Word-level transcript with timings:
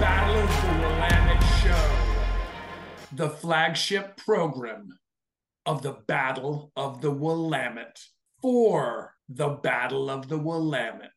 Battle 0.00 0.36
of 0.36 0.50
the 0.62 0.78
Willamette 0.80 1.42
Show, 1.62 3.06
the 3.12 3.30
flagship 3.30 4.16
program 4.16 4.88
of 5.66 5.82
the 5.82 5.92
Battle 6.06 6.72
of 6.76 7.00
the 7.00 7.10
Willamette 7.10 8.00
for 8.42 9.14
the 9.28 9.48
Battle 9.48 10.10
of 10.10 10.28
the 10.28 10.38
Willamette. 10.38 11.10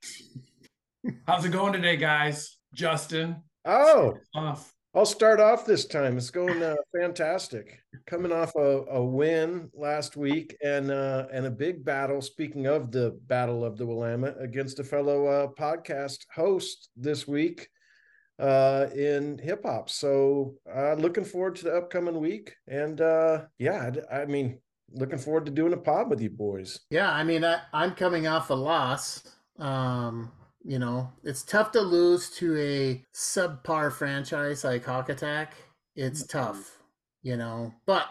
How's 1.26 1.45
it 1.45 1.50
going 1.52 1.73
today, 1.73 1.98
guys? 1.98 2.58
Justin, 2.73 3.38
Oh, 3.66 4.18
off. 4.36 4.73
I'll 4.96 5.05
start 5.05 5.39
off 5.39 5.66
this 5.66 5.86
time. 5.86 6.18
It's 6.18 6.30
going 6.30 6.64
uh, 6.64 6.75
fantastic. 6.98 7.80
Coming 8.05 8.32
off 8.32 8.55
a, 8.55 8.84
a 8.89 9.04
win 9.04 9.70
last 9.73 10.16
week 10.16 10.55
and 10.64 10.89
uh, 10.91 11.28
and 11.32 11.46
a 11.46 11.52
big 11.52 11.84
battle. 11.84 12.22
Speaking 12.22 12.66
of 12.67 12.91
the 12.91 13.20
Battle 13.28 13.66
of 13.66 13.78
the 13.78 13.86
Willamette 13.86 14.38
against 14.39 14.80
a 14.80 14.84
fellow 14.84 15.25
uh, 15.28 15.48
podcast 15.59 16.20
host 16.34 16.89
this 16.95 17.28
week 17.28 17.67
uh, 18.40 18.88
in 18.96 19.40
hip 19.40 19.64
hop. 19.66 19.90
So 19.90 20.55
uh, 20.73 20.94
looking 20.94 21.26
forward 21.26 21.55
to 21.58 21.66
the 21.66 21.78
upcoming 21.78 22.20
week. 22.20 22.55
And 22.68 23.02
uh, 23.02 23.45
yeah, 23.59 23.91
I, 24.12 24.22
I 24.22 24.26
mean, 24.26 24.59
looking 24.91 25.20
forward 25.20 25.45
to 25.45 25.52
doing 25.52 25.73
a 25.73 25.78
pod 25.78 26.09
with 26.09 26.22
you 26.22 26.30
boys. 26.30 26.80
Yeah, 26.90 27.12
I 27.12 27.23
mean, 27.23 27.44
I, 27.44 27.59
I'm 27.73 27.94
coming 27.95 28.28
off 28.28 28.50
a 28.50 28.54
loss. 28.54 29.23
Um, 29.59 30.31
you 30.64 30.80
know, 30.80 31.12
it's 31.23 31.44
tough 31.44 31.72
to 31.72 31.81
lose 31.81 32.30
to 32.31 32.58
a 32.58 33.05
subpar 33.16 33.92
franchise 33.92 34.64
like 34.64 34.86
Hawk 34.86 35.09
Attack. 35.09 35.54
It's 35.95 36.28
tough, 36.28 36.78
you 37.23 37.38
know, 37.38 37.73
but 37.86 38.08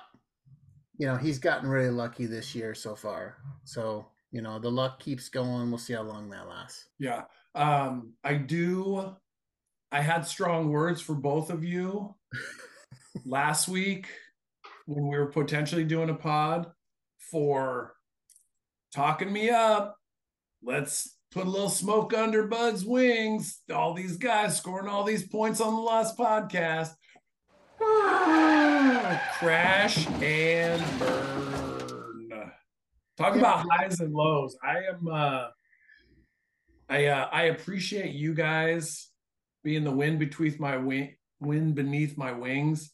you 0.99 1.07
know 1.07 1.17
he's 1.17 1.39
gotten 1.39 1.69
really 1.69 1.91
lucky 1.91 2.27
this 2.27 2.55
year 2.55 2.75
so 2.75 2.97
far. 2.97 3.37
So 3.65 4.07
you 4.33 4.43
know 4.43 4.59
the 4.59 4.71
luck 4.71 4.99
keeps 4.99 5.29
going. 5.29 5.71
We'll 5.71 5.79
see 5.79 5.93
how 5.93 6.03
long 6.03 6.31
that 6.31 6.49
lasts. 6.49 6.89
Yeah. 6.99 7.23
Um, 7.55 8.15
I 8.25 8.35
do. 8.35 9.15
I 9.97 10.03
had 10.03 10.27
strong 10.27 10.69
words 10.69 11.01
for 11.01 11.15
both 11.15 11.49
of 11.49 11.65
you 11.65 12.15
last 13.25 13.67
week 13.67 14.09
when 14.85 15.09
we 15.09 15.17
were 15.17 15.29
potentially 15.29 15.85
doing 15.85 16.11
a 16.11 16.15
pod 16.15 16.71
for 17.31 17.95
talking 18.95 19.33
me 19.33 19.49
up. 19.49 19.97
Let's 20.63 21.17
put 21.31 21.47
a 21.47 21.51
little 21.51 21.71
smoke 21.71 22.13
under 22.13 22.47
Bud's 22.47 22.85
wings. 22.85 23.63
All 23.75 23.95
these 23.95 24.19
guys 24.19 24.59
scoring 24.59 24.87
all 24.87 25.03
these 25.03 25.27
points 25.27 25.63
on 25.63 25.75
the 25.75 25.81
last 25.81 26.19
podcast. 26.19 26.91
Crash 29.39 30.07
and 30.21 30.99
burn. 30.99 32.53
Talk 33.17 33.35
about 33.35 33.65
highs 33.71 34.01
and 34.01 34.13
lows. 34.13 34.59
I 34.63 34.77
am 34.93 35.09
uh 35.11 35.47
I 36.91 37.07
uh, 37.07 37.31
I 37.33 37.45
appreciate 37.45 38.13
you 38.13 38.35
guys 38.35 39.09
being 39.67 39.83
the 39.83 39.91
wind 39.91 40.21
beneath 40.21 40.61
my 40.61 40.77
wing, 40.77 41.17
wind 41.41 41.75
beneath 41.75 42.17
my 42.17 42.31
wings, 42.31 42.93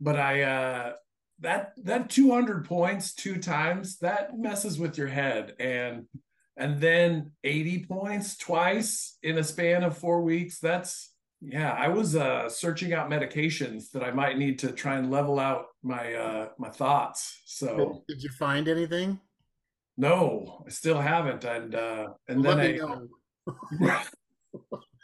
but 0.00 0.14
I 0.14 0.42
uh, 0.42 0.92
that 1.40 1.72
that 1.82 2.08
200 2.08 2.64
points 2.64 3.12
two 3.12 3.38
times 3.38 3.98
that 3.98 4.38
messes 4.38 4.78
with 4.78 4.96
your 4.96 5.08
head, 5.08 5.56
and 5.58 6.06
and 6.56 6.80
then 6.80 7.32
80 7.42 7.86
points 7.86 8.36
twice 8.36 9.18
in 9.24 9.38
a 9.38 9.42
span 9.42 9.82
of 9.82 9.98
four 9.98 10.22
weeks. 10.22 10.60
That's 10.60 11.12
yeah. 11.40 11.72
I 11.72 11.88
was 11.88 12.14
uh, 12.14 12.48
searching 12.48 12.92
out 12.92 13.10
medications 13.10 13.90
that 13.90 14.04
I 14.04 14.12
might 14.12 14.38
need 14.38 14.60
to 14.60 14.70
try 14.70 14.98
and 14.98 15.10
level 15.10 15.40
out 15.40 15.64
my 15.82 16.14
uh, 16.14 16.48
my 16.58 16.70
thoughts. 16.70 17.42
So 17.44 18.04
Did 18.06 18.22
you 18.22 18.30
find 18.30 18.68
anything? 18.68 19.18
no, 19.96 20.62
I 20.64 20.70
still 20.70 21.00
haven't, 21.00 21.42
and 21.42 21.74
uh, 21.74 22.06
and 22.28 22.44
then 22.44 22.80
Let 23.50 23.90
I. 23.90 24.04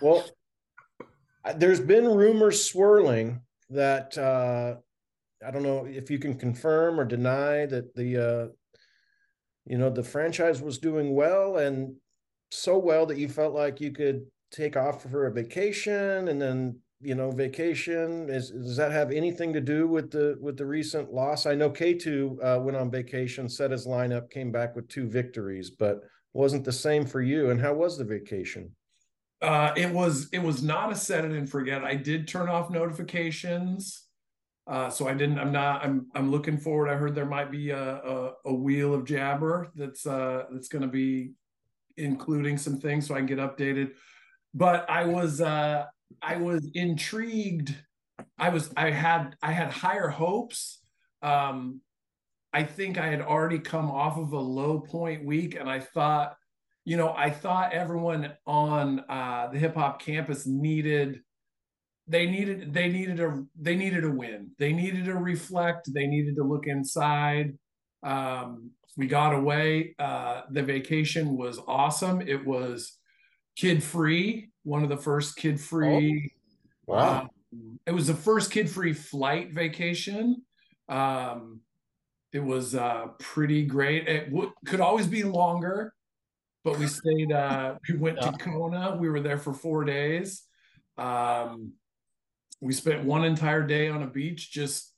Well, 0.00 0.24
there's 1.56 1.80
been 1.80 2.06
rumors 2.06 2.64
swirling 2.64 3.40
that 3.70 4.16
uh, 4.16 4.76
I 5.46 5.50
don't 5.50 5.62
know 5.62 5.86
if 5.86 6.10
you 6.10 6.18
can 6.18 6.34
confirm 6.34 6.98
or 6.98 7.04
deny 7.04 7.66
that 7.66 7.94
the 7.94 8.16
uh, 8.16 8.48
you 9.66 9.78
know 9.78 9.90
the 9.90 10.02
franchise 10.02 10.60
was 10.60 10.78
doing 10.78 11.14
well 11.14 11.58
and 11.58 11.94
so 12.50 12.78
well 12.78 13.06
that 13.06 13.18
you 13.18 13.28
felt 13.28 13.54
like 13.54 13.80
you 13.80 13.92
could 13.92 14.26
take 14.50 14.76
off 14.76 15.02
for 15.02 15.26
a 15.26 15.32
vacation 15.32 16.28
and 16.28 16.40
then 16.40 16.76
you 17.00 17.14
know 17.14 17.30
vacation 17.30 18.28
is 18.28 18.50
does 18.50 18.76
that 18.76 18.90
have 18.90 19.12
anything 19.12 19.52
to 19.52 19.60
do 19.60 19.86
with 19.86 20.10
the 20.10 20.36
with 20.40 20.56
the 20.56 20.66
recent 20.66 21.12
loss? 21.12 21.46
I 21.46 21.54
know 21.54 21.70
k2 21.70 22.36
uh, 22.42 22.60
went 22.60 22.76
on 22.76 22.90
vacation 22.90 23.48
set 23.48 23.70
his 23.70 23.86
lineup 23.86 24.30
came 24.30 24.50
back 24.50 24.74
with 24.74 24.88
two 24.88 25.08
victories 25.08 25.70
but 25.70 26.00
wasn't 26.32 26.64
the 26.64 26.72
same 26.72 27.06
for 27.06 27.20
you. 27.20 27.50
And 27.50 27.60
how 27.60 27.74
was 27.74 27.98
the 27.98 28.04
vacation 28.04 28.70
Uh, 29.42 29.72
it 29.76 29.90
was 29.90 30.28
it 30.32 30.38
was 30.42 30.62
not 30.62 30.92
a 30.92 30.94
set 30.94 31.24
it 31.24 31.32
and 31.32 31.48
forget. 31.48 31.82
I 31.82 31.94
did 31.94 32.28
turn 32.28 32.48
off 32.48 32.68
notifications, 32.70 34.04
uh, 34.66 34.90
so 34.90 35.08
I 35.08 35.14
didn't. 35.14 35.38
I'm 35.38 35.52
not. 35.52 35.84
I'm 35.84 36.08
I'm 36.14 36.30
looking 36.30 36.58
forward. 36.58 36.90
I 36.90 36.96
heard 36.96 37.14
there 37.14 37.26
might 37.26 37.50
be 37.50 37.70
a 37.70 37.82
a, 37.96 38.32
a 38.46 38.54
wheel 38.54 38.94
of 38.94 39.04
Jabber 39.06 39.70
that's 39.74 40.06
uh 40.06 40.44
that's 40.52 40.68
going 40.68 40.82
to 40.82 40.88
be 40.88 41.32
including 41.96 42.58
some 42.58 42.78
things 42.80 43.06
so 43.06 43.14
I 43.14 43.18
can 43.18 43.26
get 43.26 43.38
updated. 43.38 43.92
But 44.54 44.88
I 44.90 45.04
was 45.06 45.40
uh 45.40 45.86
I 46.22 46.36
was 46.36 46.70
intrigued. 46.74 47.76
I 48.38 48.50
was 48.50 48.72
I 48.76 48.90
had 48.90 49.36
I 49.42 49.52
had 49.52 49.72
higher 49.72 50.08
hopes. 50.08 50.80
Um, 51.22 51.80
I 52.52 52.64
think 52.64 52.98
I 52.98 53.06
had 53.08 53.20
already 53.22 53.58
come 53.60 53.90
off 53.90 54.18
of 54.18 54.32
a 54.32 54.40
low 54.40 54.80
point 54.80 55.24
week, 55.24 55.54
and 55.54 55.70
I 55.70 55.80
thought 55.80 56.36
you 56.84 56.96
know, 56.96 57.12
I 57.16 57.30
thought 57.30 57.72
everyone 57.72 58.32
on 58.46 59.04
uh, 59.08 59.48
the 59.52 59.58
hip 59.58 59.74
hop 59.74 60.00
campus 60.00 60.46
needed 60.46 61.22
they 62.06 62.26
needed 62.26 62.74
they 62.74 62.88
needed 62.88 63.20
a 63.20 63.44
they 63.60 63.76
needed 63.76 64.04
a 64.04 64.10
win. 64.10 64.50
They 64.58 64.72
needed 64.72 65.04
to 65.04 65.14
reflect. 65.14 65.92
They 65.92 66.06
needed 66.06 66.36
to 66.36 66.42
look 66.42 66.66
inside. 66.66 67.56
Um, 68.02 68.72
we 68.96 69.06
got 69.06 69.34
away. 69.34 69.94
Uh, 69.98 70.42
the 70.50 70.62
vacation 70.62 71.36
was 71.36 71.60
awesome. 71.68 72.20
It 72.20 72.44
was 72.44 72.98
kid 73.56 73.82
free. 73.82 74.50
One 74.64 74.82
of 74.82 74.88
the 74.88 74.96
first 74.96 75.36
kid 75.36 75.60
free. 75.60 76.32
wow 76.86 77.28
Um, 77.52 77.78
it 77.86 77.92
was 77.92 78.06
the 78.06 78.14
first 78.14 78.50
kid 78.50 78.68
free 78.68 78.92
flight 78.92 79.52
vacation. 79.52 80.42
Um, 80.88 81.60
it 82.32 82.40
was 82.40 82.74
uh, 82.74 83.08
pretty 83.18 83.64
great. 83.64 84.08
It 84.08 84.30
w- 84.30 84.52
could 84.66 84.80
always 84.80 85.06
be 85.06 85.24
longer, 85.24 85.92
but 86.64 86.78
we 86.78 86.86
stayed. 86.86 87.32
Uh, 87.32 87.74
we 87.88 87.96
went 87.96 88.20
to 88.20 88.32
Kona. 88.32 88.96
We 88.96 89.08
were 89.08 89.20
there 89.20 89.38
for 89.38 89.52
four 89.52 89.84
days. 89.84 90.42
Um, 90.98 91.72
we 92.60 92.72
spent 92.72 93.04
one 93.04 93.24
entire 93.24 93.66
day 93.66 93.88
on 93.88 94.02
a 94.02 94.06
beach 94.06 94.50
just 94.50 94.94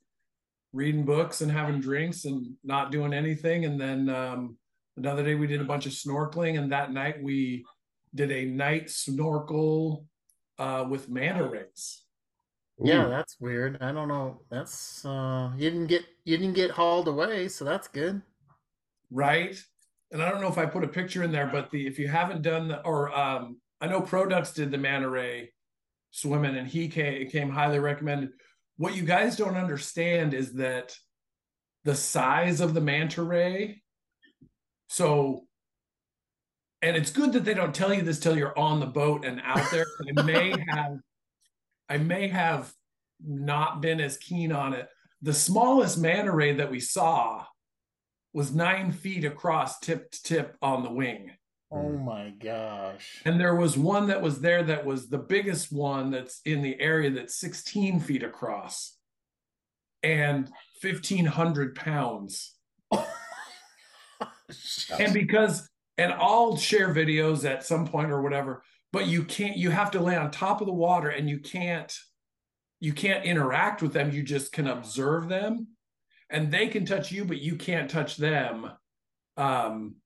reading 0.73 1.05
books 1.05 1.43
and 1.43 1.53
having 1.53 1.81
drinks 1.81 2.25
and 2.25 2.55
not 2.65 2.91
doing 2.91 3.12
anything. 3.12 3.65
And 3.67 3.81
then 3.81 4.09
um, 4.09 4.56
another 4.97 5.23
day 5.23 5.34
we 5.34 5.47
did 5.47 5.61
a 5.61 5.65
bunch 5.65 5.87
of 5.87 5.93
snorkeling. 5.93 6.59
And 6.59 6.73
that 6.73 6.93
night 6.93 7.23
we 7.23 7.65
did 8.15 8.33
a 8.33 8.44
night 8.47 8.91
snorkel 8.91 10.06
uh, 10.59 10.87
with 10.89 11.09
manta 11.09 11.49
rays. 11.49 12.03
Yeah, 12.83 13.06
that's 13.06 13.37
weird. 13.39 13.79
I 13.81 13.93
don't 13.93 14.09
know. 14.09 14.41
That's 14.50 15.05
uh 15.05 15.53
you 15.56 15.71
didn't 15.71 15.87
get 15.87 16.05
you 16.25 16.37
didn't 16.37 16.55
get 16.55 16.71
hauled 16.73 17.06
away, 17.06 17.49
so 17.49 17.65
that's 17.65 17.87
good. 17.87 18.23
right? 19.11 19.56
And 20.12 20.23
I 20.23 20.31
don't 20.31 20.43
know 20.43 20.49
if 20.49 20.59
I 20.59 20.67
put 20.67 20.84
a 20.84 20.89
picture 20.89 21.23
in 21.23 21.33
there, 21.33 21.49
but 21.50 21.71
the 21.71 21.87
if 21.87 21.99
you 21.99 22.06
haven't 22.06 22.43
done 22.43 22.69
the 22.69 22.84
or 22.84 23.17
um 23.19 23.59
I 23.81 23.89
know 23.89 24.03
Produx 24.03 24.55
did 24.55 24.71
the 24.71 24.78
manta 24.78 25.09
ray 25.09 25.53
swimming 26.11 26.56
and 26.56 26.69
he 26.69 26.89
came 26.89 27.28
came 27.28 27.50
highly 27.50 27.78
recommended. 27.78 28.31
What 28.77 28.95
you 28.95 29.03
guys 29.03 29.37
don't 29.37 29.56
understand 29.56 30.34
is 30.34 30.53
that 30.55 30.95
the 31.84 31.95
size 31.95 32.61
of 32.61 32.75
the 32.75 32.81
manta 32.81 33.23
ray. 33.23 33.82
So 34.88 35.47
and 36.82 36.97
it's 36.97 37.11
good 37.11 37.32
that 37.32 37.44
they 37.44 37.55
don't 37.55 37.75
tell 37.75 37.94
you 37.94 38.03
this 38.03 38.19
till 38.20 38.37
you're 38.37 38.58
on 38.58 38.81
the 38.81 38.87
boat 38.87 39.25
and 39.25 39.41
out 39.44 39.70
there. 39.70 39.87
I 40.19 40.23
may 40.23 40.55
have 40.69 40.99
I 41.88 41.97
may 41.97 42.29
have 42.29 42.70
not 43.25 43.81
been 43.81 44.00
as 44.00 44.19
keen 44.19 44.53
on 44.53 44.75
it. 44.75 44.88
The 45.23 45.32
smallest 45.32 45.97
manta 45.97 46.32
ray 46.32 46.55
that 46.55 46.70
we 46.70 46.81
saw 46.81 47.47
was 48.32 48.55
nine 48.55 48.93
feet 48.93 49.25
across 49.25 49.79
tip 49.79 50.11
to 50.11 50.23
tip 50.23 50.56
on 50.62 50.82
the 50.82 50.90
wing. 50.90 51.32
Oh 51.70 51.82
hmm. 51.82 52.05
my 52.05 52.31
gosh. 52.31 53.23
And 53.25 53.40
there 53.40 53.55
was 53.55 53.76
one 53.76 54.08
that 54.08 54.23
was 54.23 54.40
there 54.40 54.62
that 54.64 54.84
was 54.84 55.08
the 55.08 55.19
biggest 55.19 55.73
one 55.73 56.11
that's 56.11 56.40
in 56.44 56.62
the 56.62 56.79
area 56.81 57.11
that's 57.11 57.37
16 57.37 58.00
feet 58.00 58.23
across 58.23 58.96
and 60.02 60.50
1,500 60.82 61.75
pounds. 61.75 62.55
And 64.99 65.14
because, 65.14 65.67
and 65.96 66.12
I'll 66.12 66.56
share 66.56 66.94
videos 66.94 67.49
at 67.49 67.64
some 67.64 67.87
point 67.87 68.11
or 68.11 68.20
whatever, 68.20 68.62
but 68.93 69.06
you 69.06 69.25
can't, 69.25 69.56
you 69.56 69.70
have 69.70 69.93
to 69.93 70.00
lay 70.00 70.14
on 70.14 70.31
top 70.31 70.61
of 70.61 70.67
the 70.67 70.75
water 70.75 71.08
and 71.08 71.29
you 71.29 71.38
can't, 71.38 71.90
you 72.79 72.93
can't 72.93 73.25
interact 73.25 73.81
with 73.81 73.94
them. 73.94 74.12
You 74.12 74.23
just 74.23 74.52
can 74.52 74.67
observe 74.67 75.29
them 75.29 75.69
and 76.32 76.50
they 76.50 76.67
can 76.67 76.84
touch 76.84 77.12
you, 77.12 77.25
but 77.25 77.40
you 77.40 77.56
can't 77.56 77.88
touch 77.88 78.17
them. 78.17 78.70
Um, 79.37 79.96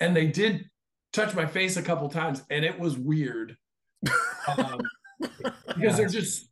and 0.00 0.16
they 0.16 0.26
did 0.26 0.68
touch 1.12 1.34
my 1.34 1.46
face 1.46 1.76
a 1.76 1.82
couple 1.82 2.08
times 2.08 2.42
and 2.50 2.64
it 2.64 2.80
was 2.80 2.98
weird. 2.98 3.56
Um, 4.48 4.80
because 5.76 5.96
they're 5.96 6.08
just 6.08 6.48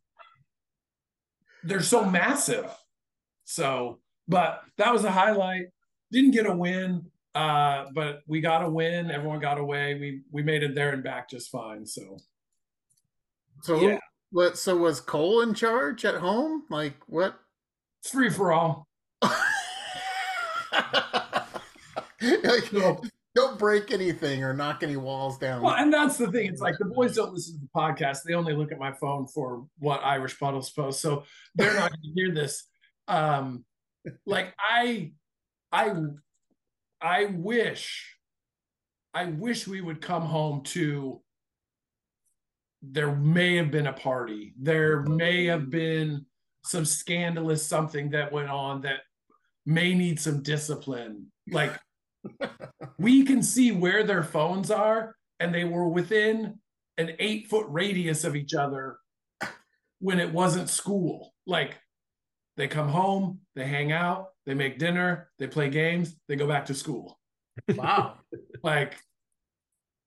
they're 1.65 1.83
so 1.83 2.05
massive. 2.05 2.71
So, 3.45 3.99
but 4.29 4.63
that 4.79 4.93
was 4.93 5.05
a 5.05 5.11
highlight. 5.11 5.67
Didn't 6.11 6.33
get 6.33 6.47
a 6.47 6.55
win, 6.55 7.07
uh, 7.35 7.87
but 7.95 8.21
we 8.27 8.41
got 8.41 8.65
a 8.65 8.69
win. 8.69 9.11
Everyone 9.11 9.41
got 9.41 9.59
away. 9.59 9.95
We 9.95 10.23
we 10.31 10.43
made 10.43 10.63
it 10.63 10.75
there 10.75 10.93
and 10.93 11.03
back 11.03 11.31
just 11.31 11.51
fine. 11.51 11.87
So, 11.87 12.19
so 13.63 13.81
yeah. 13.81 13.99
what? 14.31 14.59
So 14.59 14.77
was 14.77 15.01
Cole 15.01 15.43
in 15.43 15.55
charge 15.55 16.05
at 16.05 16.17
home? 16.17 16.65
Like 16.71 16.97
what? 17.07 17.39
It's 18.01 18.11
free 18.11 18.31
for 18.31 18.53
all. 18.53 18.89
Like. 22.23 22.99
Don't 23.35 23.59
break 23.59 23.93
anything 23.93 24.45
or 24.45 24.53
knock 24.53 24.83
any 24.83 24.97
walls 24.97 25.39
down. 25.39 25.63
Well, 25.63 25.75
and 25.75 25.91
that's 25.91 26.19
the 26.19 26.31
thing. 26.31 26.49
It's 26.49 26.61
like 26.61 26.77
the 26.79 26.85
boys 26.85 27.17
don't 27.17 27.33
listen 27.33 27.55
to 27.55 27.61
the 27.61 27.69
podcast. 27.75 28.19
They 28.27 28.35
only 28.35 28.53
look 28.53 28.73
at 28.73 28.79
my 28.79 28.93
phone 28.93 29.27
for 29.27 29.67
what 29.79 30.05
Irish 30.05 30.39
Puddles 30.39 30.71
post. 30.71 31.01
So 31.01 31.25
they're 31.55 31.73
not 31.73 31.91
going 31.91 32.03
to 32.03 32.13
hear 32.15 32.35
this. 32.35 32.67
Um, 33.09 33.65
like 34.27 34.53
I, 34.59 35.13
I, 35.73 35.95
I 37.01 37.25
wish, 37.25 38.15
I 39.15 39.25
wish 39.25 39.67
we 39.67 39.81
would 39.81 40.03
come 40.03 40.23
home 40.23 40.63
to. 40.65 41.23
There 42.83 43.17
may 43.17 43.57
have 43.57 43.71
been 43.71 43.87
a 43.87 43.95
party. 43.95 44.53
There 44.61 45.01
may 45.05 45.47
have 45.47 45.71
been 45.71 46.27
some 46.65 46.85
scandalous 46.85 47.67
something 47.67 48.11
that 48.11 48.31
went 48.31 48.51
on 48.51 48.83
that 48.83 49.01
may 49.67 49.95
need 49.95 50.21
some 50.21 50.43
discipline. 50.43 51.27
Like 51.51 51.73
we 52.99 53.25
can 53.25 53.43
see 53.43 53.73
where 53.73 54.05
their 54.05 54.23
phones 54.23 54.71
are, 54.71 55.15
and 55.41 55.55
they 55.55 55.65
were 55.65 55.89
within 55.89 56.59
an 56.99 57.13
eight 57.19 57.49
foot 57.49 57.67
radius 57.69 58.25
of 58.25 58.37
each 58.37 58.55
other 58.55 58.99
when 60.01 60.21
it 60.21 60.33
wasn't 60.33 60.69
school. 60.69 61.33
Like 61.47 61.79
they 62.57 62.69
come 62.69 62.89
home, 62.89 63.41
they 63.55 63.67
hang 63.67 63.93
out, 63.93 64.29
they 64.47 64.55
make 64.55 64.79
dinner, 64.79 65.31
they 65.39 65.47
play 65.47 65.71
games, 65.71 66.17
they 66.29 66.37
go 66.37 66.47
back 66.47 66.67
to 66.67 66.75
school. 66.75 67.19
Wow. 67.75 68.17
like, 68.63 68.97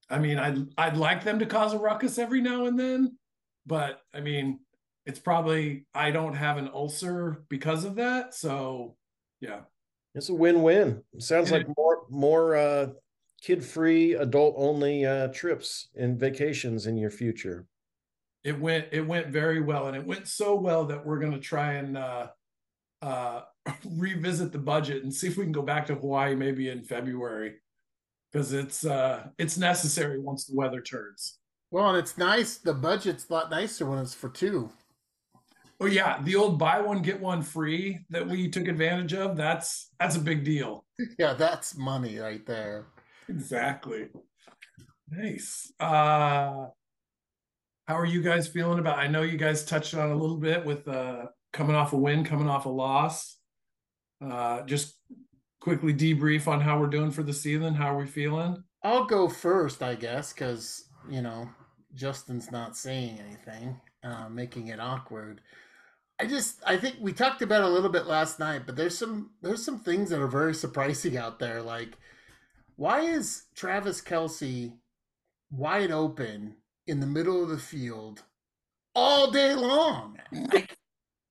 I 0.08 0.18
mean, 0.18 0.38
I'd 0.38 0.68
I'd 0.78 0.96
like 0.96 1.24
them 1.24 1.40
to 1.40 1.46
cause 1.46 1.72
a 1.72 1.78
ruckus 1.78 2.18
every 2.18 2.40
now 2.40 2.66
and 2.66 2.78
then, 2.78 3.18
but 3.66 4.00
I 4.14 4.20
mean, 4.20 4.60
it's 5.04 5.18
probably 5.18 5.86
I 5.94 6.10
don't 6.10 6.34
have 6.34 6.58
an 6.58 6.70
ulcer 6.72 7.44
because 7.48 7.84
of 7.84 7.96
that. 7.96 8.34
So 8.34 8.96
yeah. 9.46 9.60
It's 10.14 10.30
a 10.30 10.34
win-win. 10.34 11.02
It 11.12 11.22
sounds 11.22 11.50
like 11.50 11.66
more 11.76 12.06
more 12.08 12.56
uh, 12.56 12.86
kid-free, 13.42 14.14
adult-only 14.14 15.04
uh, 15.04 15.28
trips 15.28 15.88
and 15.94 16.18
vacations 16.18 16.86
in 16.86 16.96
your 16.96 17.10
future. 17.10 17.66
It 18.42 18.58
went 18.58 18.86
it 18.92 19.06
went 19.06 19.28
very 19.28 19.60
well, 19.60 19.88
and 19.88 19.96
it 19.96 20.06
went 20.06 20.26
so 20.26 20.54
well 20.54 20.86
that 20.86 21.04
we're 21.04 21.18
going 21.18 21.32
to 21.32 21.40
try 21.40 21.74
and 21.74 21.98
uh, 21.98 22.28
uh, 23.02 23.42
revisit 23.96 24.52
the 24.52 24.58
budget 24.58 25.02
and 25.02 25.12
see 25.12 25.28
if 25.28 25.36
we 25.36 25.44
can 25.44 25.52
go 25.52 25.62
back 25.62 25.86
to 25.86 25.94
Hawaii 25.94 26.34
maybe 26.34 26.70
in 26.70 26.82
February 26.82 27.56
because 28.32 28.52
it's 28.52 28.84
uh, 28.84 29.28
it's 29.38 29.58
necessary 29.58 30.20
once 30.20 30.46
the 30.46 30.54
weather 30.54 30.80
turns. 30.80 31.38
Well, 31.70 31.88
and 31.88 31.98
it's 31.98 32.16
nice. 32.16 32.58
The 32.58 32.74
budget's 32.74 33.28
a 33.28 33.32
lot 33.32 33.50
nicer 33.50 33.86
when 33.86 33.98
it's 33.98 34.14
for 34.14 34.28
two. 34.28 34.70
Oh 35.80 35.86
yeah, 35.86 36.22
the 36.22 36.36
old 36.36 36.58
buy 36.58 36.80
one 36.80 37.02
get 37.02 37.20
one 37.20 37.42
free 37.42 38.00
that 38.10 38.26
we 38.26 38.50
took 38.50 38.66
advantage 38.66 39.12
of. 39.12 39.36
That's 39.36 39.90
that's 40.00 40.16
a 40.16 40.20
big 40.20 40.44
deal. 40.44 40.84
Yeah, 41.18 41.34
that's 41.34 41.76
money 41.76 42.18
right 42.18 42.44
there. 42.46 42.86
Exactly. 43.28 44.08
Nice. 45.10 45.72
Uh 45.78 46.68
how 47.86 47.94
are 47.94 48.06
you 48.06 48.22
guys 48.22 48.48
feeling 48.48 48.78
about 48.78 48.98
I 48.98 49.06
know 49.06 49.22
you 49.22 49.36
guys 49.36 49.64
touched 49.64 49.94
on 49.94 50.10
a 50.10 50.16
little 50.16 50.38
bit 50.38 50.64
with 50.64 50.88
uh 50.88 51.26
coming 51.52 51.76
off 51.76 51.92
a 51.92 51.96
win, 51.96 52.24
coming 52.24 52.48
off 52.48 52.66
a 52.66 52.70
loss. 52.70 53.36
Uh 54.24 54.62
just 54.62 54.94
quickly 55.60 55.92
debrief 55.92 56.48
on 56.48 56.60
how 56.60 56.80
we're 56.80 56.86
doing 56.86 57.10
for 57.10 57.22
the 57.22 57.32
season. 57.32 57.74
How 57.74 57.94
are 57.94 57.98
we 57.98 58.06
feeling? 58.06 58.62
I'll 58.82 59.04
go 59.04 59.28
first, 59.28 59.82
I 59.82 59.96
guess, 59.96 60.32
because 60.32 60.88
you 61.10 61.20
know, 61.20 61.48
Justin's 61.94 62.50
not 62.50 62.76
saying 62.76 63.18
anything, 63.18 63.80
uh, 64.02 64.28
making 64.28 64.68
it 64.68 64.80
awkward. 64.80 65.40
I 66.18 66.26
just 66.26 66.62
I 66.66 66.76
think 66.76 66.96
we 67.00 67.12
talked 67.12 67.42
about 67.42 67.62
a 67.62 67.68
little 67.68 67.90
bit 67.90 68.06
last 68.06 68.38
night, 68.38 68.62
but 68.64 68.76
there's 68.76 68.96
some 68.96 69.30
there's 69.42 69.64
some 69.64 69.78
things 69.78 70.10
that 70.10 70.20
are 70.20 70.26
very 70.26 70.54
surprising 70.54 71.16
out 71.16 71.38
there. 71.38 71.60
Like, 71.60 71.98
why 72.76 73.00
is 73.00 73.44
Travis 73.54 74.00
Kelce 74.00 74.72
wide 75.50 75.90
open 75.90 76.56
in 76.86 77.00
the 77.00 77.06
middle 77.06 77.42
of 77.42 77.50
the 77.50 77.58
field 77.58 78.22
all 78.94 79.30
day 79.30 79.54
long? 79.54 80.18
Like, 80.32 80.76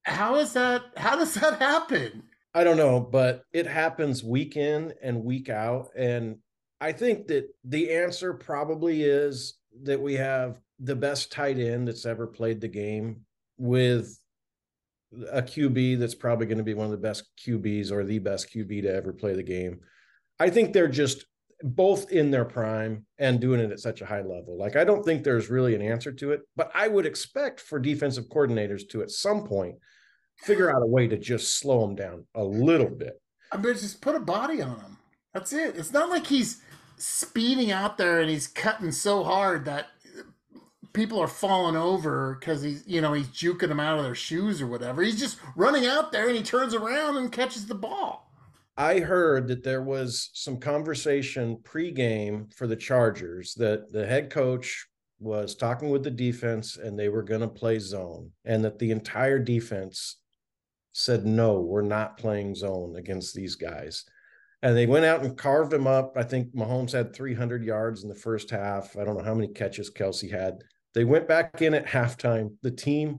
how 0.04 0.36
is 0.36 0.52
that? 0.52 0.82
How 0.96 1.16
does 1.16 1.34
that 1.34 1.58
happen? 1.58 2.22
I 2.54 2.62
don't 2.62 2.76
know, 2.76 3.00
but 3.00 3.42
it 3.52 3.66
happens 3.66 4.22
week 4.22 4.56
in 4.56 4.94
and 5.02 5.24
week 5.24 5.48
out, 5.48 5.88
and 5.96 6.38
I 6.80 6.92
think 6.92 7.26
that 7.26 7.48
the 7.64 7.92
answer 7.92 8.34
probably 8.34 9.02
is 9.02 9.54
that 9.82 10.00
we 10.00 10.14
have 10.14 10.60
the 10.78 10.96
best 10.96 11.32
tight 11.32 11.58
end 11.58 11.88
that's 11.88 12.06
ever 12.06 12.26
played 12.26 12.60
the 12.60 12.68
game 12.68 13.22
with 13.58 14.18
a 15.30 15.42
QB 15.42 15.98
that's 15.98 16.14
probably 16.14 16.46
going 16.46 16.58
to 16.58 16.64
be 16.64 16.74
one 16.74 16.86
of 16.86 16.90
the 16.90 16.96
best 16.96 17.30
QBs 17.44 17.90
or 17.90 18.04
the 18.04 18.18
best 18.18 18.52
QB 18.54 18.82
to 18.82 18.94
ever 18.94 19.12
play 19.12 19.34
the 19.34 19.42
game. 19.42 19.80
I 20.38 20.50
think 20.50 20.72
they're 20.72 20.88
just 20.88 21.24
both 21.62 22.12
in 22.12 22.30
their 22.30 22.44
prime 22.44 23.06
and 23.18 23.40
doing 23.40 23.60
it 23.60 23.70
at 23.70 23.80
such 23.80 24.02
a 24.02 24.06
high 24.06 24.20
level. 24.20 24.58
Like 24.58 24.76
I 24.76 24.84
don't 24.84 25.04
think 25.04 25.24
there's 25.24 25.48
really 25.48 25.74
an 25.74 25.82
answer 25.82 26.12
to 26.12 26.32
it, 26.32 26.42
but 26.54 26.70
I 26.74 26.88
would 26.88 27.06
expect 27.06 27.60
for 27.60 27.78
defensive 27.78 28.28
coordinators 28.28 28.88
to 28.90 29.02
at 29.02 29.10
some 29.10 29.44
point 29.44 29.76
figure 30.38 30.70
out 30.70 30.82
a 30.82 30.86
way 30.86 31.08
to 31.08 31.16
just 31.16 31.58
slow 31.58 31.80
them 31.80 31.94
down 31.94 32.26
a 32.34 32.44
little 32.44 32.90
bit. 32.90 33.20
I 33.52 33.56
mean, 33.56 33.72
just 33.74 34.02
put 34.02 34.16
a 34.16 34.20
body 34.20 34.60
on 34.60 34.76
him. 34.80 34.98
That's 35.32 35.52
it. 35.52 35.76
It's 35.76 35.92
not 35.92 36.10
like 36.10 36.26
he's 36.26 36.60
speeding 36.98 37.70
out 37.70 37.98
there 37.98 38.20
and 38.20 38.30
he's 38.30 38.48
cutting 38.48 38.92
so 38.92 39.22
hard 39.22 39.64
that 39.66 39.86
people 40.96 41.20
are 41.20 41.28
falling 41.28 41.76
over 41.76 42.36
because 42.40 42.62
he's 42.62 42.82
you 42.86 43.00
know 43.00 43.12
he's 43.12 43.28
juking 43.28 43.68
them 43.68 43.78
out 43.78 43.98
of 43.98 44.04
their 44.04 44.14
shoes 44.14 44.60
or 44.60 44.66
whatever. 44.66 45.02
He's 45.02 45.20
just 45.20 45.38
running 45.54 45.86
out 45.86 46.10
there 46.10 46.26
and 46.26 46.36
he 46.36 46.42
turns 46.42 46.74
around 46.74 47.18
and 47.18 47.30
catches 47.30 47.66
the 47.66 47.74
ball. 47.74 48.32
I 48.78 49.00
heard 49.00 49.46
that 49.48 49.62
there 49.62 49.82
was 49.82 50.30
some 50.32 50.58
conversation 50.58 51.58
pregame 51.62 52.52
for 52.52 52.66
the 52.66 52.76
Chargers 52.76 53.54
that 53.54 53.92
the 53.92 54.06
head 54.06 54.30
coach 54.30 54.86
was 55.18 55.54
talking 55.54 55.90
with 55.90 56.02
the 56.02 56.10
defense 56.10 56.76
and 56.76 56.98
they 56.98 57.08
were 57.08 57.22
going 57.22 57.40
to 57.40 57.48
play 57.48 57.78
zone 57.78 58.30
and 58.44 58.64
that 58.64 58.78
the 58.78 58.90
entire 58.90 59.38
defense 59.38 60.16
said 60.92 61.26
no, 61.26 61.60
we're 61.60 61.82
not 61.82 62.18
playing 62.18 62.54
zone 62.54 62.96
against 62.96 63.34
these 63.34 63.54
guys. 63.54 64.04
And 64.62 64.74
they 64.74 64.86
went 64.86 65.04
out 65.04 65.22
and 65.22 65.36
carved 65.36 65.70
them 65.70 65.86
up. 65.86 66.14
I 66.16 66.22
think 66.22 66.54
Mahomes 66.54 66.92
had 66.92 67.14
300 67.14 67.62
yards 67.62 68.02
in 68.02 68.08
the 68.08 68.14
first 68.14 68.50
half. 68.50 68.96
I 68.96 69.04
don't 69.04 69.18
know 69.18 69.24
how 69.24 69.34
many 69.34 69.48
catches 69.48 69.90
kelce 69.90 70.30
had. 70.30 70.62
They 70.96 71.04
went 71.04 71.28
back 71.28 71.60
in 71.60 71.74
at 71.74 71.84
halftime. 71.84 72.56
The 72.62 72.70
team 72.70 73.18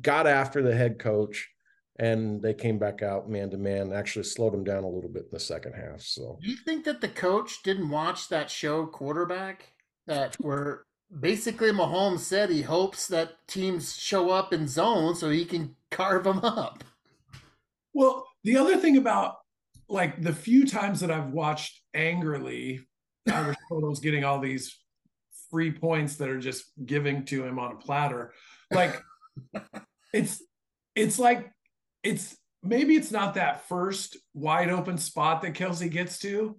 got 0.00 0.26
after 0.26 0.62
the 0.62 0.74
head 0.74 0.98
coach 0.98 1.50
and 1.98 2.40
they 2.40 2.54
came 2.54 2.78
back 2.78 3.02
out 3.02 3.28
man 3.28 3.50
to 3.50 3.58
man, 3.58 3.92
actually 3.92 4.24
slowed 4.24 4.54
them 4.54 4.64
down 4.64 4.84
a 4.84 4.88
little 4.88 5.10
bit 5.10 5.24
in 5.24 5.28
the 5.30 5.38
second 5.38 5.74
half. 5.74 6.00
So, 6.00 6.38
do 6.40 6.48
you 6.48 6.56
think 6.56 6.86
that 6.86 7.02
the 7.02 7.08
coach 7.08 7.62
didn't 7.62 7.90
watch 7.90 8.30
that 8.30 8.50
show 8.50 8.86
quarterback 8.86 9.74
that 10.06 10.34
where 10.40 10.84
basically 11.20 11.70
Mahomes 11.72 12.20
said 12.20 12.48
he 12.48 12.62
hopes 12.62 13.06
that 13.08 13.32
teams 13.46 13.94
show 13.94 14.30
up 14.30 14.54
in 14.54 14.66
zone 14.66 15.14
so 15.14 15.28
he 15.28 15.44
can 15.44 15.76
carve 15.90 16.24
them 16.24 16.38
up? 16.38 16.82
Well, 17.92 18.26
the 18.44 18.56
other 18.56 18.78
thing 18.78 18.96
about 18.96 19.34
like 19.90 20.22
the 20.22 20.32
few 20.32 20.66
times 20.66 21.00
that 21.00 21.10
I've 21.10 21.32
watched 21.32 21.82
angrily 21.92 22.80
Irish 23.30 23.58
Photos 23.68 24.00
getting 24.00 24.24
all 24.24 24.40
these 24.40 24.79
free 25.50 25.72
points 25.72 26.16
that 26.16 26.28
are 26.28 26.40
just 26.40 26.64
giving 26.84 27.24
to 27.26 27.44
him 27.44 27.58
on 27.58 27.72
a 27.72 27.76
platter. 27.76 28.32
Like 28.70 29.00
it's 30.12 30.42
it's 30.94 31.18
like 31.18 31.50
it's 32.02 32.36
maybe 32.62 32.94
it's 32.94 33.10
not 33.10 33.34
that 33.34 33.66
first 33.68 34.16
wide 34.34 34.70
open 34.70 34.98
spot 34.98 35.42
that 35.42 35.54
Kelce 35.54 35.90
gets 35.90 36.18
to. 36.20 36.56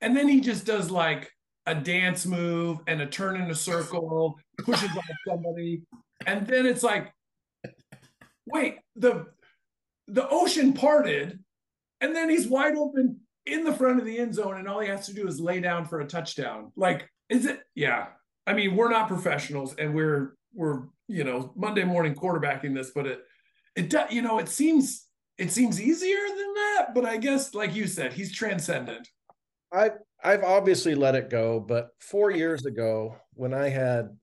And 0.00 0.16
then 0.16 0.28
he 0.28 0.40
just 0.40 0.64
does 0.64 0.90
like 0.90 1.30
a 1.66 1.74
dance 1.74 2.24
move 2.24 2.78
and 2.86 3.00
a 3.00 3.06
turn 3.06 3.40
in 3.40 3.50
a 3.50 3.54
circle, 3.54 4.38
pushes 4.58 4.90
on 4.90 5.02
somebody. 5.26 5.82
And 6.26 6.46
then 6.46 6.66
it's 6.66 6.82
like, 6.82 7.12
wait, 8.46 8.78
the 8.96 9.26
the 10.06 10.26
ocean 10.28 10.72
parted, 10.72 11.38
and 12.00 12.16
then 12.16 12.30
he's 12.30 12.48
wide 12.48 12.76
open 12.76 13.20
in 13.44 13.64
the 13.64 13.72
front 13.72 13.98
of 13.98 14.06
the 14.06 14.18
end 14.18 14.34
zone, 14.34 14.56
and 14.56 14.68
all 14.68 14.80
he 14.80 14.88
has 14.88 15.06
to 15.06 15.14
do 15.14 15.26
is 15.26 15.40
lay 15.40 15.60
down 15.60 15.84
for 15.84 16.00
a 16.00 16.06
touchdown. 16.06 16.72
Like, 16.76 17.08
is 17.28 17.44
it? 17.44 17.60
Yeah, 17.74 18.06
I 18.48 18.54
mean, 18.54 18.74
we're 18.74 18.88
not 18.88 19.08
professionals 19.08 19.74
and 19.78 19.94
we're 19.94 20.34
we're 20.54 20.84
you 21.06 21.22
know 21.22 21.52
Monday 21.54 21.84
morning 21.84 22.14
quarterbacking 22.14 22.74
this, 22.74 22.90
but 22.94 23.06
it 23.06 23.20
it 23.76 23.90
does 23.90 24.10
you 24.10 24.22
know 24.22 24.38
it 24.38 24.48
seems 24.48 25.06
it 25.36 25.52
seems 25.52 25.78
easier 25.80 26.26
than 26.26 26.54
that. 26.54 26.94
But 26.94 27.04
I 27.04 27.18
guess 27.18 27.54
like 27.54 27.74
you 27.74 27.86
said, 27.86 28.14
he's 28.14 28.32
transcendent. 28.32 29.06
I 29.70 29.90
I've 30.24 30.44
obviously 30.44 30.94
let 30.94 31.14
it 31.14 31.28
go, 31.28 31.60
but 31.60 31.90
four 32.00 32.30
years 32.30 32.64
ago 32.64 33.16
when 33.34 33.52
I 33.52 33.68
had 33.68 34.16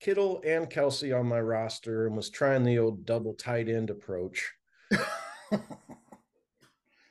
Kittle 0.00 0.40
and 0.46 0.70
Kelce 0.70 1.18
on 1.18 1.26
my 1.26 1.40
roster 1.40 2.06
and 2.06 2.16
was 2.16 2.30
trying 2.30 2.62
the 2.62 2.78
old 2.78 3.04
double 3.04 3.34
tight 3.34 3.68
end 3.68 3.90
approach. 3.90 4.52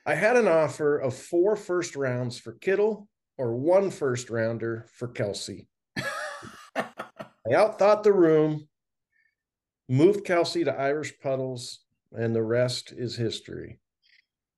I 0.06 0.14
had 0.14 0.38
an 0.38 0.48
offer 0.48 0.96
of 0.98 1.14
four 1.14 1.54
first 1.54 1.96
rounds 1.96 2.38
for 2.38 2.52
Kittle 2.52 3.08
or 3.36 3.54
one 3.54 3.90
first 3.90 4.30
rounder 4.30 4.86
for 4.94 5.08
Kelce. 5.08 5.66
I 7.46 7.54
outthought 7.54 8.02
the 8.02 8.12
room, 8.12 8.68
moved 9.88 10.24
Kelce 10.24 10.64
to 10.64 10.72
Irish 10.72 11.18
puddles, 11.20 11.80
and 12.12 12.34
the 12.34 12.42
rest 12.42 12.92
is 12.96 13.16
history. 13.16 13.78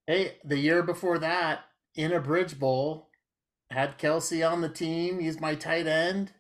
Hey, 0.07 0.37
the 0.45 0.59
year 0.59 0.83
before 0.83 1.19
that, 1.19 1.61
in 1.95 2.13
a 2.13 2.21
bridge 2.21 2.59
bowl, 2.59 3.09
had 3.71 3.99
Kelce 3.99 4.49
on 4.49 4.61
the 4.61 4.69
team. 4.69 5.19
He's 5.19 5.41
my 5.41 5.55
tight 5.55 5.87
end. 5.87 6.33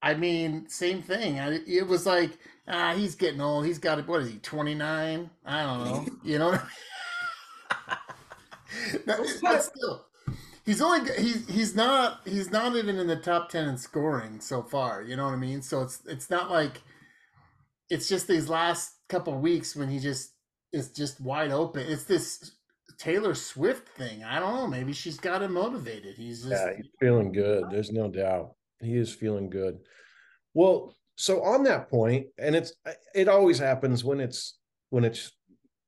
I 0.00 0.14
mean, 0.14 0.68
same 0.68 1.02
thing. 1.02 1.38
I, 1.38 1.60
it 1.66 1.86
was 1.86 2.06
like, 2.06 2.38
ah, 2.66 2.94
he's 2.96 3.14
getting 3.14 3.40
old. 3.40 3.66
He's 3.66 3.78
got, 3.78 4.06
what 4.08 4.22
is 4.22 4.30
he, 4.30 4.38
29? 4.38 5.30
I 5.44 5.62
don't 5.62 5.84
know. 5.84 6.06
You 6.24 6.38
know 6.38 6.50
what 6.50 6.62
I 7.86 7.96
mean? 9.06 9.26
but 9.42 9.62
still, 9.62 10.06
he's 10.64 10.80
only 10.80 11.10
he's 11.20 11.48
he's 11.48 11.74
not 11.74 12.20
he's 12.24 12.50
not 12.50 12.76
even 12.76 12.98
in 12.98 13.06
the 13.06 13.16
top 13.16 13.50
10 13.50 13.68
in 13.68 13.76
scoring 13.76 14.40
so 14.40 14.62
far 14.62 15.02
you 15.02 15.16
know 15.16 15.24
what 15.24 15.34
i 15.34 15.36
mean? 15.36 15.62
So 15.62 15.82
it's 15.82 16.02
it's 16.06 16.30
not 16.30 16.50
like 16.50 16.82
it's 17.90 18.08
just 18.08 18.26
these 18.26 18.48
last 18.48 18.94
couple 19.08 19.36
weeks 19.38 19.76
when 19.76 19.88
he 19.88 19.98
just 19.98 20.32
is 20.72 20.90
just 20.90 21.20
wide 21.20 21.50
open. 21.50 21.84
It's 21.86 22.04
this 22.04 22.52
taylor 22.98 23.34
swift 23.34 23.88
thing. 23.90 24.24
I 24.24 24.38
don't 24.38 24.54
know 24.54 24.66
maybe 24.66 24.92
she's 24.92 25.18
got 25.18 25.42
him 25.42 25.54
motivated. 25.54 26.16
He's 26.16 26.42
just 26.42 26.52
yeah 26.52 26.76
he's 26.76 26.88
feeling 27.00 27.32
good. 27.32 27.64
There's 27.70 27.92
no 27.92 28.08
doubt. 28.08 28.54
He 28.80 28.96
is 28.96 29.12
feeling 29.12 29.50
good. 29.50 29.78
Well 30.54 30.94
so 31.16 31.42
on 31.42 31.64
that 31.64 31.90
point 31.90 32.26
and 32.38 32.54
it's 32.54 32.72
it 33.14 33.28
always 33.28 33.58
happens 33.58 34.04
when 34.04 34.20
it's 34.20 34.58
when 34.90 35.04
it's 35.04 35.32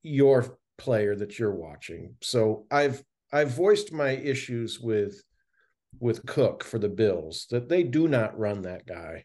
your 0.02 0.58
player 0.76 1.14
that 1.16 1.38
you're 1.38 1.54
watching. 1.54 2.14
So 2.20 2.66
i've 2.70 3.02
I've 3.34 3.50
voiced 3.50 3.92
my 3.92 4.10
issues 4.10 4.78
with 4.78 5.20
with 5.98 6.24
Cook 6.24 6.62
for 6.62 6.78
the 6.78 6.88
Bills 6.88 7.48
that 7.50 7.68
they 7.68 7.82
do 7.82 8.06
not 8.06 8.38
run 8.38 8.62
that 8.62 8.86
guy 8.86 9.24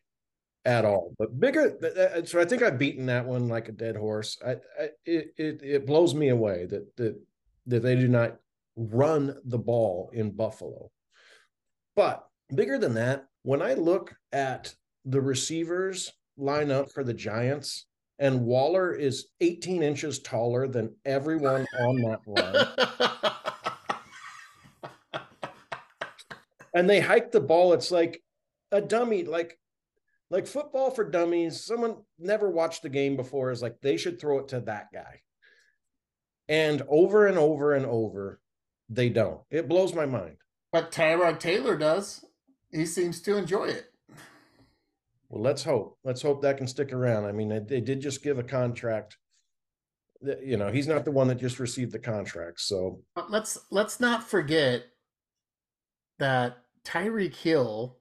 at 0.65 0.83
all. 0.83 1.13
But 1.19 1.39
bigger, 1.39 1.77
so 2.25 2.41
I 2.41 2.45
think 2.45 2.63
I've 2.63 2.79
beaten 2.79 3.05
that 3.05 3.25
one 3.25 3.47
like 3.47 3.69
a 3.69 3.71
dead 3.71 3.95
horse. 3.95 4.37
I, 4.45 4.51
I 4.51 4.89
it, 5.05 5.33
it 5.37 5.61
it 5.63 5.85
blows 5.85 6.15
me 6.15 6.29
away 6.29 6.65
that 6.65 6.95
that 6.97 7.21
that 7.67 7.83
they 7.83 7.95
do 7.95 8.07
not 8.07 8.37
run 8.75 9.35
the 9.45 9.59
ball 9.59 10.09
in 10.11 10.31
Buffalo. 10.31 10.89
But 11.95 12.25
bigger 12.55 12.79
than 12.79 12.95
that, 12.95 13.27
when 13.43 13.61
I 13.61 13.75
look 13.75 14.15
at 14.31 14.73
the 15.05 15.21
receivers 15.21 16.11
lineup 16.39 16.91
for 16.91 17.03
the 17.03 17.13
Giants, 17.13 17.85
and 18.17 18.41
Waller 18.41 18.91
is 18.91 19.27
18 19.39 19.83
inches 19.83 20.19
taller 20.19 20.67
than 20.67 20.95
everyone 21.05 21.67
on 21.79 22.01
that 22.01 22.21
line. 22.25 23.45
and 26.73 26.89
they 26.89 26.99
hike 26.99 27.31
the 27.31 27.41
ball. 27.41 27.73
It's 27.73 27.91
like 27.91 28.21
a 28.71 28.81
dummy, 28.81 29.23
like 29.23 29.57
like 30.29 30.47
football 30.47 30.91
for 30.91 31.09
dummies. 31.09 31.63
Someone 31.63 31.97
never 32.17 32.49
watched 32.49 32.83
the 32.83 32.89
game 32.89 33.15
before 33.15 33.51
is 33.51 33.61
like 33.61 33.81
they 33.81 33.97
should 33.97 34.19
throw 34.19 34.39
it 34.39 34.49
to 34.49 34.61
that 34.61 34.87
guy. 34.93 35.21
And 36.47 36.81
over 36.87 37.27
and 37.27 37.37
over 37.37 37.73
and 37.73 37.85
over, 37.85 38.39
they 38.89 39.09
don't. 39.09 39.41
It 39.51 39.69
blows 39.69 39.93
my 39.93 40.05
mind. 40.05 40.37
But 40.71 40.91
Tyrod 40.91 41.39
Taylor 41.39 41.77
does. 41.77 42.25
He 42.71 42.85
seems 42.85 43.21
to 43.21 43.37
enjoy 43.37 43.65
it. 43.65 43.85
Well, 45.29 45.43
let's 45.43 45.63
hope. 45.63 45.97
Let's 46.03 46.23
hope 46.23 46.41
that 46.41 46.57
can 46.57 46.67
stick 46.67 46.91
around. 46.91 47.25
I 47.25 47.31
mean, 47.31 47.49
they, 47.49 47.59
they 47.59 47.81
did 47.81 48.01
just 48.01 48.23
give 48.23 48.39
a 48.39 48.43
contract. 48.43 49.17
You 50.21 50.57
know, 50.57 50.71
he's 50.71 50.87
not 50.87 51.05
the 51.05 51.11
one 51.11 51.27
that 51.27 51.39
just 51.39 51.59
received 51.59 51.91
the 51.91 51.99
contract. 51.99 52.59
So 52.61 53.01
let's 53.29 53.57
let's 53.71 53.99
not 53.99 54.27
forget 54.27 54.83
that 56.19 56.59
Tyreek 56.85 57.35
Hill 57.35 57.97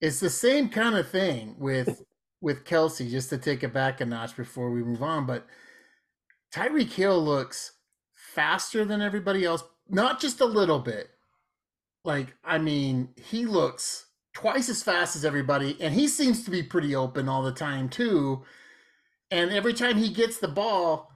is 0.00 0.20
the 0.20 0.30
same 0.30 0.68
kind 0.68 0.96
of 0.96 1.08
thing 1.08 1.56
with 1.58 2.02
with 2.40 2.64
Kelce, 2.64 3.10
just 3.10 3.30
to 3.30 3.38
take 3.38 3.62
it 3.62 3.72
back 3.72 4.02
a 4.02 4.04
notch 4.04 4.36
before 4.36 4.70
we 4.70 4.84
move 4.84 5.02
on. 5.02 5.24
But 5.24 5.46
Tyreek 6.52 6.92
Hill 6.92 7.24
looks 7.24 7.72
faster 8.14 8.84
than 8.84 9.00
everybody 9.00 9.44
else, 9.44 9.64
not 9.88 10.20
just 10.20 10.40
a 10.40 10.44
little 10.44 10.78
bit. 10.78 11.08
Like, 12.04 12.34
I 12.44 12.58
mean, 12.58 13.08
he 13.16 13.46
looks 13.46 14.06
twice 14.34 14.68
as 14.68 14.82
fast 14.82 15.16
as 15.16 15.24
everybody, 15.24 15.76
and 15.80 15.94
he 15.94 16.06
seems 16.06 16.44
to 16.44 16.50
be 16.50 16.62
pretty 16.62 16.94
open 16.94 17.28
all 17.28 17.42
the 17.42 17.52
time 17.52 17.88
too. 17.88 18.42
And 19.30 19.50
every 19.50 19.72
time 19.72 19.96
he 19.96 20.10
gets 20.10 20.38
the 20.38 20.48
ball, 20.48 21.10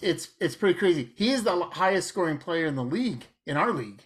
it's 0.00 0.28
it's 0.40 0.54
pretty 0.54 0.78
crazy. 0.78 1.10
He 1.16 1.32
is 1.32 1.42
the 1.42 1.68
highest 1.72 2.08
scoring 2.08 2.38
player 2.38 2.66
in 2.66 2.76
the 2.76 2.84
league 2.84 3.26
in 3.46 3.56
our 3.56 3.72
league. 3.72 4.02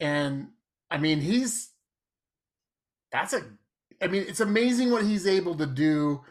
And 0.00 0.48
I 0.90 0.98
mean, 0.98 1.20
he's 1.20 1.70
that's 3.12 3.32
a 3.32 3.42
I 4.02 4.08
mean, 4.08 4.24
it's 4.28 4.40
amazing 4.40 4.90
what 4.90 5.04
he's 5.04 5.26
able 5.26 5.54
to 5.56 5.66
do 5.66 6.22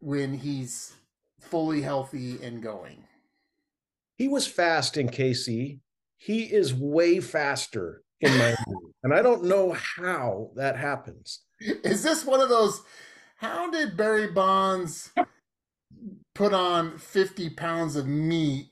when 0.00 0.34
he's 0.34 0.94
fully 1.40 1.82
healthy 1.82 2.42
and 2.42 2.62
going. 2.62 3.04
He 4.16 4.28
was 4.28 4.46
fast 4.46 4.96
in 4.96 5.08
KC. 5.08 5.80
He 6.18 6.42
is 6.44 6.74
way 6.74 7.20
faster 7.20 8.02
in 8.20 8.36
my 8.38 8.56
and 9.02 9.12
I 9.12 9.22
don't 9.22 9.44
know 9.44 9.72
how 9.72 10.50
that 10.56 10.76
happens. 10.76 11.40
Is 11.60 12.02
this 12.02 12.24
one 12.24 12.40
of 12.40 12.48
those 12.48 12.82
how 13.36 13.70
did 13.70 13.96
Barry 13.96 14.28
Bonds 14.28 15.12
put 16.34 16.54
on 16.54 16.98
50 16.98 17.50
pounds 17.50 17.96
of 17.96 18.06
meat 18.06 18.70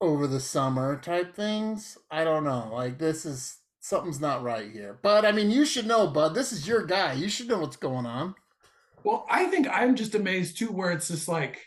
over 0.00 0.26
the 0.26 0.40
summer 0.40 1.00
type 1.00 1.34
things. 1.34 1.98
I 2.10 2.24
don't 2.24 2.44
know. 2.44 2.70
Like 2.72 2.98
this 2.98 3.26
is 3.26 3.58
something's 3.80 4.20
not 4.20 4.42
right 4.42 4.70
here. 4.70 4.98
But 5.02 5.24
I 5.24 5.32
mean, 5.32 5.50
you 5.50 5.64
should 5.64 5.86
know, 5.86 6.06
Bud. 6.06 6.34
This 6.34 6.52
is 6.52 6.66
your 6.66 6.84
guy. 6.84 7.14
You 7.14 7.28
should 7.28 7.48
know 7.48 7.58
what's 7.58 7.76
going 7.76 8.06
on. 8.06 8.34
Well, 9.04 9.26
I 9.30 9.46
think 9.46 9.68
I'm 9.68 9.94
just 9.96 10.14
amazed 10.14 10.58
too, 10.58 10.68
where 10.68 10.90
it's 10.90 11.08
just 11.08 11.28
like 11.28 11.66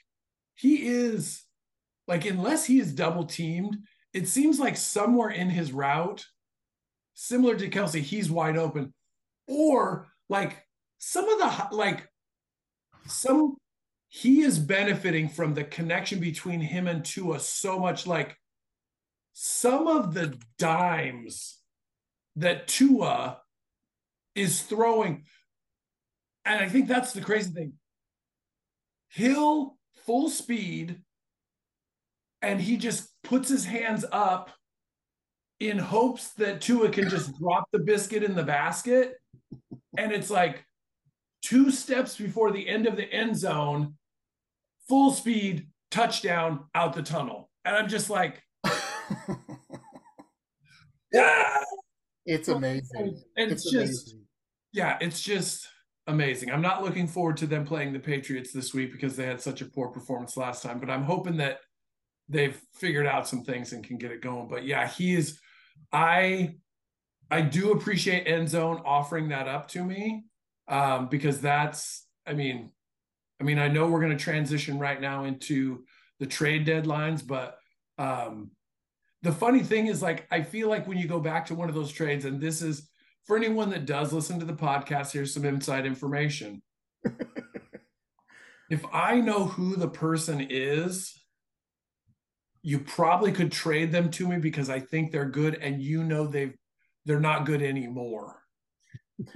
he 0.56 0.88
is 0.88 1.44
like 2.08 2.26
unless 2.26 2.66
he 2.66 2.80
is 2.80 2.94
double 2.94 3.26
teamed, 3.26 3.78
it 4.14 4.28
seems 4.28 4.60
like 4.60 4.78
somewhere 4.78 5.30
in 5.30 5.50
his 5.50 5.72
route, 5.72 6.26
similar 7.14 7.56
to 7.56 7.70
Kelce, 7.70 8.02
he's 8.02 8.30
wide 8.30 8.58
open. 8.58 8.94
Or 9.48 10.08
like 10.30 10.66
some 10.98 11.28
of 11.28 11.40
the 11.40 11.76
like 11.76 12.08
some 13.08 13.56
he 14.14 14.42
is 14.42 14.60
benefiting 14.60 15.30
from 15.30 15.54
the 15.54 15.64
connection 15.64 16.20
between 16.20 16.60
him 16.60 16.86
and 16.86 17.06
Tua 17.06 17.40
so 17.40 17.80
much. 17.80 18.06
Like 18.06 18.36
some 19.32 19.88
of 19.88 20.14
the 20.14 20.38
dimes 20.58 21.60
that 22.36 22.68
Tua 22.68 23.40
is 24.36 24.64
throwing, 24.64 25.24
and 26.44 26.60
I 26.60 26.68
think 26.68 26.90
that's 26.90 27.14
the 27.14 27.22
crazy 27.22 27.52
thing. 27.52 27.74
He'll 29.14 29.78
full 30.06 30.30
speed, 30.30 31.02
and 32.42 32.60
he 32.60 32.76
just 32.76 33.10
puts 33.24 33.48
his 33.48 33.64
hands 33.64 34.04
up 34.12 34.52
in 35.62 35.78
hopes 35.78 36.32
that 36.34 36.60
Tua 36.60 36.90
can 36.90 37.08
just 37.08 37.32
drop 37.40 37.64
the 37.72 37.80
biscuit 37.80 38.24
in 38.24 38.36
the 38.36 38.44
basket. 38.44 39.14
And 39.98 40.12
it's 40.12 40.30
like 40.30 40.66
two 41.42 41.72
steps 41.72 42.18
before 42.18 42.52
the 42.52 42.68
end 42.68 42.88
of 42.88 42.98
the 42.98 43.10
end 43.10 43.38
zone, 43.38 43.96
full 44.92 45.12
speed, 45.12 45.68
touchdown 45.90 46.66
out 46.76 46.94
the 46.94 47.02
tunnel. 47.02 47.50
And 47.64 47.78
I'm 47.78 47.88
just 47.88 48.10
like, 48.10 48.44
yeah. 51.14 51.58
It's 52.26 52.50
amazing. 52.50 53.24
And 53.38 53.52
it's, 53.54 53.64
it's 53.66 53.72
just, 53.72 54.10
amazing. 54.10 54.26
yeah, 54.74 54.98
it's 55.00 55.22
just 55.22 55.66
amazing. 56.08 56.52
I'm 56.52 56.62
not 56.62 56.84
looking 56.84 57.08
forward 57.08 57.38
to 57.38 57.48
them 57.48 57.64
playing 57.64 57.94
the 57.94 58.00
Patriots 58.00 58.52
this 58.52 58.74
week 58.74 58.92
because 58.92 59.16
they 59.16 59.26
had 59.26 59.40
such 59.40 59.62
a 59.62 59.66
poor 59.66 59.88
performance 59.88 60.36
last 60.36 60.62
time, 60.62 60.78
but 60.78 60.90
I'm 60.90 61.04
hoping 61.04 61.38
that 61.38 61.60
they've 62.28 62.60
figured 62.74 63.08
out 63.08 63.30
some 63.30 63.46
things 63.46 63.72
and 63.72 63.86
can 63.86 63.98
get 63.98 64.12
it 64.12 64.22
going. 64.22 64.50
But 64.50 64.66
yeah, 64.66 64.90
he 64.90 65.16
is, 65.16 65.40
I, 65.94 66.56
I 67.30 67.40
do 67.40 67.72
appreciate 67.72 68.28
End 68.28 68.50
Zone 68.50 68.82
offering 68.84 69.30
that 69.30 69.48
up 69.48 69.70
to 69.70 69.86
me 69.86 70.26
um, 70.68 71.08
because 71.08 71.40
that's, 71.40 72.08
I 72.28 72.34
mean, 72.34 72.72
I 73.42 73.44
mean, 73.44 73.58
I 73.58 73.68
know 73.70 73.88
we're 73.88 74.02
going 74.02 74.16
to 74.16 74.24
transition 74.24 74.78
right 74.78 75.02
now 75.02 75.24
into 75.24 75.84
the 76.20 76.28
trade 76.28 76.64
deadlines, 76.68 77.26
but 77.26 77.58
um, 77.98 78.52
the 79.24 79.32
funny 79.32 79.62
thing 79.64 79.88
is, 79.88 80.00
like, 80.00 80.28
I 80.30 80.44
feel 80.44 80.70
like 80.70 80.88
when 80.88 81.00
you 81.00 81.08
go 81.08 81.20
back 81.20 81.48
to 81.48 81.56
one 81.56 81.68
of 81.68 81.74
those 81.74 81.92
trades, 81.92 82.24
and 82.26 82.40
this 82.40 82.62
is 82.62 82.88
for 83.26 83.36
anyone 83.36 83.72
that 83.72 83.88
does 83.88 84.14
listen 84.14 84.40
to 84.40 84.46
the 84.46 84.54
podcast, 84.54 85.12
here's 85.12 85.34
some 85.34 85.44
inside 85.44 85.88
information. 85.88 86.62
if 88.70 88.86
I 88.94 89.20
know 89.20 89.46
who 89.46 89.76
the 89.76 89.90
person 89.90 90.46
is, 90.48 91.20
you 92.62 92.78
probably 92.78 93.32
could 93.32 93.52
trade 93.52 93.92
them 93.92 94.12
to 94.12 94.28
me 94.28 94.38
because 94.38 94.70
I 94.70 94.80
think 94.80 95.12
they're 95.12 95.26
good, 95.30 95.56
and 95.56 95.82
you 95.82 96.04
know 96.04 96.28
they've 96.28 96.54
they're 97.06 97.20
not 97.20 97.48
good 97.48 97.64
anymore. 97.64 98.44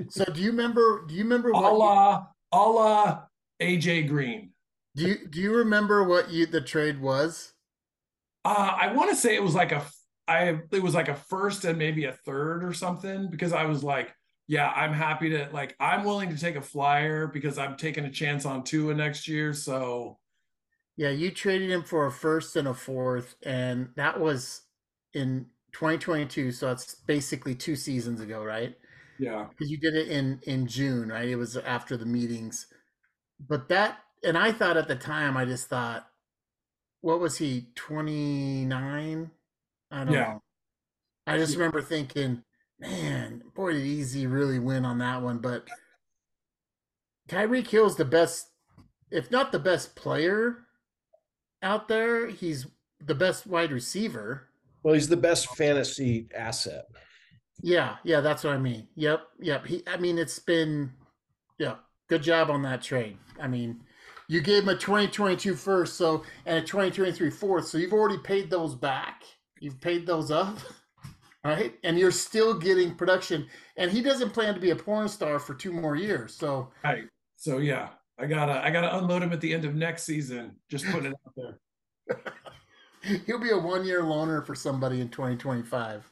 So 0.10 0.26
do 0.26 0.42
you 0.42 0.52
remember? 0.52 1.06
Do 1.08 1.16
you 1.16 1.24
remember 1.24 1.50
A 1.50 1.54
what? 1.54 1.72
you- 1.72 1.78
la, 1.80 2.26
a 2.52 2.70
la 2.70 3.24
AJ 3.60 4.02
Green. 4.04 4.54
do 4.96 5.04
you 5.04 5.28
do 5.28 5.40
you 5.40 5.56
remember 5.56 6.04
what 6.04 6.32
you 6.32 6.48
the 6.48 6.60
trade 6.60 7.00
was? 7.00 7.54
Uh, 8.44 8.78
I 8.80 8.94
want 8.94 9.10
to 9.10 9.16
say 9.16 9.36
it 9.36 9.44
was 9.44 9.56
like 9.56 9.72
a 9.72 9.86
I 10.28 10.60
it 10.72 10.82
was 10.82 10.94
like 10.94 11.08
a 11.08 11.16
first 11.16 11.66
and 11.66 11.78
maybe 11.78 12.06
a 12.06 12.12
third 12.14 12.64
or 12.64 12.74
something 12.74 13.30
because 13.30 13.54
I 13.54 13.66
was 13.66 13.84
like, 13.84 14.14
yeah, 14.48 14.72
I'm 14.72 14.94
happy 14.94 15.30
to 15.32 15.50
like 15.52 15.76
I'm 15.80 16.04
willing 16.04 16.30
to 16.30 16.38
take 16.38 16.56
a 16.56 16.62
flyer 16.62 17.28
because 17.28 17.58
I'm 17.58 17.76
taking 17.78 18.06
a 18.06 18.12
chance 18.12 18.46
on 18.46 18.64
Tua 18.64 18.94
next 18.94 19.28
year. 19.28 19.54
So 19.54 20.20
Yeah, 20.98 21.10
you 21.10 21.32
traded 21.32 21.72
him 21.72 21.84
for 21.84 22.06
a 22.06 22.12
first 22.12 22.56
and 22.56 22.68
a 22.68 22.74
fourth, 22.74 23.36
and 23.44 23.90
that 23.96 24.20
was 24.20 24.62
in 25.14 25.48
2022. 25.74 26.52
So 26.52 26.72
it's 26.72 26.96
basically 26.96 27.56
two 27.56 27.76
seasons 27.76 28.22
ago, 28.22 28.44
right? 28.44 28.76
yeah, 29.18 29.48
Because 29.50 29.72
you 29.72 29.78
did 29.80 29.96
it 29.96 30.10
in 30.10 30.42
in 30.44 30.68
June, 30.68 31.10
right? 31.10 31.30
It 31.30 31.38
was 31.38 31.58
after 31.58 31.98
the 31.98 32.06
meetings. 32.08 32.68
But 33.40 33.70
that, 33.70 34.00
and 34.24 34.38
I 34.38 34.52
thought 34.52 34.78
at 34.78 34.88
the 34.88 34.96
time, 34.96 35.38
I 35.38 35.46
just 35.46 35.68
thought, 35.68 36.08
what 37.02 37.20
was 37.20 37.38
he? 37.38 37.68
29? 37.76 39.32
I 39.92 40.04
don't 40.04 40.14
Yeah. 40.14 40.34
know. 40.34 40.44
I 41.28 41.38
just 41.38 41.56
remember 41.56 41.82
thinking, 41.82 42.44
man, 42.80 43.44
boy, 43.56 43.74
did 43.74 43.86
Easy 43.86 44.28
really 44.28 44.60
win 44.60 44.86
on 44.86 45.00
that 45.00 45.22
one. 45.22 45.40
But 45.40 45.68
Tyreek 47.28 47.68
Hill's 47.68 47.96
the 47.98 48.06
best, 48.06 48.50
if 49.12 49.32
not 49.32 49.52
the 49.52 49.60
best 49.60 49.96
player 49.96 50.66
out 51.62 51.88
there. 51.88 52.28
He's 52.28 52.68
the 53.00 53.16
best 53.16 53.48
wide 53.48 53.72
receiver. 53.72 54.50
Well, 54.84 54.94
he's 54.94 55.10
the 55.10 55.18
best 55.18 55.56
fantasy 55.56 56.28
asset. 56.36 56.86
Yeah, 57.62 57.98
yeah, 58.04 58.22
that's 58.22 58.44
what 58.44 58.54
I 58.54 58.58
mean. 58.60 58.88
Yep, 58.96 59.22
yep. 59.40 59.66
He, 59.66 59.84
I 59.88 59.98
mean, 59.98 60.18
it's 60.20 60.38
been, 60.38 60.92
yeah, 61.58 61.76
good 62.08 62.24
job 62.24 62.50
on 62.50 62.62
that 62.64 62.82
trade. 62.82 63.18
I 63.40 63.48
mean, 63.48 63.82
you 64.28 64.42
gave 64.42 64.64
him 64.64 64.70
a 64.70 64.76
2022 64.76 65.56
first, 65.56 65.96
so 65.96 66.24
and 66.46 66.58
a 66.58 66.62
2023 66.62 67.30
fourth, 67.30 67.68
so 67.68 67.78
you've 67.78 67.94
already 67.94 68.18
paid 68.20 68.50
those 68.50 68.76
back. 68.76 69.24
You've 69.60 69.80
paid 69.80 70.06
those 70.06 70.32
up, 70.32 70.58
right? 71.44 71.74
And 71.84 71.98
you're 71.98 72.12
still 72.12 72.54
getting 72.54 72.96
production. 72.96 73.48
And 73.78 73.92
he 73.92 74.02
doesn't 74.02 74.32
plan 74.32 74.54
to 74.54 74.60
be 74.60 74.72
a 74.72 74.76
porn 74.76 75.08
star 75.08 75.40
for 75.40 75.54
two 75.54 75.72
more 75.72 75.96
years. 75.96 76.36
So 76.36 76.72
right. 76.84 77.06
So 77.36 77.60
yeah, 77.60 77.90
I 78.20 78.26
gotta 78.26 78.64
I 78.64 78.72
gotta 78.72 78.98
unload 78.98 79.24
him 79.24 79.34
at 79.34 79.42
the 79.42 79.54
end 79.54 79.66
of 79.66 79.76
next 79.76 80.04
season. 80.04 80.56
Just 80.70 80.86
putting 80.86 81.08
it 81.12 81.16
out 81.26 81.34
there. 81.36 82.24
he'll 83.26 83.40
be 83.40 83.52
a 83.52 83.58
one 83.58 83.86
year 83.86 84.02
loaner 84.02 84.46
for 84.46 84.56
somebody 84.56 85.02
in 85.02 85.10
2025. 85.10 86.10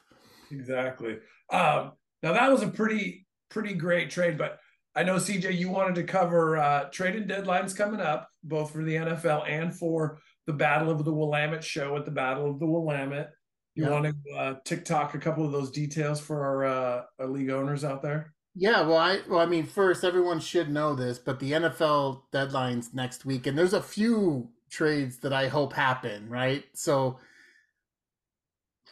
Exactly. 0.51 1.17
Um, 1.49 1.93
now 2.21 2.33
that 2.33 2.51
was 2.51 2.61
a 2.61 2.67
pretty 2.67 3.25
pretty 3.49 3.73
great 3.73 4.09
trade, 4.09 4.37
but 4.37 4.59
I 4.95 5.03
know 5.03 5.15
CJ, 5.15 5.57
you 5.57 5.69
wanted 5.69 5.95
to 5.95 6.03
cover 6.03 6.57
uh, 6.57 6.85
trading 6.91 7.27
deadlines 7.27 7.75
coming 7.75 7.99
up, 7.99 8.29
both 8.43 8.71
for 8.71 8.83
the 8.83 8.95
NFL 8.95 9.47
and 9.49 9.73
for 9.75 10.19
the 10.45 10.53
Battle 10.53 10.91
of 10.91 11.03
the 11.03 11.13
Willamette 11.13 11.63
show 11.63 11.95
at 11.97 12.05
the 12.05 12.11
Battle 12.11 12.49
of 12.49 12.59
the 12.59 12.67
Willamette. 12.67 13.31
You 13.75 13.85
Yeah. 13.85 13.89
want 13.89 14.05
to 14.05 14.35
uh, 14.35 14.55
TikTok 14.65 15.15
a 15.15 15.19
couple 15.19 15.45
of 15.45 15.51
those 15.51 15.71
details 15.71 16.19
for 16.21 16.45
our, 16.45 16.65
uh, 16.65 17.03
our 17.19 17.27
league 17.27 17.49
owners 17.49 17.83
out 17.83 18.01
there? 18.03 18.33
Yeah, 18.55 18.81
well, 18.83 18.97
I 18.97 19.21
well, 19.27 19.39
I 19.39 19.45
mean, 19.47 19.65
first, 19.65 20.03
everyone 20.03 20.39
should 20.39 20.69
know 20.69 20.93
this, 20.93 21.17
but 21.17 21.39
the 21.39 21.53
NFL 21.53 22.25
deadline's 22.31 22.93
next 22.93 23.25
week, 23.25 23.47
and 23.47 23.57
there's 23.57 23.73
a 23.73 23.81
few 23.81 24.51
trades 24.69 25.17
that 25.19 25.33
I 25.33 25.47
hope 25.47 25.73
happen, 25.73 26.29
right? 26.29 26.63
So, 26.75 27.19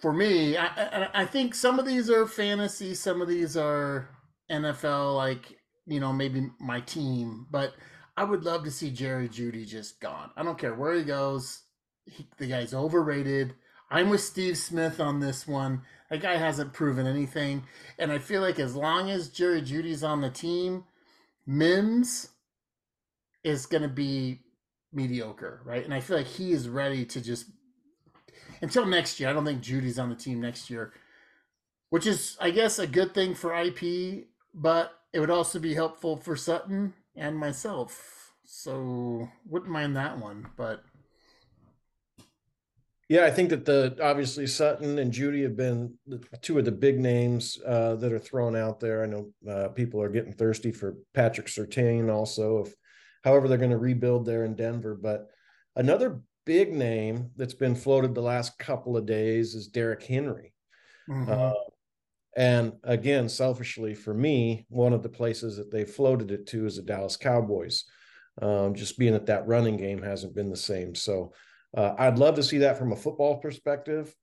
for 0.02 0.14
me, 0.14 0.58
I, 0.58 0.66
I 0.66 1.10
I 1.22 1.26
think 1.26 1.54
some 1.54 1.80
of 1.80 1.86
these 1.86 2.10
are 2.10 2.26
fantasy, 2.28 2.96
some 2.96 3.22
of 3.22 3.28
these 3.28 3.56
are 3.58 4.10
NFL, 4.50 5.16
like 5.16 5.58
you 5.86 6.00
know, 6.00 6.14
maybe 6.14 6.50
my 6.60 6.82
team, 6.82 7.48
but 7.50 7.74
I 8.18 8.24
would 8.24 8.44
love 8.44 8.64
to 8.66 8.72
see 8.72 8.92
Jerry 8.92 9.30
Jeudy 9.30 9.66
just 9.66 10.00
gone. 10.00 10.32
I 10.36 10.44
don't 10.44 10.58
care 10.58 10.76
where 10.76 10.94
he 10.94 11.04
goes. 11.04 11.64
He, 12.06 12.28
the 12.38 12.48
guy's 12.48 12.74
overrated. 12.74 13.56
I'm 13.90 14.10
with 14.10 14.22
Steve 14.22 14.58
Smith 14.58 15.00
on 15.00 15.20
this 15.20 15.48
one. 15.48 15.82
That 16.10 16.22
guy 16.22 16.38
hasn't 16.38 16.74
proven 16.74 17.08
anything. 17.08 17.64
And 18.00 18.12
I 18.12 18.20
feel 18.20 18.42
like 18.42 18.60
as 18.60 18.76
long 18.76 19.10
as 19.10 19.30
Jerry 19.30 19.62
Jeudy's 19.62 20.04
on 20.04 20.22
the 20.22 20.30
team, 20.30 20.86
Mims 21.46 22.30
is 23.44 23.66
going 23.66 23.84
to 23.84 23.90
be 23.90 24.40
mediocre, 24.94 25.62
right? 25.66 25.84
And 25.84 25.94
I 25.94 26.00
feel 26.00 26.18
like 26.18 26.28
he 26.28 26.52
is 26.52 26.70
ready 26.70 27.06
to 27.06 27.22
just 27.22 27.46
until 28.62 28.86
next 28.86 29.20
year. 29.20 29.30
I 29.30 29.34
don't 29.34 29.46
think 29.46 29.64
Jeudy's 29.64 30.00
on 30.00 30.10
the 30.10 30.16
team 30.16 30.40
next 30.40 30.70
year, 30.70 30.94
which 31.90 32.06
is, 32.06 32.38
I 32.40 32.52
guess, 32.52 32.80
a 32.80 32.88
good 32.88 33.14
thing 33.14 33.36
for 33.36 33.54
IP, 33.54 34.28
but 34.54 34.94
it 35.14 35.20
would 35.20 35.30
also 35.30 35.60
be 35.60 35.74
helpful 35.74 36.18
for 36.18 36.36
Sutton 36.36 36.94
and 37.16 37.38
myself. 37.38 38.34
So 38.44 39.30
wouldn't 39.46 39.72
mind 39.72 39.96
that 39.96 40.18
one, 40.18 40.48
but 40.58 40.84
Yeah, 43.10 43.26
I 43.26 43.32
think 43.32 43.50
that 43.50 43.66
the 43.66 43.98
obviously 44.02 44.48
Sutton 44.48 44.98
and 44.98 45.12
Jeudy 45.12 45.44
have 45.44 45.58
been 45.58 45.96
the 46.08 46.20
two 46.42 46.58
of 46.58 46.64
the 46.64 46.72
big 46.72 46.98
names 46.98 47.60
uh, 47.66 47.96
that 47.96 48.14
are 48.14 48.20
thrown 48.20 48.56
out 48.56 48.80
there. 48.80 49.04
I 49.04 49.06
know 49.06 49.34
uh, 49.50 49.68
people 49.70 50.02
are 50.02 50.08
getting 50.10 50.32
thirsty 50.32 50.72
for 50.72 50.96
Patrick 51.14 51.48
Surtain 51.48 52.10
also, 52.10 52.64
if 52.64 52.74
however 53.26 53.50
they're 53.50 53.58
going 53.58 53.72
to 53.72 53.78
rebuild 53.78 54.26
there 54.26 54.46
in 54.46 54.56
Denver. 54.56 54.96
But 54.96 55.28
another 55.76 56.22
big 56.46 56.72
name 56.74 57.32
that's 57.36 57.54
been 57.54 57.76
floated 57.76 58.16
the 58.16 58.22
last 58.22 58.58
couple 58.58 58.96
of 58.96 59.06
days 59.06 59.56
is 59.56 59.68
Derrick 59.68 60.04
Henry. 60.04 60.54
mhm. 61.10 61.28
Uh, 61.28 61.54
and 62.36 62.74
again, 62.84 63.28
selfishly 63.28 63.94
for 63.94 64.14
me, 64.14 64.66
one 64.70 64.94
of 64.94 65.04
the 65.04 65.10
places 65.10 65.58
that 65.58 65.72
they 65.72 65.84
floated 65.84 66.32
it 66.32 66.48
to 66.48 66.66
is 66.66 66.78
the 66.78 66.82
Dallas 66.82 67.18
Cowboys. 67.18 67.84
Um, 68.42 68.74
just 68.74 68.98
being 68.98 69.12
that 69.14 69.26
that 69.26 69.46
running 69.48 69.76
game 69.76 70.02
hasn't 70.02 70.34
been 70.34 70.50
the 70.50 70.56
same. 70.56 70.96
So 70.96 71.34
uh, 71.76 71.94
I'd 71.98 72.18
love 72.18 72.36
to 72.36 72.44
see 72.44 72.60
that 72.60 72.78
from 72.78 72.94
a 72.94 72.96
football 72.96 73.38
perspective. 73.38 74.16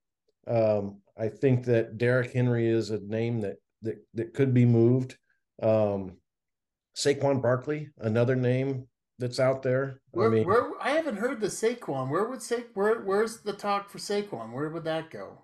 Um, 0.46 1.02
I 1.18 1.28
think 1.28 1.66
that 1.66 1.98
Derrick 1.98 2.32
Henry 2.32 2.66
is 2.68 2.90
a 2.90 3.00
name 3.00 3.42
that 3.42 3.56
that 3.82 3.96
that 4.14 4.32
could 4.34 4.54
be 4.54 4.64
moved. 4.64 5.16
Um, 5.62 6.16
Saquon 6.96 7.42
Barkley, 7.42 7.90
another 7.98 8.34
name 8.34 8.88
that's 9.18 9.38
out 9.38 9.62
there. 9.62 10.00
where, 10.12 10.28
I 10.28 10.30
mean, 10.30 10.46
where 10.46 10.70
I 10.80 10.90
haven't 10.90 11.16
heard 11.16 11.40
the 11.40 11.48
Saquon. 11.48 12.08
Where 12.08 12.24
would 12.24 12.42
Sa- 12.42 12.56
where 12.74 13.00
where's 13.02 13.40
the 13.40 13.52
talk 13.52 13.90
for 13.90 13.98
Saquon? 13.98 14.52
Where 14.52 14.70
would 14.70 14.84
that 14.84 15.10
go? 15.10 15.42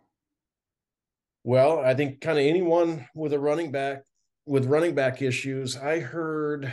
Well, 1.45 1.81
I 1.81 1.95
think 1.95 2.21
kind 2.21 2.39
of 2.39 2.45
anyone 2.45 3.07
with 3.15 3.33
a 3.35 3.39
running 3.39 3.71
back 3.71 4.05
with 4.47 4.67
running 4.67 4.95
back 4.95 5.23
issues. 5.23 5.77
I 5.77 6.01
heard. 6.01 6.73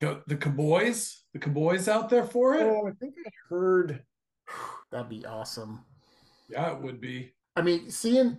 Go, 0.00 0.22
the 0.26 0.36
Cowboys, 0.36 1.22
the 1.32 1.38
Cowboys 1.38 1.88
out 1.88 2.08
there 2.10 2.24
for 2.24 2.54
it? 2.56 2.62
Oh, 2.62 2.88
I 2.88 2.92
think 2.92 3.14
I 3.24 3.30
heard. 3.48 4.02
That'd 4.90 5.08
be 5.08 5.24
awesome. 5.24 5.84
Yeah, 6.48 6.72
it 6.72 6.82
would 6.82 7.00
be. 7.00 7.32
I 7.56 7.62
mean, 7.62 7.90
seeing 7.90 8.38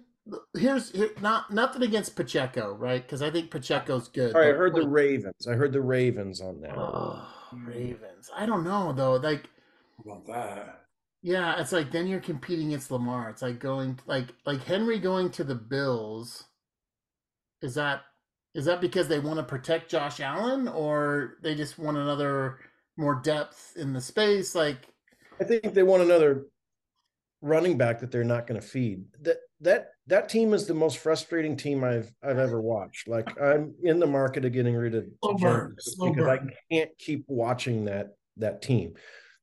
here's 0.58 0.92
here, 0.92 1.12
not 1.22 1.52
nothing 1.52 1.84
against 1.84 2.16
Pacheco, 2.16 2.74
right? 2.74 3.02
Because 3.02 3.22
I 3.22 3.30
think 3.32 3.52
Pacheco's 3.52 4.08
good. 4.08 4.36
All 4.36 4.42
right, 4.42 4.50
I 4.50 4.52
but 4.52 4.58
heard 4.58 4.76
the 4.76 4.88
Ravens. 4.88 5.48
I 5.48 5.54
heard 5.54 5.72
the 5.72 5.82
Ravens 5.82 6.42
on 6.42 6.62
that. 6.62 6.78
oh, 6.78 7.28
Ravens. 7.54 8.30
I 8.36 8.46
don't 8.46 8.64
know 8.64 8.92
though. 8.92 9.16
Like, 9.16 9.50
How 10.04 10.12
about 10.12 10.28
that? 10.28 10.85
Yeah, 11.26 11.60
it's 11.60 11.72
like 11.72 11.92
then 11.92 12.06
you're 12.06 12.20
competing 12.20 12.68
against 12.68 12.92
Lamar. 12.92 13.32
It's 13.32 13.42
like 13.42 13.58
going 13.58 14.00
like 14.06 14.28
like 14.46 14.64
Henry 14.64 15.00
going 15.00 15.32
to 15.32 15.44
the 15.44 15.56
Bills. 15.56 16.44
Is 17.64 17.74
that 17.74 18.04
is 18.54 18.66
that 18.66 18.80
because 18.80 19.08
they 19.08 19.18
want 19.18 19.38
to 19.38 19.44
protect 19.44 19.90
Josh 19.90 20.20
Allen, 20.20 20.68
or 20.68 21.38
they 21.42 21.56
just 21.56 21.80
want 21.80 21.98
another 21.98 22.60
more 22.96 23.16
depth 23.24 23.74
in 23.76 23.92
the 23.92 24.02
space? 24.02 24.54
Like, 24.54 24.88
I 25.42 25.46
think 25.46 25.74
they 25.74 25.82
want 25.82 26.04
another 26.04 26.46
running 27.42 27.76
back 27.76 28.02
that 28.02 28.12
they're 28.12 28.24
not 28.24 28.46
going 28.46 28.62
to 28.62 28.68
feed. 28.68 29.06
That 29.22 29.38
that 29.62 29.88
that 30.06 30.30
team 30.30 30.54
is 30.54 30.68
the 30.68 30.76
most 30.76 31.00
frustrating 31.00 31.58
team 31.58 31.84
I've 31.84 32.14
I've 32.22 32.38
ever 32.38 32.62
watched. 32.62 33.08
Like 33.08 33.28
I'm 33.42 33.74
in 33.82 33.98
the 34.00 34.06
market 34.06 34.46
of 34.46 34.54
getting 34.54 34.76
rid 34.76 34.94
of 34.94 35.06
Slow 35.24 35.34
burn, 35.34 35.76
slow 35.80 36.14
because 36.14 36.28
I 36.28 36.40
can't 36.72 36.92
keep 37.00 37.26
watching 37.28 37.86
that 37.86 38.10
that 38.38 38.62
team. 38.62 38.94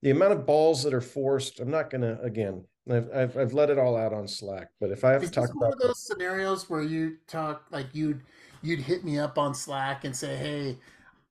The 0.03 0.11
amount 0.11 0.33
of 0.33 0.47
balls 0.47 0.83
that 0.83 0.93
are 0.93 1.01
forced, 1.01 1.61
I'm 1.61 1.71
not 1.71 1.91
going 1.91 2.03
to 2.03 2.21
again. 2.21 2.65
I've, 2.91 3.09
I've 3.15 3.37
I've 3.37 3.53
let 3.53 3.71
it 3.71 3.79
all 3.79 3.97
out 3.97 4.13
on 4.13 4.27
Slack, 4.27 4.71
but 4.81 4.91
if 4.91 5.05
I 5.05 5.13
have 5.13 5.23
Is 5.23 5.31
to 5.31 5.35
talk 5.37 5.47
this 5.47 5.55
one 5.55 5.69
about 5.69 5.75
of 5.75 5.89
those 5.89 6.05
scenarios 6.05 6.69
where 6.69 6.83
you 6.83 7.19
talk 7.29 7.67
like 7.71 7.87
you'd 7.93 8.23
you'd 8.61 8.81
hit 8.81 9.05
me 9.05 9.19
up 9.21 9.39
on 9.39 9.55
Slack 9.55 10.05
and 10.05 10.15
say, 10.15 10.37
"Hey, 10.37 10.71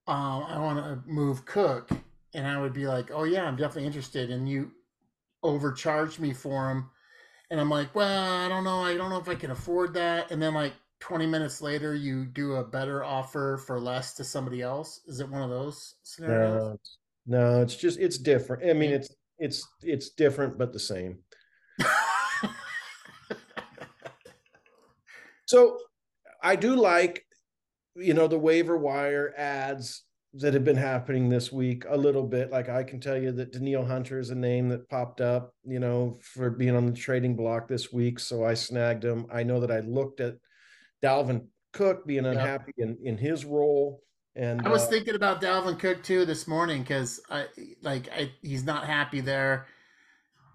um, 0.07 0.43
I 0.43 0.57
want 0.57 0.79
to 0.79 1.01
move 1.05 1.45
Cook," 1.45 1.89
and 2.34 2.47
I 2.47 2.62
would 2.62 2.71
be 2.71 2.88
like, 2.88 3.12
"Oh 3.12 3.25
yeah, 3.25 3.43
I'm 3.43 3.57
definitely 3.57 3.88
interested," 3.88 4.29
and 4.31 4.47
you 4.47 4.71
overcharged 5.43 6.19
me 6.19 6.31
for 6.34 6.69
him, 6.71 6.89
and 7.49 7.60
I'm 7.60 7.69
like, 7.69 7.93
"Well, 7.93 8.45
I 8.45 8.47
don't 8.47 8.63
know, 8.63 8.86
I 8.86 8.95
don't 8.95 9.10
know 9.10 9.19
if 9.19 9.27
I 9.27 9.36
can 9.36 9.51
afford 9.51 9.93
that," 9.95 10.31
and 10.31 10.41
then 10.41 10.53
like 10.53 10.73
20 11.01 11.25
minutes 11.25 11.62
later, 11.62 11.93
you 11.93 12.25
do 12.25 12.55
a 12.55 12.63
better 12.63 13.03
offer 13.03 13.57
for 13.57 13.77
less 13.77 14.13
to 14.13 14.23
somebody 14.23 14.62
else. 14.62 15.01
Is 15.07 15.19
it 15.19 15.27
one 15.27 15.41
of 15.41 15.49
those 15.49 15.95
scenarios? 16.03 16.63
no, 16.63 16.73
it's- 16.75 16.97
no, 17.25 17.62
it's 17.62 17.75
just 17.75 17.99
it's 17.99 18.17
different. 18.17 18.69
I 18.69 18.73
mean, 18.73 18.91
it's 18.91 19.15
it's 19.38 19.67
it's 19.81 20.10
different 20.10 20.57
but 20.57 20.73
the 20.73 20.79
same. 20.79 21.19
So 25.47 25.77
I 26.41 26.55
do 26.55 26.77
like 26.77 27.25
you 27.95 28.13
know, 28.13 28.27
the 28.27 28.39
waiver 28.39 28.77
wire 28.77 29.34
ads 29.38 30.03
that 30.34 30.53
have 30.53 30.63
been 30.63 30.77
happening 30.77 31.27
this 31.27 31.51
week 31.51 31.84
a 31.89 31.97
little 31.97 32.23
bit. 32.23 32.51
Like 32.51 32.69
I 32.69 32.84
can 32.84 33.01
tell 33.01 33.17
you 33.17 33.31
that 33.34 33.51
Danielle 33.51 33.86
Hunter 33.86 34.17
is 34.19 34.29
a 34.29 34.36
name 34.36 34.69
that 34.69 34.88
popped 34.89 35.19
up, 35.19 35.53
you 35.65 35.79
know, 35.79 36.19
for 36.21 36.49
being 36.49 36.75
on 36.75 36.86
the 36.86 36.93
trading 36.93 37.36
block 37.36 37.67
this 37.67 37.91
week. 37.91 38.19
So 38.19 38.45
I 38.45 38.53
snagged 38.53 39.03
him. 39.03 39.25
I 39.31 39.43
know 39.43 39.60
that 39.60 39.71
I 39.71 39.81
looked 39.81 40.21
at 40.21 40.36
Dalvin 41.03 41.47
Cook 41.73 42.05
being 42.05 42.25
unhappy 42.25 42.73
in, 42.77 42.97
in 43.03 43.17
his 43.17 43.43
role. 43.43 44.01
And 44.35 44.65
I 44.65 44.69
was 44.69 44.83
uh, 44.83 44.87
thinking 44.87 45.15
about 45.15 45.41
Dalvin 45.41 45.77
Cook 45.77 46.03
too 46.03 46.25
this 46.25 46.47
morning 46.47 46.81
because 46.81 47.19
I 47.29 47.47
like 47.81 48.09
I, 48.11 48.31
he's 48.41 48.63
not 48.63 48.85
happy 48.85 49.19
there. 49.19 49.67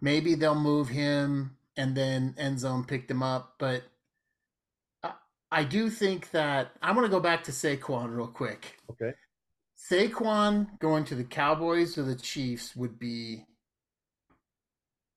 Maybe 0.00 0.34
they'll 0.34 0.54
move 0.54 0.88
him 0.88 1.56
and 1.76 1.94
then 1.94 2.34
end 2.38 2.58
zone 2.58 2.84
picked 2.84 3.10
him 3.10 3.22
up, 3.22 3.56
but 3.58 3.82
I, 5.02 5.12
I 5.50 5.64
do 5.64 5.90
think 5.90 6.30
that 6.30 6.72
I 6.82 6.92
want 6.92 7.04
to 7.04 7.10
go 7.10 7.20
back 7.20 7.44
to 7.44 7.52
Saquon 7.52 8.16
real 8.16 8.28
quick. 8.28 8.78
okay. 8.90 9.12
Saquon 9.90 10.78
going 10.78 11.04
to 11.04 11.14
the 11.14 11.24
Cowboys 11.24 11.98
or 11.98 12.02
the 12.02 12.16
Chiefs 12.16 12.74
would 12.74 12.98
be 12.98 13.44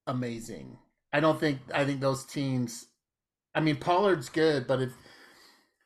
amazing. 0.06 0.78
I 1.12 1.20
don't 1.20 1.40
think 1.40 1.60
I 1.72 1.84
think 1.84 2.00
those 2.00 2.24
teams. 2.24 2.86
I 3.54 3.60
mean, 3.60 3.76
Pollard's 3.76 4.28
good, 4.28 4.66
but 4.66 4.82
if 4.82 4.92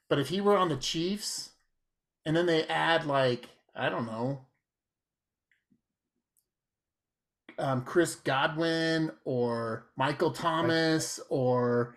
but 0.08 0.18
if 0.18 0.28
he 0.28 0.40
were 0.40 0.56
on 0.56 0.68
the 0.68 0.76
Chiefs, 0.76 1.50
and 2.26 2.36
then 2.36 2.46
they 2.46 2.64
add 2.64 3.06
like 3.06 3.48
I 3.76 3.88
don't 3.88 4.06
know, 4.06 4.40
um, 7.58 7.82
Chris 7.82 8.14
Godwin 8.14 9.10
or 9.24 9.86
Michael 9.96 10.30
Thomas 10.30 11.20
or 11.28 11.96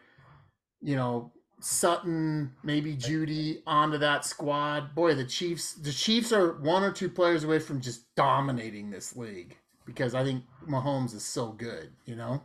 you 0.82 0.96
know 0.96 1.32
Sutton, 1.60 2.54
maybe 2.64 2.96
Jeudy 2.96 3.62
onto 3.66 3.98
that 3.98 4.26
squad. 4.26 4.94
Boy, 4.94 5.16
the 5.16 5.26
Chiefs 5.26 5.74
the 5.74 5.92
Chiefs 5.92 6.32
are 6.32 6.54
one 6.60 6.84
or 6.84 6.92
two 6.92 7.10
players 7.10 7.44
away 7.44 7.60
from 7.60 7.82
just 7.82 8.14
dominating 8.16 8.90
this 8.90 9.16
league 9.16 9.58
because 9.86 10.14
I 10.14 10.24
think 10.24 10.44
Mahomes 10.70 11.16
is 11.16 11.24
so 11.24 11.52
good, 11.52 11.92
you 12.06 12.16
know. 12.16 12.42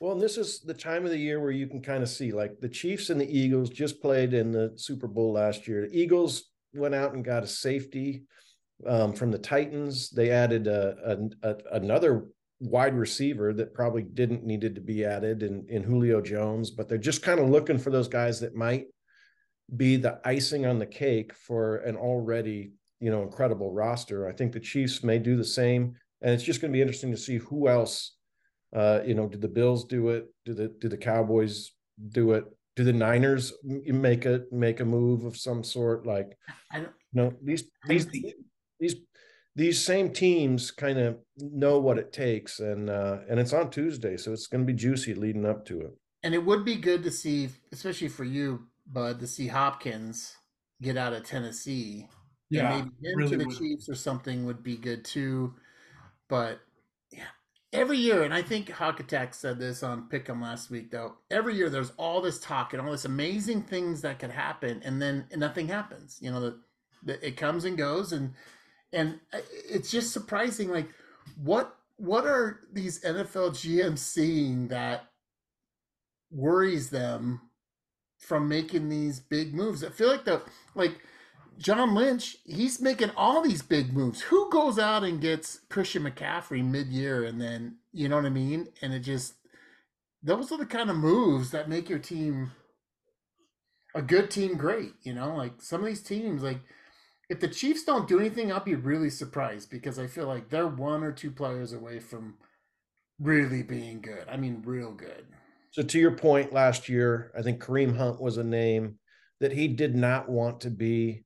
Well, 0.00 0.12
and 0.12 0.20
this 0.20 0.38
is 0.38 0.60
the 0.60 0.72
time 0.72 1.04
of 1.04 1.10
the 1.10 1.18
year 1.18 1.40
where 1.40 1.50
you 1.50 1.66
can 1.66 1.82
kind 1.82 2.02
of 2.02 2.08
see 2.08 2.32
like 2.32 2.58
the 2.58 2.70
Chiefs 2.70 3.10
and 3.10 3.20
the 3.20 3.38
Eagles 3.38 3.68
just 3.68 4.00
played 4.00 4.32
in 4.32 4.50
the 4.50 4.72
Super 4.76 5.06
Bowl 5.06 5.34
last 5.34 5.68
year. 5.68 5.86
The 5.86 5.98
Eagles 5.98 6.44
went 6.72 6.94
out 6.94 7.12
and 7.12 7.22
got 7.22 7.44
a 7.44 7.46
safety 7.46 8.22
um, 8.86 9.12
from 9.12 9.30
the 9.30 9.38
Titans. 9.38 10.08
They 10.08 10.30
added 10.30 10.66
a, 10.66 11.28
a, 11.42 11.48
a, 11.50 11.56
another 11.72 12.28
wide 12.60 12.94
receiver 12.94 13.52
that 13.52 13.74
probably 13.74 14.02
didn't 14.02 14.42
needed 14.42 14.74
to 14.74 14.80
be 14.80 15.04
added 15.04 15.42
in, 15.42 15.66
in 15.68 15.82
Julio 15.82 16.22
Jones, 16.22 16.70
but 16.70 16.88
they're 16.88 16.96
just 16.96 17.22
kind 17.22 17.38
of 17.38 17.50
looking 17.50 17.78
for 17.78 17.90
those 17.90 18.08
guys 18.08 18.40
that 18.40 18.54
might 18.54 18.86
be 19.76 19.96
the 19.96 20.18
icing 20.24 20.64
on 20.64 20.78
the 20.78 20.86
cake 20.86 21.34
for 21.34 21.76
an 21.78 21.96
already 21.96 22.72
you 23.00 23.10
know 23.10 23.22
incredible 23.22 23.70
roster. 23.70 24.26
I 24.26 24.32
think 24.32 24.52
the 24.52 24.60
Chiefs 24.60 25.04
may 25.04 25.18
do 25.18 25.36
the 25.36 25.44
same, 25.44 25.94
and 26.22 26.32
it's 26.32 26.42
just 26.42 26.62
going 26.62 26.72
to 26.72 26.76
be 26.76 26.80
interesting 26.80 27.10
to 27.10 27.18
see 27.18 27.36
who 27.36 27.68
else 27.68 28.16
uh, 28.74 29.00
you 29.04 29.14
know, 29.14 29.28
do 29.28 29.38
the 29.38 29.48
Bills 29.48 29.84
do 29.84 30.08
it? 30.10 30.26
Do 30.44 30.54
the 30.54 30.68
do 30.80 30.88
the 30.88 30.96
Cowboys 30.96 31.72
do 32.10 32.32
it? 32.32 32.44
Do 32.76 32.84
the 32.84 32.92
Niners 32.92 33.52
make 33.64 34.24
a 34.26 34.42
make 34.52 34.80
a 34.80 34.84
move 34.84 35.24
of 35.24 35.36
some 35.36 35.64
sort? 35.64 36.06
Like, 36.06 36.36
I 36.72 36.76
don't, 36.78 36.92
you 37.12 37.22
know, 37.22 37.34
these 37.42 37.64
these 37.86 38.06
these 38.78 38.96
these 39.56 39.84
same 39.84 40.12
teams 40.12 40.70
kind 40.70 40.98
of 40.98 41.18
know 41.36 41.80
what 41.80 41.98
it 41.98 42.12
takes, 42.12 42.60
and 42.60 42.88
uh, 42.88 43.18
and 43.28 43.40
it's 43.40 43.52
on 43.52 43.70
Tuesday, 43.70 44.16
so 44.16 44.32
it's 44.32 44.46
going 44.46 44.64
to 44.64 44.72
be 44.72 44.78
juicy 44.78 45.14
leading 45.14 45.44
up 45.44 45.66
to 45.66 45.80
it. 45.80 45.92
and 46.22 46.34
it 46.34 46.44
would 46.44 46.64
be 46.64 46.76
good 46.76 47.02
to 47.02 47.10
see, 47.10 47.48
especially 47.72 48.08
for 48.08 48.24
you, 48.24 48.66
Bud, 48.86 49.18
to 49.20 49.26
see 49.26 49.48
Hopkins 49.48 50.36
get 50.80 50.96
out 50.96 51.12
of 51.12 51.24
Tennessee. 51.24 52.08
Yeah, 52.50 52.74
and 52.74 52.90
maybe 53.02 53.08
him 53.10 53.18
really 53.18 53.30
to 53.30 53.36
the 53.38 53.46
would. 53.46 53.58
Chiefs 53.58 53.88
or 53.88 53.94
something 53.94 54.46
would 54.46 54.62
be 54.62 54.76
good 54.76 55.04
too. 55.04 55.54
But 56.28 56.60
yeah, 56.60 56.60
every 57.72 57.98
year, 57.98 58.22
and 58.22 58.34
I 58.34 58.42
think 58.42 58.70
Hawk 58.70 59.00
Attack 59.00 59.34
said 59.34 59.58
this 59.58 59.82
on 59.82 60.08
Pick'em 60.08 60.42
last 60.42 60.70
week, 60.70 60.90
though. 60.90 61.14
Every 61.30 61.54
year, 61.54 61.70
there's 61.70 61.92
all 61.96 62.20
this 62.20 62.40
talk 62.40 62.72
and 62.72 62.82
all 62.82 62.90
this 62.90 63.04
amazing 63.04 63.62
things 63.62 64.00
that 64.02 64.18
could 64.18 64.30
happen, 64.30 64.80
and 64.84 65.00
then 65.00 65.26
nothing 65.36 65.68
happens. 65.68 66.18
You 66.20 66.30
know, 66.30 66.40
the, 66.40 66.58
the, 67.04 67.26
it 67.26 67.36
comes 67.36 67.64
and 67.64 67.78
goes, 67.78 68.12
and 68.12 68.34
and 68.92 69.20
uh, 69.32 69.38
it's 69.68 69.90
just 69.90 70.12
surprising. 70.12 70.70
Like, 70.70 70.88
what 71.42 71.76
what 71.96 72.26
are 72.26 72.60
these 72.72 73.00
NFL 73.02 73.50
GMs 73.50 73.98
seeing 73.98 74.68
that 74.68 75.04
worries 76.30 76.90
them 76.90 77.40
from 78.18 78.48
making 78.48 78.88
these 78.88 79.20
big 79.20 79.54
moves? 79.54 79.84
I 79.84 79.90
feel 79.90 80.08
like 80.08 80.24
the 80.24 80.42
like 80.74 81.00
John 81.60 81.94
Lynch, 81.94 82.38
he's 82.44 82.80
making 82.80 83.10
all 83.16 83.42
these 83.42 83.60
big 83.60 83.92
moves. 83.92 84.22
Who 84.22 84.50
goes 84.50 84.78
out 84.78 85.04
and 85.04 85.20
gets 85.20 85.60
Christian 85.68 86.04
McCaffrey 86.04 86.64
mid-year 86.64 87.24
and 87.24 87.40
then 87.40 87.76
you 87.92 88.08
know 88.08 88.16
what 88.16 88.26
I 88.26 88.30
mean? 88.30 88.68
And 88.82 88.94
it 88.94 89.00
just 89.00 89.34
those 90.22 90.50
are 90.52 90.58
the 90.58 90.66
kind 90.66 90.90
of 90.90 90.96
moves 90.96 91.50
that 91.50 91.68
make 91.68 91.88
your 91.88 91.98
team 91.98 92.52
a 93.94 94.02
good 94.02 94.30
team 94.30 94.56
great, 94.56 94.92
you 95.02 95.12
know? 95.12 95.34
Like 95.34 95.60
some 95.60 95.80
of 95.80 95.86
these 95.86 96.02
teams 96.02 96.42
like 96.42 96.60
if 97.28 97.40
the 97.40 97.48
Chiefs 97.48 97.84
don't 97.84 98.08
do 98.08 98.18
anything, 98.18 98.50
I'll 98.50 98.64
be 98.64 98.74
really 98.74 99.10
surprised 99.10 99.70
because 99.70 99.98
I 99.98 100.08
feel 100.08 100.26
like 100.26 100.48
they're 100.48 100.66
one 100.66 101.04
or 101.04 101.12
two 101.12 101.30
players 101.30 101.72
away 101.72 102.00
from 102.00 102.34
really 103.20 103.62
being 103.62 104.00
good. 104.00 104.24
I 104.28 104.36
mean, 104.36 104.62
real 104.64 104.92
good. 104.92 105.26
So 105.70 105.82
to 105.82 105.98
your 105.98 106.16
point, 106.16 106.52
last 106.52 106.88
year, 106.88 107.30
I 107.38 107.42
think 107.42 107.62
Kareem 107.62 107.96
Hunt 107.96 108.20
was 108.20 108.36
a 108.36 108.42
name 108.42 108.96
that 109.38 109.52
he 109.52 109.68
did 109.68 109.94
not 109.94 110.28
want 110.28 110.60
to 110.62 110.70
be. 110.70 111.24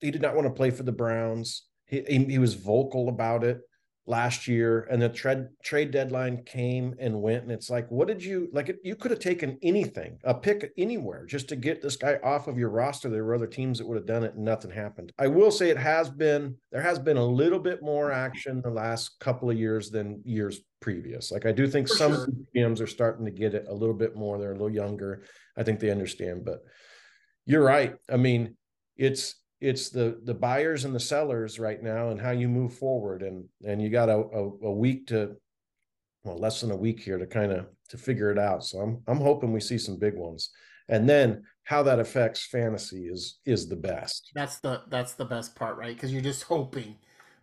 He 0.00 0.10
did 0.10 0.22
not 0.22 0.34
want 0.34 0.46
to 0.46 0.54
play 0.54 0.70
for 0.70 0.82
the 0.82 0.92
Browns. 0.92 1.66
He 1.86 2.02
he, 2.08 2.24
he 2.24 2.38
was 2.38 2.54
vocal 2.54 3.08
about 3.08 3.44
it 3.44 3.60
last 4.06 4.48
year, 4.48 4.88
and 4.90 5.00
the 5.00 5.08
trade 5.08 5.46
trade 5.62 5.90
deadline 5.90 6.42
came 6.44 6.94
and 6.98 7.22
went. 7.22 7.44
And 7.44 7.52
it's 7.52 7.70
like, 7.70 7.88
what 7.90 8.08
did 8.08 8.22
you 8.22 8.48
like? 8.52 8.74
You 8.82 8.96
could 8.96 9.10
have 9.12 9.20
taken 9.20 9.58
anything, 9.62 10.18
a 10.24 10.34
pick 10.34 10.72
anywhere, 10.76 11.24
just 11.26 11.48
to 11.50 11.56
get 11.56 11.80
this 11.80 11.96
guy 11.96 12.18
off 12.22 12.48
of 12.48 12.58
your 12.58 12.70
roster. 12.70 13.08
There 13.08 13.24
were 13.24 13.34
other 13.34 13.46
teams 13.46 13.78
that 13.78 13.86
would 13.86 13.96
have 13.96 14.06
done 14.06 14.24
it, 14.24 14.34
and 14.34 14.44
nothing 14.44 14.70
happened. 14.70 15.12
I 15.18 15.28
will 15.28 15.50
say 15.50 15.70
it 15.70 15.78
has 15.78 16.10
been 16.10 16.56
there 16.72 16.82
has 16.82 16.98
been 16.98 17.16
a 17.16 17.24
little 17.24 17.60
bit 17.60 17.82
more 17.82 18.10
action 18.10 18.60
the 18.60 18.70
last 18.70 19.18
couple 19.20 19.48
of 19.48 19.58
years 19.58 19.90
than 19.90 20.20
years 20.24 20.60
previous. 20.80 21.30
Like 21.30 21.46
I 21.46 21.52
do 21.52 21.68
think 21.68 21.88
For 21.88 21.94
some 21.96 22.12
sure. 22.14 22.28
GMs 22.56 22.80
are 22.80 22.86
starting 22.86 23.24
to 23.26 23.30
get 23.30 23.54
it 23.54 23.66
a 23.68 23.74
little 23.74 23.94
bit 23.94 24.16
more. 24.16 24.38
They're 24.38 24.50
a 24.50 24.54
little 24.54 24.70
younger. 24.70 25.22
I 25.56 25.62
think 25.62 25.78
they 25.78 25.90
understand, 25.90 26.44
but 26.44 26.60
you're 27.46 27.64
right. 27.64 27.94
I 28.10 28.16
mean, 28.16 28.56
it's 28.96 29.34
it's 29.60 29.90
the 29.90 30.20
the 30.24 30.34
buyers 30.34 30.84
and 30.84 30.94
the 30.94 31.00
sellers 31.00 31.58
right 31.58 31.82
now 31.82 32.10
and 32.10 32.20
how 32.20 32.30
you 32.30 32.48
move 32.48 32.74
forward 32.74 33.22
and 33.22 33.44
and 33.64 33.82
you 33.82 33.90
got 33.90 34.08
a, 34.08 34.16
a, 34.16 34.50
a 34.66 34.72
week 34.72 35.06
to 35.06 35.36
well 36.24 36.38
less 36.38 36.60
than 36.60 36.70
a 36.70 36.76
week 36.76 37.00
here 37.00 37.18
to 37.18 37.26
kind 37.26 37.52
of 37.52 37.66
to 37.88 37.98
figure 37.98 38.30
it 38.30 38.38
out 38.38 38.64
so 38.64 38.78
i'm 38.78 39.02
i'm 39.06 39.20
hoping 39.20 39.52
we 39.52 39.60
see 39.60 39.78
some 39.78 39.98
big 39.98 40.16
ones 40.16 40.50
and 40.88 41.08
then 41.08 41.42
how 41.64 41.84
that 41.84 42.00
affects 42.00 42.46
fantasy 42.46 43.06
is 43.06 43.38
is 43.46 43.68
the 43.68 43.76
best 43.76 44.32
That's 44.34 44.58
the 44.58 44.82
that's 44.88 45.14
the 45.14 45.24
best 45.24 45.54
part, 45.54 45.76
right? 45.76 45.94
Because 45.94 46.12
you're 46.12 46.20
just 46.20 46.42
hoping, 46.42 46.96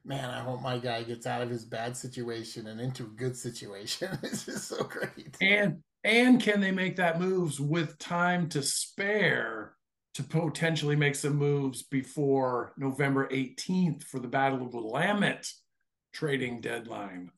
man. 0.03 0.29
I 0.29 0.41
hope 0.41 0.61
my 0.61 0.77
guy 0.77 1.03
gets 1.03 1.25
out 1.25 1.41
of 1.41 1.49
his 1.49 1.63
bad 1.63 1.95
situation 1.95 2.67
and 2.67 2.81
into 2.81 3.03
a 3.03 3.15
good 3.15 3.37
situation. 3.37 4.09
it's 4.23 4.45
just 4.45 4.67
so 4.67 4.83
great. 4.83 5.37
And 5.39 5.77
and 6.03 6.41
can 6.41 6.59
they 6.59 6.71
make 6.71 6.97
that 6.97 7.21
moves 7.21 7.61
with 7.61 7.97
time 7.99 8.49
to 8.49 8.61
spare 8.61 9.76
to 10.17 10.23
potentially 10.23 10.95
make 10.95 11.13
some 11.13 11.35
moves 11.35 11.83
before 11.83 12.73
November 12.75 13.27
18th 13.27 14.03
for 14.03 14.19
the 14.19 14.27
Battle 14.27 14.65
of 14.65 14.71
the 14.71 14.77
Willamette 14.77 15.47
trading 16.11 16.59
deadline? 16.59 17.29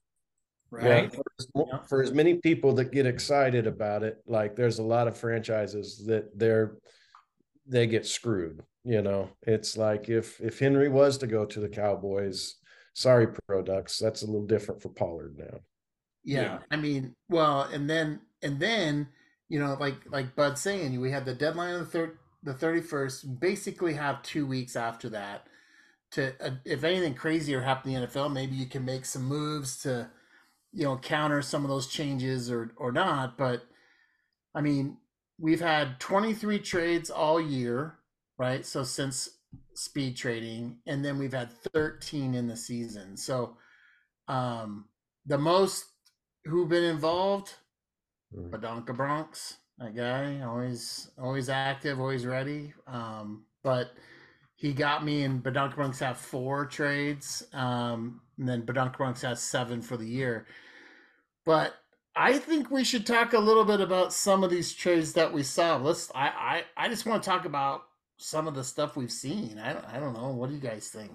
Right? 0.71 1.13
Well, 1.53 1.67
for, 1.75 1.81
as, 1.81 1.89
for 1.89 2.01
as 2.01 2.13
many 2.13 2.35
people 2.35 2.71
that 2.75 2.93
get 2.93 3.05
excited 3.05 3.67
about 3.67 4.03
it 4.03 4.19
like 4.27 4.55
there's 4.55 4.79
a 4.79 4.83
lot 4.83 5.07
of 5.07 5.17
franchises 5.17 6.05
that 6.05 6.37
they're 6.37 6.77
they 7.65 7.87
get 7.87 8.05
screwed 8.05 8.61
you 8.83 9.01
know 9.01 9.29
it's 9.41 9.75
like 9.75 10.09
if 10.09 10.39
if 10.39 10.59
henry 10.59 10.87
was 10.87 11.17
to 11.17 11.27
go 11.27 11.43
to 11.43 11.59
the 11.59 11.67
cowboys 11.67 12.55
sorry 12.93 13.27
products 13.47 13.97
that's 13.97 14.21
a 14.21 14.25
little 14.27 14.45
different 14.45 14.79
for 14.79 14.89
pollard 14.89 15.35
now 15.39 15.59
Yeah, 16.23 16.41
Yeah. 16.41 16.59
I 16.69 16.75
mean, 16.75 17.15
well, 17.29 17.63
and 17.63 17.89
then 17.89 18.21
and 18.43 18.59
then 18.59 19.07
you 19.49 19.59
know, 19.59 19.75
like 19.79 19.95
like 20.09 20.35
Bud 20.35 20.57
saying, 20.57 20.99
we 21.01 21.11
had 21.11 21.25
the 21.25 21.33
deadline 21.33 21.73
of 21.73 21.79
the 21.79 21.85
third, 21.87 22.17
the 22.43 22.53
thirty 22.53 22.81
first. 22.81 23.39
Basically, 23.39 23.93
have 23.93 24.21
two 24.21 24.45
weeks 24.45 24.75
after 24.75 25.09
that 25.09 25.47
to, 26.11 26.33
uh, 26.43 26.51
if 26.65 26.83
anything 26.83 27.13
crazier 27.13 27.61
happened 27.61 27.93
in 27.93 28.01
the 28.01 28.07
NFL, 28.07 28.33
maybe 28.33 28.55
you 28.55 28.65
can 28.65 28.83
make 28.83 29.05
some 29.05 29.23
moves 29.25 29.81
to, 29.83 30.09
you 30.73 30.83
know, 30.83 30.97
counter 30.97 31.41
some 31.41 31.63
of 31.63 31.69
those 31.69 31.87
changes 31.87 32.51
or 32.51 32.71
or 32.77 32.91
not. 32.91 33.37
But 33.37 33.63
I 34.55 34.61
mean, 34.61 34.97
we've 35.37 35.61
had 35.61 35.99
twenty 35.99 36.33
three 36.33 36.59
trades 36.59 37.09
all 37.09 37.39
year, 37.39 37.95
right? 38.37 38.65
So 38.65 38.83
since 38.83 39.29
speed 39.75 40.17
trading, 40.17 40.77
and 40.87 41.03
then 41.03 41.17
we've 41.17 41.33
had 41.33 41.51
thirteen 41.73 42.33
in 42.33 42.47
the 42.47 42.57
season. 42.57 43.17
So, 43.17 43.57
um, 44.27 44.85
the 45.25 45.37
most 45.37 45.85
who've 46.45 46.69
been 46.69 46.83
involved. 46.83 47.53
Badonka 48.33 48.95
Bronx. 48.95 49.57
That 49.79 49.95
guy 49.95 50.41
always 50.41 51.09
always 51.17 51.47
active, 51.47 51.99
always 51.99 52.25
ready. 52.25 52.73
Um, 52.85 53.45
but 53.63 53.91
he 54.55 54.73
got 54.73 55.05
me 55.05 55.23
and 55.23 55.41
Badunk 55.41 55.75
Bronx 55.75 55.99
have 55.99 56.17
four 56.17 56.65
trades. 56.65 57.43
Um, 57.53 58.19
and 58.37 58.47
then 58.47 58.63
Badunk 58.63 58.97
Bronx 58.97 59.21
has 59.21 59.41
seven 59.41 59.81
for 59.81 59.95
the 59.95 60.05
year. 60.05 60.47
But 61.45 61.75
I 62.13 62.37
think 62.37 62.69
we 62.69 62.83
should 62.83 63.05
talk 63.05 63.31
a 63.31 63.39
little 63.39 63.63
bit 63.63 63.79
about 63.79 64.11
some 64.11 64.43
of 64.43 64.49
these 64.49 64.73
trades 64.73 65.13
that 65.13 65.31
we 65.31 65.43
saw. 65.43 65.77
Let's 65.77 66.11
I 66.13 66.27
I, 66.27 66.63
I 66.85 66.89
just 66.89 67.05
want 67.05 67.23
to 67.23 67.29
talk 67.29 67.45
about 67.45 67.83
some 68.17 68.49
of 68.49 68.55
the 68.55 68.65
stuff 68.65 68.97
we've 68.97 69.11
seen. 69.11 69.57
I 69.59 69.71
don't, 69.71 69.85
I 69.85 69.99
don't 69.99 70.13
know. 70.13 70.27
What 70.29 70.49
do 70.49 70.55
you 70.55 70.61
guys 70.61 70.89
think? 70.89 71.11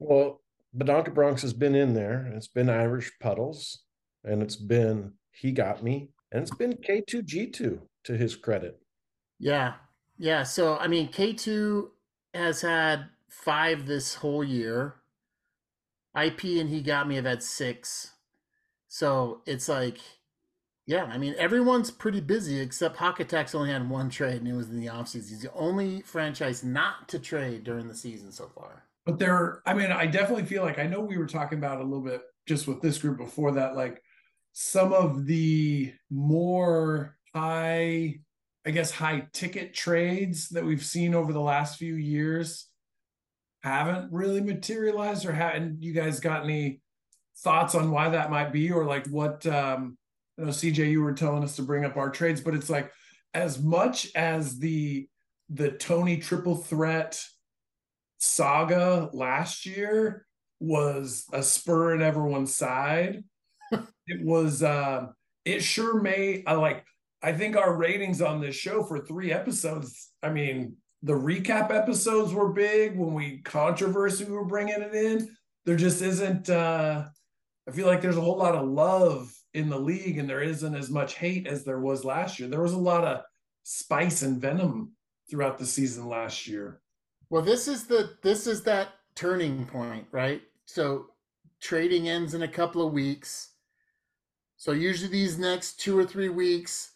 Well, 0.00 0.40
Badonka 0.76 1.14
Bronx 1.14 1.42
has 1.42 1.52
been 1.52 1.76
in 1.76 1.94
there. 1.94 2.32
It's 2.34 2.48
been 2.48 2.68
Irish 2.68 3.12
Puddles, 3.20 3.84
and 4.24 4.42
it's 4.42 4.56
been 4.56 5.12
He 5.30 5.52
Got 5.52 5.84
Me, 5.84 6.10
and 6.32 6.42
it's 6.42 6.54
been 6.54 6.72
K2G2 6.72 7.80
to 8.08 8.16
his 8.16 8.34
credit. 8.34 8.80
Yeah. 9.38 9.74
Yeah. 10.18 10.42
So, 10.42 10.78
I 10.78 10.88
mean, 10.88 11.08
K2 11.12 11.88
has 12.32 12.62
had 12.62 13.04
five 13.28 13.86
this 13.86 14.14
whole 14.14 14.42
year. 14.42 14.96
IP 16.18 16.44
and 16.44 16.70
He 16.70 16.80
Got 16.80 17.06
Me 17.06 17.16
have 17.16 17.26
had 17.26 17.42
six. 17.42 18.14
So 18.88 19.42
it's 19.44 19.68
like, 19.68 19.98
yeah, 20.86 21.04
I 21.04 21.18
mean, 21.18 21.34
everyone's 21.36 21.90
pretty 21.90 22.22
busy 22.22 22.58
except 22.58 22.96
Hawk 22.96 23.20
Attacks 23.20 23.54
only 23.54 23.70
had 23.70 23.88
one 23.88 24.08
trade 24.08 24.38
and 24.38 24.48
it 24.48 24.54
was 24.54 24.70
in 24.70 24.80
the 24.80 24.86
offseason. 24.86 25.28
He's 25.28 25.42
the 25.42 25.52
only 25.52 26.00
franchise 26.00 26.64
not 26.64 27.10
to 27.10 27.18
trade 27.18 27.62
during 27.62 27.88
the 27.88 27.94
season 27.94 28.32
so 28.32 28.50
far. 28.54 28.84
But 29.04 29.18
there, 29.18 29.60
I 29.66 29.74
mean, 29.74 29.92
I 29.92 30.06
definitely 30.06 30.46
feel 30.46 30.62
like 30.62 30.78
I 30.78 30.86
know 30.86 31.00
we 31.00 31.18
were 31.18 31.26
talking 31.26 31.58
about 31.58 31.82
a 31.82 31.84
little 31.84 32.04
bit 32.04 32.22
just 32.46 32.66
with 32.66 32.80
this 32.80 32.96
group 32.96 33.18
before 33.18 33.52
that, 33.52 33.76
like 33.76 34.02
some 34.54 34.94
of 34.94 35.26
the 35.26 35.92
more 36.10 37.17
high, 37.34 38.18
I 38.66 38.70
guess, 38.70 38.90
high 38.90 39.26
ticket 39.32 39.74
trades 39.74 40.48
that 40.50 40.64
we've 40.64 40.84
seen 40.84 41.14
over 41.14 41.32
the 41.32 41.40
last 41.40 41.78
few 41.78 41.94
years 41.94 42.68
haven't 43.62 44.12
really 44.12 44.40
materialized 44.40 45.26
or 45.26 45.32
hadn't 45.32 45.82
you 45.82 45.92
guys 45.92 46.20
got 46.20 46.44
any 46.44 46.80
thoughts 47.38 47.74
on 47.74 47.90
why 47.90 48.08
that 48.08 48.30
might 48.30 48.52
be 48.52 48.70
or 48.70 48.84
like 48.84 49.06
what 49.08 49.46
um 49.46 49.96
I 50.38 50.42
know 50.42 50.48
CJ 50.48 50.90
you 50.90 51.02
were 51.02 51.12
telling 51.12 51.42
us 51.42 51.56
to 51.56 51.62
bring 51.62 51.84
up 51.84 51.96
our 51.96 52.10
trades 52.10 52.40
but 52.40 52.54
it's 52.54 52.70
like 52.70 52.92
as 53.34 53.60
much 53.60 54.08
as 54.14 54.58
the 54.58 55.08
the 55.50 55.72
Tony 55.72 56.18
triple 56.18 56.56
threat 56.56 57.22
saga 58.18 59.10
last 59.12 59.66
year 59.66 60.26
was 60.60 61.26
a 61.32 61.42
spur 61.42 61.94
in 61.94 62.02
everyone's 62.02 62.54
side 62.54 63.24
it 64.06 64.24
was 64.24 64.62
uh 64.62 65.06
it 65.44 65.62
sure 65.62 66.00
may 66.00 66.44
I 66.46 66.54
like 66.54 66.84
I 67.22 67.32
think 67.32 67.56
our 67.56 67.74
ratings 67.74 68.22
on 68.22 68.40
this 68.40 68.54
show 68.54 68.82
for 68.84 69.00
3 69.00 69.32
episodes 69.32 70.10
I 70.22 70.30
mean 70.30 70.76
the 71.02 71.14
recap 71.14 71.70
episodes 71.70 72.32
were 72.32 72.52
big. 72.52 72.96
When 72.96 73.14
we 73.14 73.38
controversy 73.38 74.24
we 74.24 74.32
were 74.32 74.44
bringing 74.44 74.80
it 74.80 74.94
in. 74.94 75.36
There 75.64 75.76
just 75.76 76.02
isn't 76.02 76.48
uh 76.50 77.04
i 77.68 77.70
feel 77.70 77.86
like 77.86 78.00
there's 78.00 78.16
a 78.16 78.20
whole 78.20 78.38
lot 78.38 78.54
of 78.54 78.66
love 78.66 79.30
in 79.54 79.68
the 79.68 79.78
league 79.78 80.18
and 80.18 80.28
there 80.28 80.42
isn't 80.42 80.74
as 80.74 80.90
much 80.90 81.14
hate 81.16 81.46
as 81.46 81.64
there 81.64 81.80
was 81.80 82.04
last 82.04 82.38
year. 82.38 82.48
There 82.48 82.62
was 82.62 82.72
a 82.72 82.78
lot 82.78 83.04
of 83.04 83.22
spice 83.64 84.22
and 84.22 84.40
venom 84.40 84.92
throughout 85.30 85.58
the 85.58 85.66
season 85.66 86.08
last 86.08 86.46
year. 86.46 86.80
Well 87.30 87.42
this 87.42 87.68
is 87.68 87.86
the 87.86 88.16
this 88.22 88.46
is 88.46 88.62
that 88.64 88.88
turning 89.14 89.66
point 89.66 90.06
right? 90.12 90.42
So 90.66 91.06
trading 91.60 92.08
ends 92.08 92.34
in 92.34 92.42
a 92.42 92.48
couple 92.48 92.86
of 92.86 92.92
weeks. 92.92 93.50
So 94.56 94.72
usually 94.72 95.10
these 95.10 95.38
next 95.38 95.80
two 95.80 95.98
or 95.98 96.04
three 96.04 96.28
weeks 96.28 96.92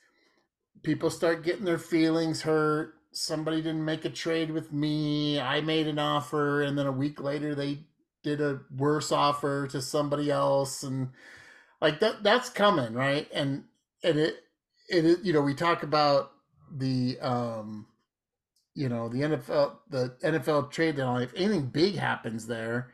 people 0.82 1.10
start 1.10 1.44
getting 1.44 1.64
their 1.64 1.78
feelings 1.78 2.42
hurt 2.42 2.94
somebody 3.12 3.58
didn't 3.58 3.84
make 3.84 4.04
a 4.04 4.10
trade 4.10 4.50
with 4.50 4.72
me. 4.72 5.38
I 5.40 5.60
made 5.60 5.86
an 5.86 5.98
offer, 5.98 6.62
and 6.62 6.76
then 6.76 6.86
a 6.86 6.92
week 6.92 7.20
later 7.20 7.54
they 7.54 7.80
did 8.22 8.40
a 8.40 8.60
worse 8.76 9.12
offer 9.12 9.66
to 9.68 9.80
somebody 9.80 10.30
else, 10.30 10.82
and 10.82 11.10
like 11.80 12.00
that 12.00 12.22
that's 12.22 12.48
coming, 12.48 12.94
right? 12.94 13.28
And 13.32 13.64
and 14.02 14.18
it 14.18 14.44
it 14.88 15.20
you 15.22 15.32
know 15.32 15.42
we 15.42 15.54
talk 15.54 15.82
about 15.82 16.32
the 16.74 17.18
um 17.20 17.86
you 18.74 18.88
know 18.88 19.08
the 19.08 19.20
NFL 19.20 19.76
the 19.90 20.16
NFL 20.24 20.70
trade 20.70 20.96
deadline. 20.96 21.22
If 21.22 21.34
anything 21.34 21.66
big 21.66 21.96
happens 21.96 22.46
there, 22.46 22.92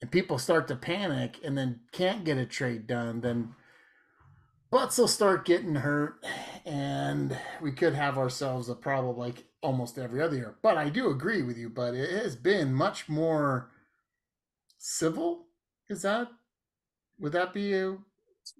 and 0.00 0.10
people 0.10 0.38
start 0.38 0.68
to 0.68 0.76
panic 0.76 1.38
and 1.44 1.56
then 1.56 1.80
can't 1.92 2.24
get 2.24 2.38
a 2.38 2.46
trade 2.46 2.86
done, 2.86 3.20
then 3.22 3.54
butts 4.70 4.98
will 4.98 5.08
start 5.08 5.44
getting 5.44 5.74
hurt, 5.74 6.24
and 6.64 7.36
we 7.60 7.72
could 7.72 7.94
have 7.94 8.18
ourselves 8.18 8.68
a 8.68 8.74
problem 8.74 9.16
like 9.16 9.44
almost 9.62 9.98
every 9.98 10.22
other 10.22 10.36
year. 10.36 10.56
But 10.62 10.76
I 10.76 10.88
do 10.88 11.10
agree 11.10 11.42
with 11.42 11.56
you, 11.56 11.68
but 11.68 11.94
it 11.94 12.10
has 12.22 12.36
been 12.36 12.72
much 12.72 13.08
more 13.08 13.70
civil. 14.78 15.46
Is 15.88 16.02
that 16.02 16.28
would 17.18 17.32
that 17.32 17.52
be 17.52 17.62
you? 17.62 18.04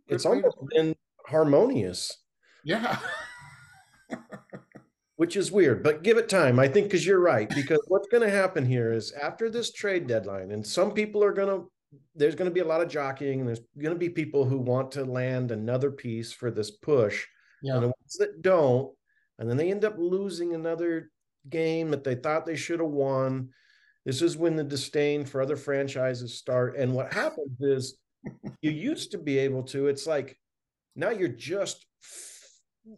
it's 0.09 0.27
almost 0.27 0.57
been 0.75 0.95
harmonious. 1.27 2.19
Yeah. 2.65 2.99
Which 5.17 5.37
is 5.37 5.51
weird, 5.51 5.83
but 5.83 6.03
give 6.03 6.17
it 6.17 6.29
time. 6.29 6.59
I 6.59 6.69
think 6.69 6.87
because 6.87 7.07
you're 7.07 7.21
right. 7.21 7.49
Because 7.49 7.81
what's 7.89 8.09
going 8.09 8.23
to 8.23 8.31
happen 8.31 8.65
here 8.65 8.93
is 8.93 9.13
after 9.13 9.51
this 9.51 9.73
trade 9.73 10.07
deadline, 10.07 10.53
and 10.53 10.65
some 10.65 10.93
people 10.93 11.25
are 11.25 11.33
going 11.33 11.49
to 11.49 11.71
there's 12.15 12.35
going 12.35 12.51
to 12.51 12.55
be 12.55 12.61
a 12.61 12.67
lot 12.67 12.83
of 12.83 12.89
jockeying 12.89 13.45
there's 13.47 13.61
going 13.79 13.95
to 13.95 13.99
be 13.99 14.11
people 14.11 14.45
who 14.45 14.59
want 14.59 14.93
to 14.93 15.05
land 15.05 15.51
another 15.51 15.91
piece 15.91 16.33
for 16.33 16.51
this 16.51 16.71
push 16.71 17.25
yeah. 17.63 17.75
and 17.75 17.83
the 17.83 17.87
ones 17.87 18.17
that 18.19 18.43
don't 18.43 18.93
and 19.39 19.49
then 19.49 19.57
they 19.57 19.71
end 19.71 19.85
up 19.85 19.95
losing 19.97 20.55
another 20.55 21.11
game 21.49 21.91
that 21.91 22.05
they 22.05 22.15
thought 22.15 22.45
they 22.45 22.57
should 22.57 22.81
have 22.81 22.89
won 22.89 23.49
this 24.05 24.23
is 24.23 24.37
when 24.37 24.57
the 24.57 24.65
disdain 24.65 25.25
for 25.25 25.41
other 25.41 25.57
franchises 25.57 26.39
start 26.39 26.77
and 26.77 26.93
what 26.93 27.13
happens 27.13 27.61
is 27.61 27.99
you 28.63 28.71
used 28.71 29.13
to 29.13 29.19
be 29.19 29.39
able 29.39 29.63
to 29.63 29.87
it's 29.87 30.07
like 30.07 30.37
now 30.95 31.11
you're 31.11 31.29
just 31.29 31.87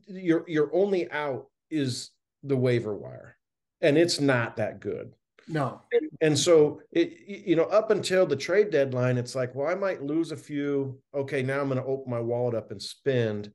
your 0.06 0.44
your 0.48 0.70
only 0.74 1.10
out 1.10 1.46
is 1.70 2.10
the 2.42 2.56
waiver 2.56 2.96
wire 2.96 3.36
and 3.80 3.96
it's 3.96 4.20
not 4.20 4.56
that 4.56 4.80
good 4.80 5.12
no. 5.50 5.82
And, 6.20 6.38
so 6.38 6.80
it 6.92 7.18
you 7.26 7.56
know 7.56 7.64
up 7.64 7.90
until 7.90 8.26
the 8.26 8.36
trade 8.36 8.70
deadline 8.70 9.18
it's 9.18 9.34
like 9.34 9.54
well 9.54 9.68
I 9.68 9.74
might 9.74 10.02
lose 10.02 10.32
a 10.32 10.36
few. 10.36 10.98
Okay 11.14 11.42
now 11.42 11.60
I'm 11.60 11.68
going 11.68 11.80
to 11.80 11.84
open 11.84 12.10
my 12.10 12.20
wallet 12.20 12.54
up 12.54 12.70
and 12.70 12.80
spend 12.80 13.52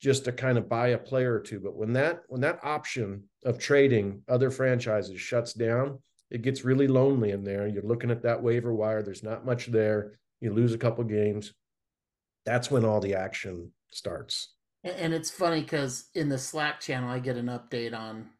just 0.00 0.24
to 0.24 0.32
kind 0.32 0.58
of 0.58 0.68
buy 0.68 0.88
a 0.88 0.98
player 0.98 1.34
or 1.34 1.40
two. 1.40 1.60
But 1.60 1.76
when 1.76 1.92
that 1.94 2.22
when 2.28 2.40
that 2.42 2.60
option 2.62 3.24
of 3.44 3.58
trading 3.58 4.22
other 4.28 4.50
franchises 4.50 5.20
shuts 5.20 5.52
down 5.52 5.98
it 6.30 6.42
gets 6.42 6.64
really 6.64 6.88
lonely 6.88 7.30
in 7.30 7.44
there. 7.44 7.66
You're 7.66 7.82
looking 7.82 8.10
at 8.10 8.22
that 8.22 8.42
waiver 8.42 8.74
wire. 8.74 9.02
There's 9.02 9.22
not 9.22 9.46
much 9.46 9.66
there. 9.66 10.18
You 10.40 10.52
lose 10.52 10.74
a 10.74 10.78
couple 10.78 11.04
games. 11.04 11.54
That's 12.44 12.70
when 12.70 12.84
all 12.84 13.00
the 13.00 13.14
action 13.14 13.72
starts. 13.90 14.54
And 14.84 15.12
it's 15.12 15.30
funny 15.30 15.64
cuz 15.64 16.08
in 16.14 16.28
the 16.28 16.38
Slack 16.38 16.80
channel 16.80 17.10
I 17.10 17.18
get 17.18 17.36
an 17.36 17.46
update 17.46 17.94
on 17.94 18.30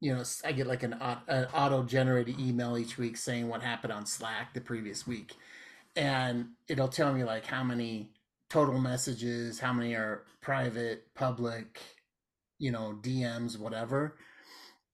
you 0.00 0.14
know, 0.14 0.22
I 0.44 0.52
get 0.52 0.66
like 0.66 0.82
an, 0.82 0.94
an 1.28 1.44
auto 1.54 1.82
generated 1.82 2.40
email 2.40 2.78
each 2.78 2.96
week 2.96 3.18
saying 3.18 3.48
what 3.48 3.62
happened 3.62 3.92
on 3.92 4.06
Slack 4.06 4.54
the 4.54 4.60
previous 4.60 5.06
week. 5.06 5.34
And 5.94 6.50
it'll 6.68 6.88
tell 6.88 7.12
me 7.12 7.22
like 7.22 7.44
how 7.44 7.62
many 7.62 8.10
total 8.48 8.80
messages, 8.80 9.60
how 9.60 9.74
many 9.74 9.94
are 9.94 10.24
private, 10.40 11.14
public, 11.14 11.80
you 12.58 12.72
know, 12.72 12.98
DMs, 13.02 13.58
whatever. 13.58 14.16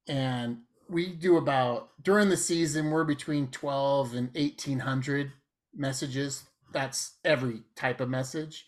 And 0.08 0.62
we 0.88 1.08
do 1.08 1.36
about 1.36 1.90
during 2.02 2.28
the 2.28 2.36
season, 2.36 2.90
we're 2.90 3.04
between 3.04 3.48
12 3.48 4.14
and 4.14 4.28
1800 4.34 5.32
messages. 5.74 6.44
That's 6.72 7.14
every 7.24 7.62
type 7.76 8.00
of 8.00 8.08
message. 8.08 8.66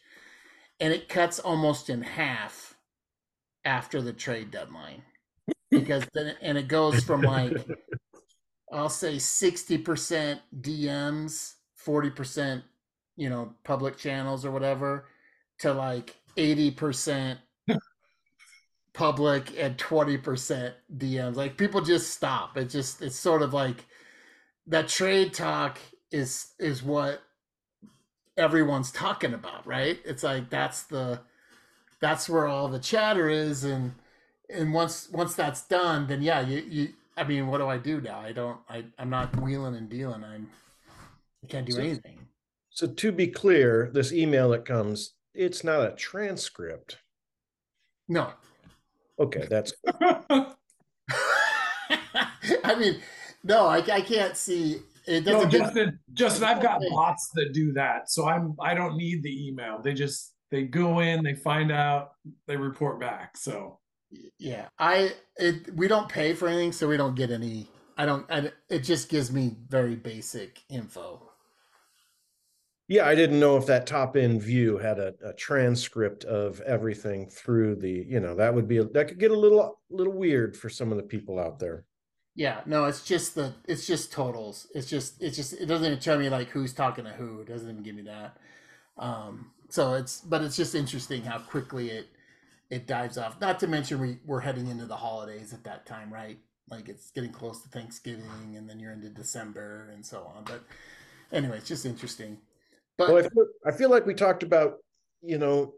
And 0.78 0.92
it 0.92 1.08
cuts 1.08 1.40
almost 1.40 1.90
in 1.90 2.02
half 2.02 2.76
after 3.64 4.00
the 4.00 4.12
trade 4.12 4.52
deadline 4.52 5.02
because 5.70 6.04
then 6.14 6.34
and 6.42 6.58
it 6.58 6.68
goes 6.68 7.02
from 7.04 7.22
like 7.22 7.52
I'll 8.72 8.90
say 8.90 9.16
60% 9.16 10.40
DMs, 10.60 11.54
40% 11.86 12.62
you 13.18 13.28
know, 13.28 13.52
public 13.64 13.96
channels 13.96 14.44
or 14.44 14.52
whatever 14.52 15.06
to 15.58 15.72
like 15.72 16.16
80% 16.36 17.36
public 18.94 19.52
and 19.58 19.76
20% 19.76 20.72
DMs. 20.96 21.34
Like 21.34 21.56
people 21.56 21.80
just 21.80 22.12
stop. 22.12 22.56
It 22.56 22.70
just 22.70 23.02
it's 23.02 23.16
sort 23.16 23.42
of 23.42 23.52
like 23.52 23.84
that 24.68 24.86
trade 24.86 25.34
talk 25.34 25.78
is 26.12 26.52
is 26.60 26.82
what 26.82 27.22
everyone's 28.36 28.92
talking 28.92 29.34
about, 29.34 29.66
right? 29.66 29.98
It's 30.04 30.22
like 30.22 30.48
that's 30.48 30.84
the 30.84 31.20
that's 32.00 32.28
where 32.28 32.46
all 32.46 32.68
the 32.68 32.78
chatter 32.78 33.28
is 33.28 33.64
and 33.64 33.92
and 34.50 34.72
once 34.72 35.08
once 35.10 35.34
that's 35.34 35.66
done, 35.66 36.06
then 36.06 36.22
yeah, 36.22 36.40
you, 36.40 36.62
you 36.68 36.88
I 37.16 37.24
mean, 37.24 37.48
what 37.48 37.58
do 37.58 37.68
I 37.68 37.78
do 37.78 38.00
now? 38.00 38.20
I 38.20 38.32
don't. 38.32 38.58
I 38.68 38.84
I'm 38.98 39.10
not 39.10 39.40
wheeling 39.40 39.76
and 39.76 39.88
dealing. 39.88 40.24
I'm 40.24 40.48
I 41.42 41.46
can't 41.46 41.66
do 41.66 41.72
so, 41.72 41.80
anything. 41.80 42.26
So 42.70 42.86
to 42.86 43.12
be 43.12 43.26
clear, 43.26 43.90
this 43.92 44.12
email 44.12 44.50
that 44.50 44.64
comes, 44.64 45.14
it's 45.34 45.64
not 45.64 45.80
a 45.80 45.92
transcript. 45.92 46.98
No. 48.08 48.32
Okay, 49.18 49.46
that's 49.50 49.72
I 52.64 52.74
mean, 52.78 53.00
no, 53.44 53.66
I, 53.66 53.78
I 53.78 54.00
can't 54.00 54.36
see. 54.36 54.80
It 55.06 55.24
No, 55.24 55.44
doesn't. 55.44 55.50
Justin, 55.50 55.98
Justin, 56.12 56.44
I've 56.44 56.62
got 56.62 56.80
bots 56.90 57.30
that 57.34 57.52
do 57.52 57.72
that. 57.72 58.10
So 58.10 58.28
I'm 58.28 58.54
I 58.60 58.74
don't 58.74 58.96
need 58.96 59.22
the 59.22 59.48
email. 59.48 59.80
They 59.82 59.94
just 59.94 60.34
they 60.50 60.64
go 60.64 61.00
in, 61.00 61.22
they 61.22 61.34
find 61.34 61.72
out, 61.72 62.12
they 62.46 62.56
report 62.56 63.00
back. 63.00 63.36
So 63.36 63.77
yeah, 64.38 64.68
I 64.78 65.12
it 65.36 65.74
we 65.74 65.88
don't 65.88 66.08
pay 66.08 66.34
for 66.34 66.48
anything, 66.48 66.72
so 66.72 66.88
we 66.88 66.96
don't 66.96 67.14
get 67.14 67.30
any. 67.30 67.68
I 67.96 68.06
don't. 68.06 68.30
I, 68.30 68.52
it 68.68 68.80
just 68.80 69.08
gives 69.08 69.32
me 69.32 69.56
very 69.68 69.96
basic 69.96 70.62
info. 70.68 71.28
Yeah, 72.88 73.06
I 73.06 73.14
didn't 73.14 73.38
know 73.38 73.58
if 73.58 73.66
that 73.66 73.86
top 73.86 74.16
end 74.16 74.42
view 74.42 74.78
had 74.78 74.98
a, 74.98 75.12
a 75.22 75.34
transcript 75.34 76.24
of 76.24 76.62
everything 76.62 77.28
through 77.28 77.76
the, 77.76 78.06
you 78.08 78.18
know, 78.18 78.34
that 78.36 78.54
would 78.54 78.66
be, 78.66 78.78
that 78.78 79.08
could 79.08 79.18
get 79.18 79.30
a 79.30 79.38
little, 79.38 79.78
little 79.90 80.14
weird 80.14 80.56
for 80.56 80.70
some 80.70 80.90
of 80.90 80.96
the 80.96 81.02
people 81.02 81.38
out 81.38 81.58
there. 81.58 81.84
Yeah, 82.34 82.60
no, 82.66 82.84
it's 82.86 83.04
just 83.04 83.34
the 83.34 83.52
it's 83.66 83.84
just 83.84 84.12
totals. 84.12 84.68
It's 84.72 84.88
just 84.88 85.20
it's 85.20 85.36
just 85.36 85.54
it 85.54 85.66
doesn't 85.66 85.84
even 85.84 85.98
tell 85.98 86.16
me 86.16 86.28
like 86.28 86.48
who's 86.50 86.72
talking 86.72 87.04
to 87.04 87.10
who. 87.10 87.40
It 87.40 87.48
doesn't 87.48 87.68
even 87.68 87.82
give 87.82 87.96
me 87.96 88.02
that. 88.02 88.36
Um, 88.96 89.50
so 89.68 89.94
it's 89.94 90.20
but 90.20 90.42
it's 90.42 90.56
just 90.56 90.76
interesting 90.76 91.22
how 91.22 91.40
quickly 91.40 91.90
it 91.90 92.06
it 92.70 92.86
dives 92.86 93.18
off. 93.18 93.40
Not 93.40 93.58
to 93.60 93.66
mention 93.66 94.00
we 94.00 94.18
we're 94.24 94.40
heading 94.40 94.66
into 94.68 94.86
the 94.86 94.96
holidays 94.96 95.52
at 95.52 95.64
that 95.64 95.86
time, 95.86 96.12
right? 96.12 96.38
Like 96.70 96.88
it's 96.88 97.10
getting 97.10 97.32
close 97.32 97.62
to 97.62 97.68
Thanksgiving, 97.68 98.56
and 98.56 98.68
then 98.68 98.78
you're 98.78 98.92
into 98.92 99.08
December 99.08 99.90
and 99.92 100.04
so 100.04 100.30
on. 100.36 100.44
But 100.44 100.62
anyway, 101.32 101.56
it's 101.58 101.68
just 101.68 101.86
interesting. 101.86 102.38
But 102.98 103.08
Well, 103.08 103.18
I 103.18 103.28
feel, 103.28 103.46
I 103.66 103.70
feel 103.72 103.90
like 103.90 104.06
we 104.06 104.14
talked 104.14 104.42
about, 104.42 104.74
you 105.22 105.38
know, 105.38 105.74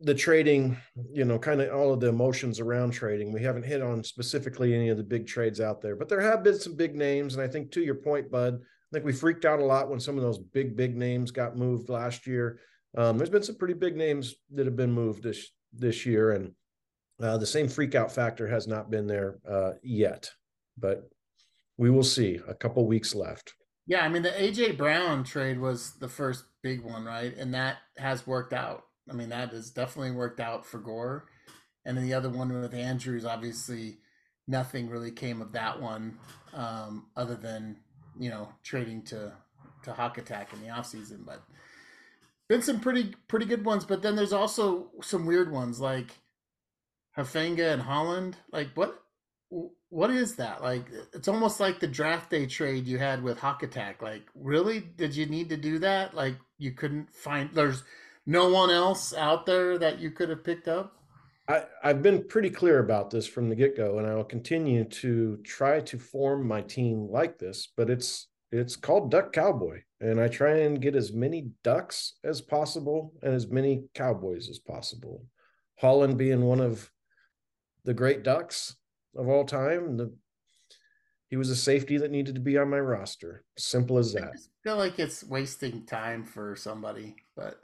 the 0.00 0.14
trading, 0.14 0.76
you 1.12 1.24
know, 1.24 1.38
kind 1.38 1.60
of 1.60 1.74
all 1.74 1.92
of 1.92 2.00
the 2.00 2.08
emotions 2.08 2.60
around 2.60 2.92
trading. 2.92 3.32
We 3.32 3.42
haven't 3.42 3.64
hit 3.64 3.82
on 3.82 4.04
specifically 4.04 4.74
any 4.74 4.88
of 4.88 4.96
the 4.96 5.02
big 5.02 5.26
trades 5.26 5.60
out 5.60 5.82
there, 5.82 5.96
but 5.96 6.08
there 6.08 6.20
have 6.20 6.44
been 6.44 6.58
some 6.58 6.76
big 6.76 6.94
names. 6.94 7.34
And 7.34 7.42
I 7.42 7.48
think 7.48 7.72
to 7.72 7.82
your 7.82 7.96
point, 7.96 8.30
Bud, 8.30 8.54
I 8.54 8.88
think 8.92 9.04
we 9.04 9.12
freaked 9.12 9.44
out 9.44 9.58
a 9.58 9.64
lot 9.64 9.90
when 9.90 10.00
some 10.00 10.16
of 10.16 10.22
those 10.22 10.38
big, 10.38 10.76
big 10.76 10.96
names 10.96 11.32
got 11.32 11.56
moved 11.56 11.88
last 11.88 12.26
year. 12.26 12.60
Um, 12.96 13.18
there's 13.18 13.28
been 13.28 13.42
some 13.42 13.56
pretty 13.56 13.74
big 13.74 13.96
names 13.96 14.36
that 14.54 14.64
have 14.64 14.76
been 14.76 14.92
moved 14.92 15.24
this 15.24 15.50
this 15.72 16.06
year, 16.06 16.32
and 16.32 16.52
uh, 17.20 17.38
the 17.38 17.46
same 17.46 17.68
freak 17.68 17.94
out 17.94 18.12
factor 18.12 18.48
has 18.48 18.66
not 18.66 18.90
been 18.90 19.06
there 19.06 19.38
uh, 19.48 19.72
yet. 19.82 20.30
But 20.76 21.08
we 21.76 21.90
will 21.90 22.04
see. 22.04 22.40
A 22.46 22.54
couple 22.54 22.86
weeks 22.86 23.14
left. 23.14 23.54
Yeah, 23.86 24.04
I 24.04 24.08
mean 24.08 24.22
the 24.22 24.30
AJ 24.30 24.76
Brown 24.76 25.24
trade 25.24 25.58
was 25.58 25.94
the 25.98 26.08
first 26.08 26.44
big 26.62 26.82
one, 26.82 27.04
right? 27.04 27.34
And 27.36 27.54
that 27.54 27.78
has 27.96 28.26
worked 28.26 28.52
out. 28.52 28.84
I 29.10 29.14
mean 29.14 29.30
that 29.30 29.50
has 29.50 29.70
definitely 29.70 30.10
worked 30.10 30.40
out 30.40 30.66
for 30.66 30.78
Gore. 30.78 31.26
And 31.86 31.96
then 31.96 32.04
the 32.04 32.12
other 32.12 32.28
one 32.28 32.52
with 32.60 32.74
Andrews, 32.74 33.24
obviously, 33.24 33.98
nothing 34.46 34.90
really 34.90 35.10
came 35.10 35.40
of 35.40 35.52
that 35.52 35.80
one, 35.80 36.18
um, 36.52 37.06
other 37.16 37.34
than 37.34 37.78
you 38.18 38.28
know 38.28 38.52
trading 38.62 39.02
to 39.04 39.32
to 39.84 39.92
Hawk 39.94 40.18
Attack 40.18 40.52
in 40.52 40.60
the 40.60 40.66
offseason. 40.66 41.24
But 41.24 41.42
been 42.48 42.62
some 42.62 42.80
pretty 42.80 43.14
pretty 43.28 43.46
good 43.46 43.64
ones. 43.64 43.84
But 43.84 44.02
then 44.02 44.16
there's 44.16 44.32
also 44.32 44.90
some 45.02 45.26
weird 45.26 45.52
ones 45.52 45.80
like 45.80 46.18
Hufanga 47.16 47.72
and 47.72 47.82
Holland. 47.82 48.36
Like 48.52 48.68
what 48.74 49.02
what 49.90 50.10
is 50.10 50.36
that? 50.36 50.62
Like 50.62 50.86
it's 51.12 51.28
almost 51.28 51.60
like 51.60 51.80
the 51.80 51.86
draft 51.86 52.30
day 52.30 52.46
trade 52.46 52.86
you 52.86 52.98
had 52.98 53.22
with 53.22 53.38
Hawk 53.38 53.62
Attack. 53.62 54.02
Like, 54.02 54.22
really? 54.34 54.80
Did 54.80 55.16
you 55.16 55.26
need 55.26 55.48
to 55.50 55.56
do 55.56 55.78
that? 55.80 56.14
Like 56.14 56.36
you 56.58 56.72
couldn't 56.72 57.14
find 57.14 57.50
there's 57.52 57.84
no 58.26 58.50
one 58.50 58.70
else 58.70 59.14
out 59.14 59.46
there 59.46 59.78
that 59.78 59.98
you 59.98 60.10
could 60.10 60.28
have 60.28 60.44
picked 60.44 60.68
up? 60.68 60.94
I, 61.48 61.64
I've 61.82 62.02
been 62.02 62.24
pretty 62.28 62.50
clear 62.50 62.78
about 62.78 63.10
this 63.10 63.26
from 63.26 63.48
the 63.48 63.56
get 63.56 63.74
go, 63.74 63.98
and 63.98 64.06
I 64.06 64.14
will 64.14 64.24
continue 64.24 64.84
to 64.84 65.38
try 65.44 65.80
to 65.80 65.98
form 65.98 66.46
my 66.46 66.60
team 66.60 67.08
like 67.10 67.38
this. 67.38 67.68
But 67.74 67.88
it's 67.88 68.26
it's 68.52 68.76
called 68.76 69.10
Duck 69.10 69.32
Cowboy, 69.32 69.80
and 70.00 70.20
I 70.20 70.28
try 70.28 70.58
and 70.60 70.80
get 70.80 70.94
as 70.94 71.12
many 71.12 71.50
ducks 71.64 72.14
as 72.24 72.40
possible 72.40 73.12
and 73.22 73.34
as 73.34 73.48
many 73.48 73.84
cowboys 73.94 74.48
as 74.48 74.58
possible. 74.58 75.24
Holland 75.80 76.18
being 76.18 76.42
one 76.42 76.60
of 76.60 76.90
the 77.84 77.94
great 77.94 78.22
ducks 78.22 78.76
of 79.16 79.28
all 79.28 79.44
time. 79.44 79.96
The 79.96 80.12
he 81.28 81.36
was 81.36 81.50
a 81.50 81.56
safety 81.56 81.98
that 81.98 82.10
needed 82.10 82.34
to 82.36 82.40
be 82.40 82.56
on 82.56 82.70
my 82.70 82.80
roster. 82.80 83.44
Simple 83.58 83.98
as 83.98 84.16
I 84.16 84.20
that. 84.20 84.32
just 84.32 84.50
feel 84.64 84.76
like 84.76 84.98
it's 84.98 85.22
wasting 85.22 85.84
time 85.84 86.24
for 86.24 86.56
somebody. 86.56 87.16
But 87.36 87.60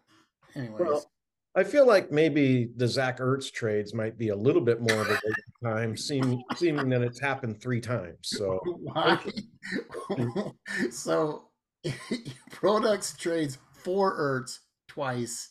anyways. 0.55 0.81
Well, 0.81 1.11
I 1.57 1.64
feel 1.64 1.87
like 1.87 2.11
maybe 2.11 2.70
the 2.77 2.88
Zach 2.88 3.20
Ertz 3.20 3.51
trades 3.51 3.94
might 3.94 4.18
be 4.18 4.31
a 4.31 4.37
little 4.37 4.61
bit 4.61 4.81
more 4.81 5.01
of 5.01 5.07
a 5.07 5.12
waste 5.12 5.25
of 5.62 5.70
time, 5.70 5.97
seeming 5.97 6.42
seeming 6.57 6.88
that 6.90 7.03
it's 7.03 7.20
happened 7.20 7.61
three 7.61 7.81
times. 7.81 8.18
So 8.23 8.61
so 10.90 11.49
products 12.51 13.16
trades 13.16 13.59
for 13.73 14.18
Ertz 14.18 14.59
twice, 14.88 15.51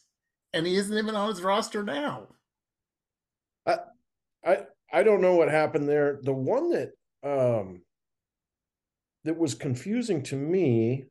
and 0.54 0.66
he 0.66 0.76
isn't 0.76 0.98
even 0.98 1.16
on 1.16 1.30
his 1.30 1.42
roster 1.42 1.84
now. 1.84 2.28
I 4.46 4.66
I 4.92 5.04
don't 5.04 5.22
know 5.22 5.36
what 5.36 5.50
happened 5.50 5.88
there. 5.88 6.20
The 6.22 6.34
one 6.34 6.70
that 6.72 6.92
um 7.24 7.82
that 9.24 9.38
was 9.38 9.56
confusing 9.56 10.22
to 10.24 10.36
me 10.36 11.06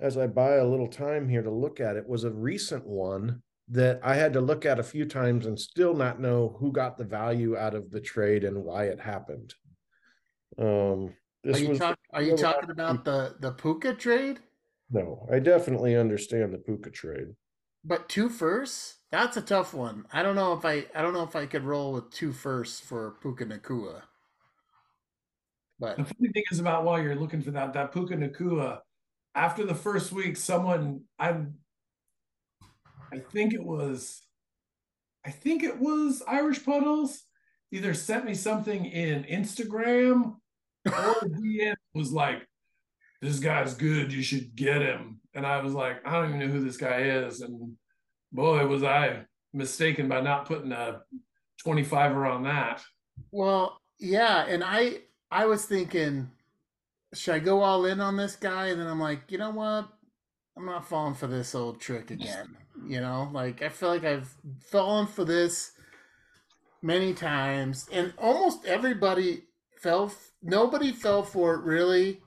as 0.00 0.18
I 0.18 0.26
buy 0.26 0.54
a 0.54 0.66
little 0.66 0.88
time 0.88 1.28
here 1.28 1.42
to 1.42 1.50
look 1.50 1.78
at 1.78 1.96
it 1.96 2.08
was 2.08 2.24
a 2.24 2.30
recent 2.30 2.84
one 2.86 3.42
that 3.68 4.00
I 4.02 4.16
had 4.16 4.32
to 4.32 4.40
look 4.40 4.66
at 4.66 4.80
a 4.80 4.84
few 4.84 5.04
times 5.06 5.46
and 5.46 5.58
still 5.58 5.94
not 5.94 6.20
know 6.20 6.56
who 6.58 6.72
got 6.72 6.98
the 6.98 7.04
value 7.04 7.56
out 7.56 7.74
of 7.74 7.90
the 7.90 8.00
trade 8.00 8.42
and 8.42 8.64
why 8.64 8.84
it 8.84 9.00
happened. 9.00 9.54
Um 10.58 11.14
this 11.44 11.56
Are 11.56 11.60
you, 11.60 11.68
was 11.68 11.78
talk, 11.78 11.98
are 12.12 12.22
you 12.22 12.32
little 12.32 12.52
talking 12.52 12.70
about 12.70 13.04
the 13.04 13.36
the 13.40 13.52
Puka 13.52 13.94
trade? 13.94 14.40
no, 14.90 15.26
I 15.32 15.38
definitely 15.38 15.96
understand 15.96 16.52
the 16.52 16.58
Puka 16.58 16.90
trade. 16.90 17.34
But 17.84 18.08
two 18.08 18.28
firsts? 18.28 18.98
That's 19.10 19.36
a 19.36 19.42
tough 19.42 19.74
one. 19.74 20.06
I 20.12 20.22
don't 20.22 20.36
know 20.36 20.52
if 20.54 20.64
I 20.64 20.86
I 20.94 21.02
don't 21.02 21.12
know 21.14 21.24
if 21.24 21.36
I 21.36 21.46
could 21.46 21.64
roll 21.64 21.92
with 21.92 22.10
two 22.10 22.32
firsts 22.32 22.80
for 22.80 23.16
Puka 23.22 23.44
Nacua. 23.46 24.02
But 25.78 25.96
the 25.96 26.04
funny 26.04 26.30
thing 26.32 26.44
is 26.50 26.60
about 26.60 26.84
while 26.84 27.00
you're 27.02 27.16
looking 27.16 27.42
for 27.42 27.50
that, 27.52 27.72
that 27.72 27.92
Puka 27.92 28.14
Nacua, 28.14 28.80
after 29.34 29.64
the 29.66 29.74
first 29.74 30.12
week, 30.12 30.36
someone 30.36 31.02
I'm 31.18 31.58
I 33.12 33.18
think 33.18 33.52
it 33.52 33.64
was 33.64 34.22
I 35.24 35.30
think 35.30 35.62
it 35.62 35.78
was 35.78 36.22
Irish 36.26 36.64
Puddles 36.64 37.24
either 37.72 37.94
sent 37.94 38.24
me 38.24 38.34
something 38.34 38.84
in 38.84 39.24
Instagram 39.24 40.36
or 40.86 41.14
DM 41.28 41.74
was 41.94 42.12
like, 42.12 42.46
This 43.20 43.38
guy's 43.38 43.74
good, 43.74 44.12
you 44.12 44.22
should 44.22 44.54
get 44.54 44.82
him. 44.82 45.20
And 45.34 45.46
I 45.46 45.60
was 45.62 45.72
like, 45.74 46.06
I 46.06 46.12
don't 46.12 46.28
even 46.34 46.40
know 46.40 46.54
who 46.54 46.64
this 46.64 46.76
guy 46.76 47.02
is. 47.02 47.40
And 47.40 47.76
boy, 48.32 48.66
was 48.66 48.82
I 48.82 49.24
mistaken 49.52 50.08
by 50.08 50.20
not 50.20 50.46
putting 50.46 50.72
a 50.72 51.00
25er 51.64 52.30
on 52.30 52.42
that. 52.44 52.82
well, 53.30 53.78
yeah, 53.98 54.44
and 54.46 54.64
I 54.64 54.98
I 55.30 55.46
was 55.46 55.64
thinking, 55.64 56.30
should 57.14 57.34
I 57.34 57.38
go 57.38 57.60
all 57.62 57.86
in 57.86 58.00
on 58.00 58.16
this 58.16 58.34
guy? 58.36 58.66
And 58.68 58.80
then 58.80 58.88
I'm 58.88 58.98
like, 59.00 59.30
you 59.30 59.38
know 59.38 59.50
what? 59.50 59.88
I'm 60.56 60.66
not 60.66 60.88
falling 60.88 61.14
for 61.14 61.28
this 61.28 61.54
old 61.54 61.80
trick 61.80 62.10
again. 62.16 62.56
You 62.86 63.00
know, 63.00 63.30
like 63.32 63.62
I 63.62 63.68
feel 63.68 63.90
like 63.90 64.04
I've 64.04 64.34
fallen 64.70 65.06
for 65.06 65.24
this 65.24 65.72
many 66.82 67.14
times, 67.14 67.88
and 67.92 68.12
almost 68.18 68.64
everybody 68.66 69.44
fell. 69.80 70.12
F- 70.42 70.48
Nobody 70.50 70.92
fell 70.92 71.22
for 71.22 71.54
it 71.54 71.62
really. 71.64 72.20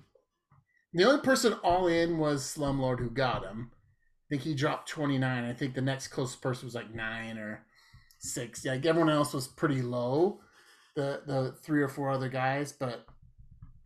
The 0.93 1.03
only 1.03 1.21
person 1.21 1.53
all 1.63 1.87
in 1.87 2.17
was 2.17 2.43
Slumlord 2.43 2.99
who 2.99 3.09
got 3.09 3.43
him. 3.45 3.71
I 3.73 4.25
think 4.29 4.41
he 4.43 4.55
dropped 4.55 4.89
29. 4.89 5.43
I 5.43 5.53
think 5.53 5.73
the 5.75 5.81
next 5.81 6.07
closest 6.07 6.41
person 6.41 6.65
was 6.65 6.75
like 6.75 6.93
nine 6.93 7.37
or 7.37 7.65
six. 8.19 8.65
Like 8.65 8.85
everyone 8.85 9.09
else 9.11 9.33
was 9.33 9.47
pretty 9.47 9.81
low. 9.81 10.39
The 10.95 11.21
the 11.27 11.53
three 11.63 11.81
or 11.83 11.89
four 11.89 12.09
other 12.09 12.29
guys, 12.29 12.71
but 12.71 13.05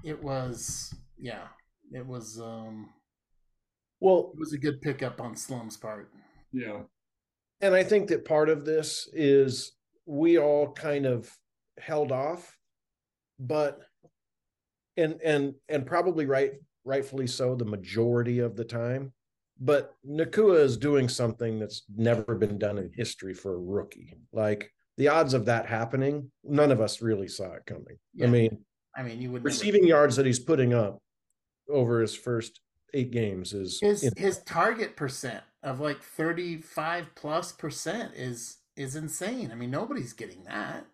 it 0.03 0.21
was 0.23 0.93
yeah, 1.17 1.47
it 1.91 2.05
was 2.05 2.39
um 2.39 2.91
Well, 3.99 4.31
it 4.33 4.39
was 4.39 4.53
a 4.53 4.57
good 4.59 4.79
pickup 4.81 5.19
on 5.19 5.35
Slum's 5.35 5.75
part. 5.77 6.11
Yeah. 6.53 6.83
and 7.61 7.73
I 7.75 7.83
think 7.83 8.07
that 8.09 8.25
part 8.25 8.49
of 8.49 8.63
this 8.65 9.09
is 9.11 9.73
we 10.05 10.37
all 10.39 10.71
kind 10.73 11.05
of 11.05 11.29
held 11.79 12.11
off, 12.11 12.57
but 13.39 13.79
and 14.99 15.21
and 15.21 15.53
and 15.69 15.85
probably 15.85 16.25
right 16.25 16.53
rightfully 16.85 17.27
so 17.27 17.55
the 17.55 17.65
majority 17.65 18.39
of 18.39 18.55
the 18.55 18.63
time. 18.63 19.13
But 19.61 19.93
Nacua 20.07 20.61
is 20.61 20.77
doing 20.77 21.09
something 21.09 21.59
that's 21.59 21.83
never 21.93 22.35
been 22.35 22.57
done 22.57 22.77
in 22.77 22.91
history 22.93 23.33
for 23.33 23.55
a 23.55 23.59
rookie. 23.59 24.17
Like 24.31 24.71
the 24.97 25.09
odds 25.09 25.33
of 25.33 25.45
that 25.45 25.65
happening, 25.65 26.31
none 26.43 26.71
of 26.71 26.79
us 26.79 27.01
really 27.01 27.27
saw 27.27 27.53
it 27.53 27.65
coming. 27.65 27.97
Yeah. 28.13 28.27
I 28.27 28.29
mean, 28.29 28.57
I 28.95 29.03
mean, 29.03 29.21
you 29.21 29.31
would 29.31 29.41
never- 29.43 29.53
receiving 29.53 29.85
yards 29.85 30.15
that 30.15 30.25
he's 30.25 30.39
putting 30.39 30.73
up 30.73 31.01
over 31.69 31.99
his 32.01 32.15
first 32.15 32.61
eight 32.93 33.11
games 33.11 33.53
is 33.53 33.79
his 33.81 34.11
his 34.17 34.39
target 34.43 34.95
percent 34.95 35.43
of 35.61 35.79
like 35.79 36.01
35 36.01 37.07
plus 37.15 37.51
percent 37.51 38.13
is 38.15 38.57
is 38.75 38.95
insane. 38.95 39.51
I 39.51 39.55
mean, 39.55 39.71
nobody's 39.71 40.13
getting 40.13 40.43
that. 40.45 40.85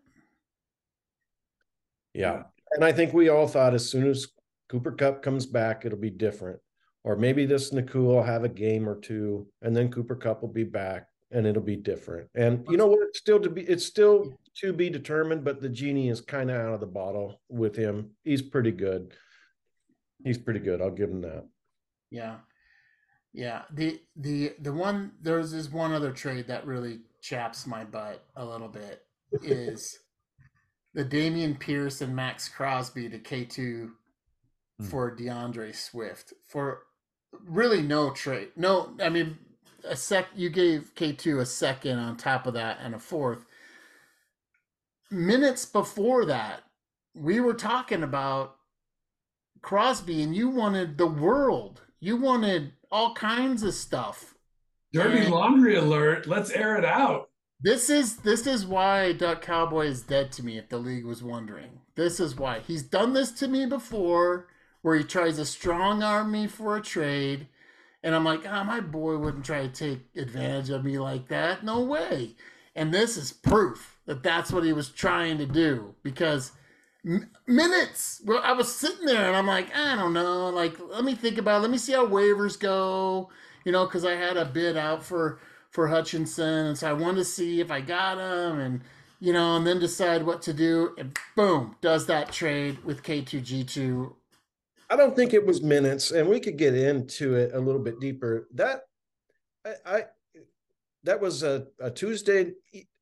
Yeah. 2.13 2.43
And 2.75 2.83
I 2.83 2.91
think 2.91 3.13
we 3.13 3.29
all 3.29 3.47
thought 3.47 3.73
as 3.73 3.89
soon 3.89 4.07
as 4.07 4.27
Cooper 4.69 4.91
Kupp 4.91 5.23
comes 5.23 5.45
back, 5.45 5.85
it'll 5.85 5.97
be 5.97 6.09
different. 6.09 6.59
Or 7.03 7.15
maybe 7.15 7.45
this 7.45 7.71
Nacua 7.71 8.03
will 8.03 8.23
have 8.23 8.43
a 8.43 8.49
game 8.49 8.89
or 8.89 8.99
two, 8.99 9.47
and 9.61 9.75
then 9.75 9.91
Cooper 9.91 10.15
Kupp 10.15 10.41
will 10.41 10.49
be 10.49 10.63
back 10.63 11.07
and 11.31 11.45
it'll 11.45 11.61
be 11.61 11.75
different. 11.75 12.29
And 12.35 12.65
you 12.69 12.77
know 12.77 12.87
what? 12.87 12.99
It's 13.03 13.19
still 13.19 13.39
to 13.39 13.49
be 13.49 13.61
it's 13.63 13.85
still 13.85 14.37
to 14.61 14.73
be 14.73 14.89
determined, 14.89 15.43
but 15.43 15.61
the 15.61 15.69
genie 15.69 16.09
is 16.09 16.21
kind 16.21 16.49
of 16.49 16.57
out 16.57 16.73
of 16.73 16.79
the 16.79 16.87
bottle 16.87 17.41
with 17.49 17.75
him. 17.75 18.11
He's 18.23 18.41
pretty 18.41 18.71
good. 18.71 19.13
He's 20.23 20.37
pretty 20.37 20.59
good. 20.59 20.81
I'll 20.81 20.91
give 20.91 21.09
him 21.09 21.21
that. 21.21 21.45
Yeah. 22.11 22.37
Yeah. 23.33 23.63
The 23.73 23.99
the 24.15 24.53
the 24.59 24.73
one 24.73 25.11
there's 25.21 25.51
this 25.51 25.71
one 25.71 25.91
other 25.91 26.11
trade 26.11 26.47
that 26.47 26.65
really 26.65 27.01
chaps 27.21 27.67
my 27.67 27.83
butt 27.83 28.23
a 28.35 28.45
little 28.45 28.69
bit 28.69 29.03
is 29.43 29.97
the 30.95 31.05
Dameon 31.05 31.59
Pierce 31.59 32.01
and 32.01 32.15
Maxx 32.15 32.47
Crosby 32.49 33.07
to 33.09 33.19
K2 33.19 33.91
Hmm. 34.79 34.85
for 34.87 35.09
D'Andre 35.15 35.71
Swift 35.71 36.33
for 36.47 36.81
really 37.45 37.81
no 37.81 38.09
trade. 38.11 38.49
No, 38.57 38.95
I 39.01 39.07
mean 39.09 39.37
a 39.85 39.95
sec 39.95 40.27
you 40.35 40.49
gave 40.49 40.93
K2 40.95 41.39
a 41.39 41.45
second 41.45 41.99
on 41.99 42.17
top 42.17 42.45
of 42.47 42.55
that 42.55 42.79
and 42.81 42.93
a 42.95 42.99
fourth. 42.99 43.45
Minutes 45.11 45.65
before 45.65 46.25
that, 46.25 46.63
we 47.13 47.39
were 47.39 47.53
talking 47.53 48.03
about 48.03 48.55
Crosby 49.61 50.21
and 50.23 50.35
you 50.35 50.49
wanted 50.49 50.97
the 50.97 51.07
world. 51.07 51.81
You 51.99 52.17
wanted 52.17 52.73
all 52.91 53.13
kinds 53.13 53.63
of 53.63 53.73
stuff. 53.73 54.33
Dirty 54.91 55.19
And- 55.19 55.31
laundry 55.31 55.75
alert. 55.75 56.27
Let's 56.27 56.51
air 56.51 56.75
it 56.77 56.85
out. 56.85 57.29
This 57.61 57.89
is 57.89 58.17
this 58.17 58.45
is 58.45 58.65
why 58.65 59.13
Duck 59.13 59.41
Cowboy 59.41 59.87
is 59.87 60.01
dead 60.01 60.31
to 60.33 60.43
me. 60.43 60.57
If 60.57 60.69
the 60.69 60.77
league 60.77 61.05
was 61.05 61.23
wondering, 61.23 61.79
this 61.95 62.19
is 62.19 62.35
why 62.35 62.59
he's 62.59 62.83
done 62.83 63.13
this 63.13 63.31
to 63.33 63.47
me 63.47 63.65
before, 63.65 64.47
where 64.81 64.95
he 64.95 65.03
tries 65.03 65.37
to 65.37 65.45
strong 65.45 66.03
arm 66.03 66.31
me 66.31 66.47
for 66.47 66.75
a 66.75 66.81
trade, 66.81 67.47
and 68.03 68.13
I'm 68.13 68.23
like, 68.23 68.45
ah, 68.47 68.63
my 68.63 68.81
boy 68.81 69.17
wouldn't 69.17 69.45
try 69.45 69.67
to 69.67 69.69
take 69.69 70.01
advantage 70.15 70.69
of 70.69 70.85
me 70.85 70.99
like 70.99 71.27
that. 71.29 71.63
No 71.63 71.81
way. 71.81 72.35
And 72.75 72.93
this 72.93 73.17
is 73.17 73.31
proof 73.31 73.97
that 74.05 74.21
that's 74.21 74.51
what 74.51 74.65
he 74.65 74.73
was 74.73 74.89
trying 74.89 75.37
to 75.37 75.45
do 75.45 75.95
because 76.03 76.51
minutes. 77.47 78.21
Well, 78.25 78.41
I 78.43 78.51
was 78.53 78.73
sitting 78.73 79.05
there 79.05 79.27
and 79.27 79.35
I'm 79.35 79.47
like, 79.47 79.75
I 79.75 79.95
don't 79.95 80.13
know. 80.13 80.49
Like, 80.49 80.77
let 80.89 81.03
me 81.03 81.15
think 81.15 81.37
about. 81.37 81.59
it. 81.59 81.61
Let 81.61 81.71
me 81.71 81.77
see 81.77 81.93
how 81.93 82.05
waivers 82.05 82.59
go. 82.59 83.29
You 83.63 83.71
know, 83.71 83.85
because 83.85 84.05
I 84.05 84.11
had 84.15 84.37
a 84.37 84.45
bid 84.45 84.77
out 84.77 85.03
for 85.03 85.39
for 85.75 85.89
Hutchinson, 85.89 86.67
and 86.67 86.77
so 86.77 86.89
I 86.89 86.93
wanted 86.93 87.17
to 87.17 87.25
see 87.25 87.59
if 87.59 87.69
I 87.69 87.81
got 87.81 88.17
him, 88.17 88.59
and 88.59 88.81
you 89.19 89.33
know, 89.33 89.57
and 89.57 89.67
then 89.67 89.77
decide 89.77 90.25
what 90.25 90.41
to 90.43 90.53
do. 90.53 90.95
And 90.97 91.15
boom, 91.35 91.75
does 91.81 92.07
that 92.07 92.31
trade 92.31 92.83
with 92.85 93.03
K2G2. 93.03 94.13
I 94.89 94.95
don't 94.95 95.15
think 95.15 95.33
it 95.33 95.45
was 95.45 95.61
minutes, 95.61 96.11
and 96.11 96.29
we 96.29 96.39
could 96.39 96.57
get 96.57 96.75
into 96.75 97.35
it 97.35 97.51
a 97.53 97.59
little 97.59 97.81
bit 97.81 97.99
deeper. 97.99 98.47
That 98.53 98.83
I, 99.65 99.73
I 99.85 100.03
that 101.03 101.19
was 101.19 101.43
a, 101.43 101.67
a 101.81 101.91
Tuesday 101.91 102.53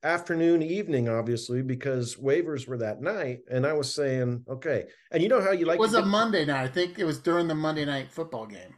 afternoon, 0.02 0.64
evening, 0.64 1.08
obviously, 1.08 1.62
because 1.62 2.16
waivers 2.16 2.68
were 2.68 2.78
that 2.80 3.02
night, 3.02 3.42
and 3.52 3.68
I 3.68 3.74
was 3.74 3.94
saying, 3.94 4.46
okay, 4.50 4.86
and 5.12 5.22
you 5.22 5.30
know 5.30 5.42
how 5.42 5.52
you 5.52 5.66
like 5.66 5.76
It 5.76 5.82
was 5.82 5.94
a 5.94 6.04
Monday 6.04 6.46
night. 6.46 6.64
I 6.64 6.68
think 6.70 6.98
it 6.98 7.06
was 7.06 7.20
during 7.20 7.48
the 7.48 7.56
Monday 7.56 7.86
night 7.86 8.12
football 8.12 8.48
game. 8.48 8.74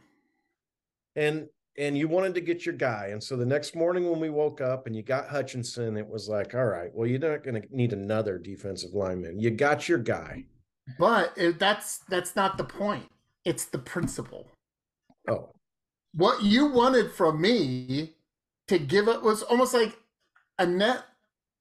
and 1.16 1.48
and 1.78 1.96
you 1.96 2.08
wanted 2.08 2.34
to 2.34 2.40
get 2.40 2.64
your 2.66 2.74
guy, 2.74 3.08
and 3.12 3.22
so 3.22 3.36
the 3.36 3.44
next 3.46 3.74
morning 3.74 4.08
when 4.10 4.20
we 4.20 4.30
woke 4.30 4.60
up 4.60 4.86
and 4.86 4.94
you 4.96 5.02
got 5.02 5.28
Hutchinson, 5.28 5.96
it 5.96 6.06
was 6.08 6.28
like, 6.28 6.54
all 6.54 6.64
right, 6.66 6.90
well, 6.94 7.06
you're 7.06 7.18
not 7.18 7.42
going 7.42 7.60
to 7.60 7.76
need 7.76 7.92
another 7.92 8.38
defensive 8.38 8.94
lineman. 8.94 9.38
You 9.38 9.50
got 9.50 9.88
your 9.88 9.98
guy. 9.98 10.44
But 10.98 11.32
it, 11.36 11.58
that's 11.58 11.98
that's 12.08 12.36
not 12.36 12.56
the 12.58 12.64
point. 12.64 13.06
It's 13.44 13.64
the 13.66 13.78
principle. 13.78 14.46
Oh, 15.28 15.50
What 16.14 16.42
you 16.42 16.66
wanted 16.66 17.10
from 17.12 17.40
me 17.40 18.14
to 18.68 18.78
give 18.78 19.08
it 19.08 19.22
was 19.22 19.42
almost 19.42 19.74
like 19.74 19.96
a 20.58 20.66
net 20.66 21.02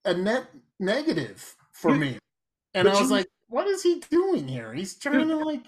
a 0.05 0.13
net 0.13 0.47
negative 0.79 1.55
for 1.73 1.95
me. 1.95 2.19
And 2.73 2.85
but 2.85 2.95
I 2.95 2.99
was 2.99 3.09
you- 3.09 3.15
like, 3.15 3.27
what 3.47 3.67
is 3.67 3.81
he 3.83 4.01
doing 4.09 4.47
here? 4.47 4.73
He's 4.73 4.95
trying 4.95 5.27
to 5.27 5.37
like 5.37 5.65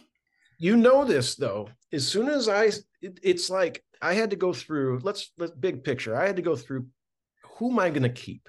you 0.57 0.75
know 0.75 1.05
this 1.05 1.35
though 1.35 1.69
as 1.93 2.07
soon 2.07 2.27
as 2.27 2.49
i 2.49 2.65
it, 3.01 3.19
it's 3.23 3.49
like 3.49 3.83
i 4.01 4.13
had 4.13 4.29
to 4.31 4.35
go 4.35 4.53
through 4.53 4.99
let's 5.03 5.31
let's 5.37 5.53
big 5.53 5.83
picture 5.83 6.15
i 6.15 6.25
had 6.25 6.35
to 6.35 6.41
go 6.41 6.55
through 6.55 6.85
who 7.57 7.71
am 7.71 7.79
i 7.79 7.89
going 7.89 8.03
to 8.03 8.09
keep 8.09 8.47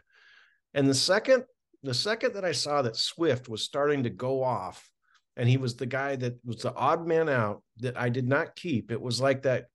and 0.75 0.89
the 0.89 0.95
second 0.95 1.45
the 1.83 1.95
second 1.95 2.35
that 2.35 2.45
i 2.45 2.53
saw 2.53 2.83
that 2.83 2.97
swift 2.97 3.49
was 3.49 3.63
starting 3.63 4.03
to 4.03 4.11
go 4.11 4.43
off 4.43 4.91
and 5.37 5.49
he 5.49 5.57
was 5.57 5.77
the 5.77 5.87
guy 5.87 6.17
that 6.17 6.39
was 6.45 6.63
the 6.63 6.75
odd 6.75 7.07
man 7.07 7.29
out 7.29 7.63
that 7.79 7.99
i 7.99 8.09
did 8.09 8.27
not 8.27 8.57
keep 8.57 8.91
it 8.91 9.01
was 9.01 9.21
like 9.21 9.43
that 9.43 9.67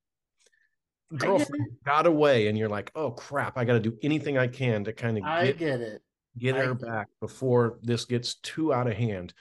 girlfriend 1.17 1.67
got 1.85 2.07
away 2.07 2.47
and 2.47 2.57
you're 2.57 2.69
like 2.69 2.91
oh 2.95 3.11
crap 3.11 3.57
i 3.57 3.63
got 3.63 3.73
to 3.73 3.79
do 3.79 3.95
anything 4.01 4.37
i 4.37 4.47
can 4.47 4.83
to 4.83 4.91
kind 4.93 5.17
of 5.17 5.23
I 5.23 5.51
get 5.51 5.79
it. 5.79 6.01
get 6.37 6.55
I 6.55 6.59
her 6.59 6.73
get 6.73 6.81
it. 6.83 6.87
back 6.87 7.07
before 7.21 7.77
this 7.83 8.05
gets 8.05 8.35
too 8.35 8.73
out 8.73 8.87
of 8.87 8.93
hand. 8.93 9.33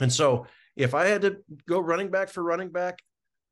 And 0.00 0.12
so 0.12 0.46
if 0.80 0.94
I 0.94 1.06
had 1.06 1.22
to 1.22 1.38
go 1.68 1.80
running 1.80 2.10
back 2.10 2.28
for 2.28 2.42
running 2.42 2.70
back 2.70 2.98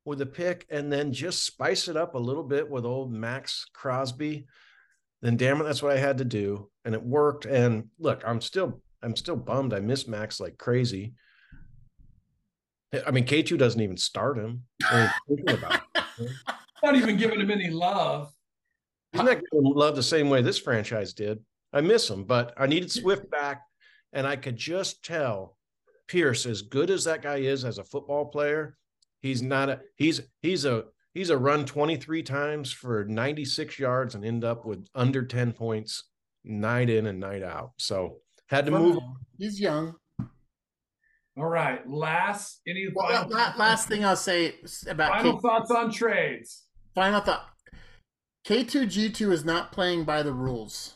with 0.05 0.21
a 0.21 0.25
pick 0.25 0.65
and 0.69 0.91
then 0.91 1.13
just 1.13 1.45
spice 1.45 1.87
it 1.87 1.95
up 1.95 2.15
a 2.15 2.19
little 2.19 2.43
bit 2.43 2.69
with 2.69 2.85
old 2.85 3.13
Maxx 3.13 3.65
Crosby, 3.73 4.47
then 5.21 5.37
damn 5.37 5.61
it, 5.61 5.65
that's 5.65 5.83
what 5.83 5.91
I 5.91 5.99
had 5.99 6.17
to 6.19 6.25
do. 6.25 6.69
And 6.85 6.95
it 6.95 7.03
worked. 7.03 7.45
And 7.45 7.89
look, 7.99 8.23
I'm 8.25 8.41
still 8.41 8.81
I'm 9.01 9.15
still 9.15 9.35
bummed. 9.35 9.73
I 9.73 9.79
miss 9.79 10.07
Max 10.07 10.39
like 10.39 10.57
crazy. 10.57 11.13
I 13.05 13.11
mean, 13.11 13.25
K2 13.25 13.57
doesn't 13.57 13.81
even 13.81 13.97
start 13.97 14.37
him. 14.37 14.63
I 14.89 15.01
mean, 15.01 15.11
thinking 15.27 15.63
about 15.63 15.81
it. 15.95 16.31
Not 16.83 16.95
even 16.95 17.17
giving 17.17 17.39
him 17.39 17.51
any 17.51 17.69
love. 17.69 18.33
He's 19.11 19.21
not 19.21 19.41
getting 19.41 19.73
love 19.73 19.95
the 19.95 20.03
same 20.03 20.29
way 20.29 20.41
this 20.41 20.59
franchise 20.59 21.13
did. 21.13 21.39
I 21.73 21.81
miss 21.81 22.09
him, 22.09 22.23
but 22.23 22.53
I 22.57 22.67
needed 22.67 22.91
Swift 22.91 23.29
back, 23.29 23.63
and 24.13 24.25
I 24.25 24.35
could 24.35 24.55
just 24.55 25.03
tell 25.03 25.57
Pierce, 26.09 26.45
as 26.47 26.63
good 26.63 26.89
as 26.89 27.03
that 27.05 27.21
guy 27.21 27.37
is 27.37 27.63
as 27.63 27.77
a 27.77 27.83
football 27.83 28.25
player, 28.25 28.75
he's 29.21 29.41
not 29.43 29.69
a 29.69 29.79
he's 29.95 30.19
he's 30.41 30.65
a 30.65 30.85
he's 31.13 31.29
a 31.29 31.37
run 31.37 31.65
23 31.65 32.23
times 32.23 32.71
for 32.71 33.05
96 33.05 33.77
yards 33.79 34.15
and 34.15 34.25
end 34.25 34.43
up 34.43 34.65
with 34.65 34.87
under 34.95 35.23
10 35.23 35.53
points 35.53 36.03
night 36.43 36.89
in 36.89 37.05
and 37.05 37.19
night 37.19 37.43
out. 37.43 37.71
So 37.77 38.17
had 38.47 38.65
to 38.65 38.71
move. 38.71 38.97
He's 39.37 39.59
young. 39.59 39.95
All 41.37 41.45
right. 41.45 41.87
Last 41.87 42.61
any 42.67 42.87
Well, 42.93 43.07
final, 43.07 43.29
la- 43.29 43.53
last 43.57 43.87
thing 43.87 44.03
I'll 44.03 44.15
say 44.15 44.55
about 44.87 45.11
final 45.11 45.33
K- 45.35 45.39
thoughts 45.41 45.71
on 45.71 45.91
trades? 45.91 46.65
final 46.95 47.21
thought. 47.21 47.45
K2G2 48.47 49.31
is 49.31 49.45
not 49.45 49.71
playing 49.71 50.05
by 50.05 50.23
the 50.23 50.33
rules. 50.33 50.95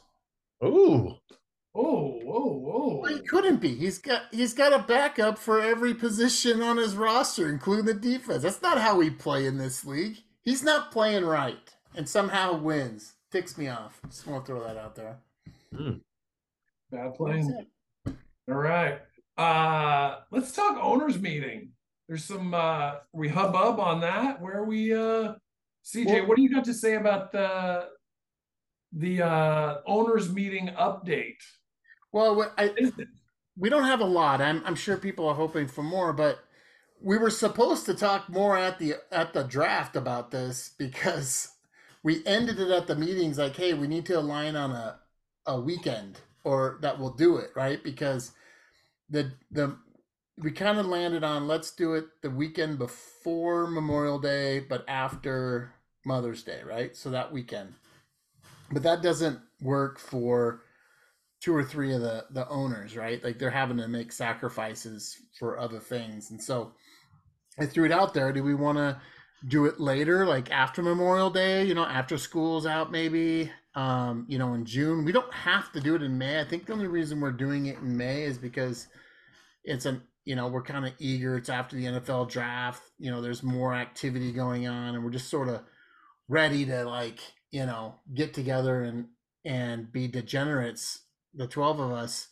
Ooh, 0.63 1.15
Oh, 1.75 2.19
whoa, 2.23 2.99
Well, 3.01 3.11
he 3.11 3.21
couldn't 3.21 3.57
be. 3.57 3.73
He's 3.75 3.97
got 3.97 4.23
he's 4.31 4.53
got 4.53 4.73
a 4.73 4.83
backup 4.83 5.39
for 5.39 5.59
every 5.59 5.93
position 5.95 6.61
on 6.61 6.77
his 6.77 6.95
roster, 6.95 7.49
including 7.49 7.85
the 7.85 7.93
defense. 7.95 8.43
That's 8.43 8.61
not 8.61 8.79
how 8.79 8.97
we 8.97 9.09
play 9.09 9.47
in 9.47 9.57
this 9.57 9.83
league. 9.83 10.17
He's 10.43 10.61
not 10.61 10.91
playing 10.91 11.25
right, 11.25 11.57
and 11.95 12.07
somehow 12.07 12.57
wins. 12.57 13.13
Ticks 13.31 13.57
me 13.57 13.67
off. 13.69 13.99
Just 14.07 14.27
want 14.27 14.45
to 14.45 14.51
throw 14.51 14.63
that 14.63 14.77
out 14.77 14.95
there. 14.95 15.17
Bad 15.71 15.99
That's 16.91 17.17
playing. 17.17 17.65
All 18.07 18.13
right. 18.55 18.99
Uh 19.35 20.17
let's 20.29 20.51
talk 20.51 20.77
owners 20.79 21.19
meeting. 21.19 21.69
There's 22.07 22.23
some 22.23 22.53
uh 22.53 22.97
we 23.13 23.29
hubbub 23.29 23.79
on 23.79 24.01
that. 24.01 24.39
Where 24.39 24.57
are 24.57 24.65
we 24.65 24.93
uh 24.93 25.33
CJ, 25.83 26.05
Well- 26.05 26.27
what 26.27 26.37
do 26.37 26.43
you 26.43 26.53
got 26.53 26.65
to 26.65 26.73
say 26.75 26.93
about 26.93 27.31
the 27.31 27.87
the 28.91 29.23
uh 29.23 29.77
owners 29.87 30.31
meeting 30.31 30.69
update? 30.79 31.41
Well, 32.13 32.53
I, 32.59 32.75
we 33.57 33.69
don't 33.69 33.85
have 33.85 34.01
a 34.01 34.05
lot. 34.05 34.41
I'm 34.41 34.63
I'm 34.65 34.75
sure 34.75 34.97
people 34.97 35.27
are 35.27 35.35
hoping 35.35 35.67
for 35.67 35.83
more, 35.83 36.13
but 36.13 36.39
we 37.01 37.17
were 37.17 37.31
supposed 37.31 37.85
to 37.87 37.95
talk 37.95 38.29
more 38.29 38.57
at 38.57 38.79
the 38.79 38.95
at 39.11 39.33
the 39.33 39.43
draft 39.43 39.95
about 39.95 40.31
this 40.31 40.71
because 40.77 41.49
we 42.03 42.25
ended 42.25 42.59
it 42.59 42.71
at 42.71 42.87
the 42.87 42.95
meetings 42.95 43.39
like, 43.39 43.57
hey, 43.57 43.73
we 43.75 43.87
need 43.87 44.05
to 44.07 44.19
align 44.19 44.55
on 44.57 44.71
a 44.71 44.99
a 45.47 45.59
weekend 45.61 46.19
or 46.45 46.79
that 46.81 46.99
will 46.99 47.13
do 47.13 47.37
it, 47.37 47.51
right? 47.55 47.83
Because 47.83 48.33
the 49.09 49.33
the 49.51 49.77
we 50.37 50.51
kind 50.51 50.79
of 50.79 50.87
landed 50.87 51.23
on 51.23 51.47
let's 51.47 51.71
do 51.71 51.95
it 51.95 52.05
the 52.23 52.31
weekend 52.31 52.79
before 52.79 53.67
Memorial 53.67 54.19
Day, 54.19 54.59
but 54.59 54.85
after 54.87 55.73
Mother's 56.05 56.43
Day, 56.43 56.61
right? 56.65 56.95
So 56.97 57.11
that 57.11 57.33
weekend. 57.33 57.75
But 58.71 58.83
that 58.83 59.01
doesn't 59.01 59.39
work 59.61 59.99
for 59.99 60.61
two 61.43 61.53
or 61.53 61.63
three 61.63 61.93
of 61.93 62.01
the 62.01 62.25
the 62.31 62.47
owners, 62.47 62.95
right? 62.95 63.21
Like 63.23 63.37
they're 63.37 63.49
having 63.49 63.77
to 63.77 63.87
make 63.87 64.11
sacrifices 64.11 65.17
for 65.37 65.59
other 65.59 65.79
things, 65.79 66.31
and 66.31 66.41
so 66.41 66.71
I 67.59 67.65
threw 67.65 67.85
it 67.85 67.91
out 67.91 68.13
there. 68.13 68.31
Do 68.31 68.43
we 68.43 68.55
want 68.55 68.77
to 68.77 68.97
do 69.47 69.65
it 69.65 69.79
later, 69.79 70.25
like 70.25 70.49
after 70.51 70.81
Memorial 70.81 71.29
Day? 71.29 71.65
You 71.65 71.73
know, 71.73 71.85
after 71.85 72.17
school's 72.17 72.65
out, 72.65 72.91
maybe. 72.91 73.51
Um, 73.75 74.27
you 74.29 74.37
know, 74.37 74.53
in 74.53 74.65
June. 74.65 75.03
We 75.03 75.11
don't 75.11 75.33
have 75.33 75.71
to 75.71 75.81
do 75.81 75.95
it 75.95 76.03
in 76.03 76.15
May. 76.15 76.39
I 76.39 76.43
think 76.43 76.67
the 76.67 76.73
only 76.73 76.85
reason 76.85 77.19
we're 77.19 77.31
doing 77.31 77.65
it 77.65 77.79
in 77.79 77.97
May 77.97 78.21
is 78.21 78.37
because 78.37 78.87
it's 79.63 79.87
an 79.87 80.03
you 80.25 80.35
know 80.35 80.47
we're 80.47 80.61
kind 80.61 80.85
of 80.85 80.93
eager. 80.99 81.35
It's 81.37 81.49
after 81.49 81.75
the 81.75 81.85
NFL 81.85 82.29
draft. 82.29 82.83
You 82.99 83.11
know, 83.11 83.21
there's 83.21 83.43
more 83.43 83.73
activity 83.73 84.31
going 84.31 84.67
on, 84.67 84.95
and 84.95 85.03
we're 85.03 85.09
just 85.09 85.29
sort 85.29 85.49
of 85.49 85.61
ready 86.29 86.65
to 86.65 86.85
like 86.85 87.19
you 87.51 87.65
know 87.65 87.95
get 88.13 88.33
together 88.33 88.83
and 88.83 89.07
and 89.43 89.91
be 89.91 90.07
degenerates, 90.07 91.01
the 91.33 91.47
twelve 91.47 91.79
of 91.79 91.91
us. 91.91 92.29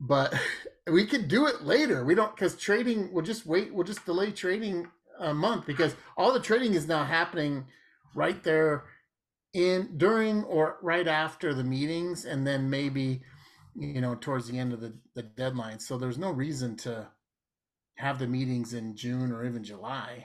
But 0.00 0.34
we 0.90 1.06
could 1.06 1.28
do 1.28 1.46
it 1.46 1.62
later. 1.62 2.04
We 2.04 2.14
don't 2.14 2.34
because 2.34 2.56
trading. 2.56 3.12
We'll 3.12 3.24
just 3.24 3.46
wait. 3.46 3.74
We'll 3.74 3.84
just 3.84 4.06
delay 4.06 4.30
trading 4.32 4.88
a 5.18 5.34
month 5.34 5.66
because 5.66 5.94
all 6.16 6.32
the 6.32 6.40
trading 6.40 6.74
is 6.74 6.88
now 6.88 7.04
happening 7.04 7.66
right 8.14 8.42
there 8.42 8.84
in 9.52 9.96
during 9.96 10.44
or 10.44 10.78
right 10.82 11.08
after 11.08 11.52
the 11.54 11.64
meetings 11.64 12.24
and 12.24 12.46
then 12.46 12.70
maybe 12.70 13.20
you 13.74 14.00
know 14.00 14.14
towards 14.14 14.48
the 14.48 14.58
end 14.58 14.72
of 14.72 14.80
the, 14.80 14.92
the 15.14 15.22
deadline 15.22 15.78
so 15.78 15.98
there's 15.98 16.18
no 16.18 16.30
reason 16.30 16.76
to 16.76 17.08
have 17.96 18.18
the 18.18 18.26
meetings 18.26 18.74
in 18.74 18.96
june 18.96 19.32
or 19.32 19.44
even 19.44 19.64
july 19.64 20.24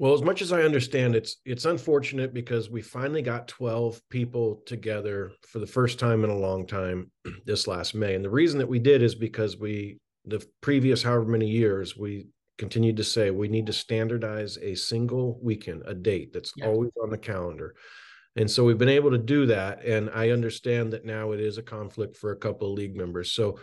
Well, 0.00 0.14
as 0.14 0.22
much 0.22 0.40
as 0.40 0.50
I 0.50 0.62
understand, 0.62 1.14
it's 1.14 1.36
it's 1.44 1.66
unfortunate 1.66 2.32
because 2.32 2.70
we 2.70 2.80
finally 2.80 3.20
got 3.20 3.46
12 3.48 4.00
people 4.08 4.62
together 4.64 5.30
for 5.46 5.58
the 5.58 5.66
first 5.66 5.98
time 5.98 6.24
in 6.24 6.30
a 6.30 6.38
long 6.38 6.66
time 6.66 7.10
this 7.44 7.66
last 7.66 7.94
May. 7.94 8.14
And 8.14 8.24
the 8.24 8.30
reason 8.30 8.58
that 8.60 8.66
we 8.66 8.78
did 8.78 9.02
is 9.02 9.14
because 9.14 9.58
we 9.58 9.98
the 10.24 10.42
previous 10.62 11.02
however 11.02 11.26
many 11.26 11.46
years 11.46 11.98
we 11.98 12.28
continued 12.56 12.96
to 12.96 13.04
say 13.04 13.30
we 13.30 13.46
need 13.48 13.66
to 13.66 13.74
standardize 13.74 14.56
a 14.62 14.74
single 14.74 15.38
weekend, 15.42 15.82
a 15.84 15.92
date 15.92 16.32
that's 16.32 16.54
Yeah. 16.56 16.68
always 16.68 16.92
on 17.02 17.10
the 17.10 17.18
calendar. 17.18 17.74
And 18.36 18.50
so 18.50 18.64
we've 18.64 18.78
been 18.78 18.88
able 18.88 19.10
to 19.10 19.18
do 19.18 19.44
that. 19.46 19.84
And 19.84 20.08
I 20.14 20.30
understand 20.30 20.94
that 20.94 21.04
now 21.04 21.32
it 21.32 21.40
is 21.40 21.58
a 21.58 21.62
conflict 21.62 22.16
for 22.16 22.30
a 22.32 22.36
couple 22.36 22.68
of 22.72 22.78
league 22.78 22.96
members. 22.96 23.32
So 23.32 23.58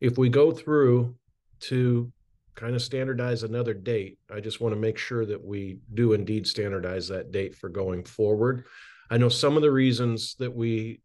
if 0.00 0.16
we 0.16 0.28
go 0.28 0.52
through 0.52 1.16
to 1.62 2.12
kind 2.54 2.74
of 2.74 2.82
standardize 2.82 3.42
another 3.42 3.74
date, 3.74 4.18
I 4.30 4.40
just 4.40 4.60
want 4.60 4.74
to 4.74 4.80
make 4.80 4.98
sure 4.98 5.24
that 5.26 5.42
we 5.42 5.78
do 5.94 6.12
indeed 6.12 6.46
standardize 6.46 7.08
that 7.08 7.32
date 7.32 7.54
for 7.54 7.68
going 7.68 8.04
forward. 8.04 8.64
I 9.10 9.18
know 9.18 9.28
some 9.28 9.56
of 9.56 9.62
the 9.62 9.70
reasons 9.70 10.34
that 10.38 10.54
we 10.54 11.00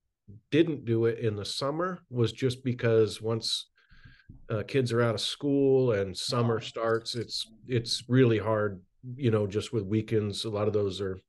didn't 0.51 0.85
do 0.85 1.05
it 1.05 1.19
in 1.19 1.35
the 1.35 1.45
summer 1.45 1.99
was 2.09 2.31
just 2.31 2.63
because 2.63 3.21
once 3.21 3.67
uh, 4.49 4.63
kids 4.67 4.91
are 4.91 5.01
out 5.01 5.15
of 5.15 5.21
school 5.21 5.93
and 5.93 6.17
summer 6.17 6.59
starts, 6.59 7.15
it's 7.15 7.47
it's 7.67 8.03
really 8.07 8.37
hard, 8.37 8.81
you 9.15 9.31
know, 9.31 9.47
just 9.47 9.71
with 9.73 9.83
weekends. 9.85 10.45
A 10.45 10.49
lot 10.49 10.67
of 10.67 10.73
those 10.73 10.99
are 11.01 11.19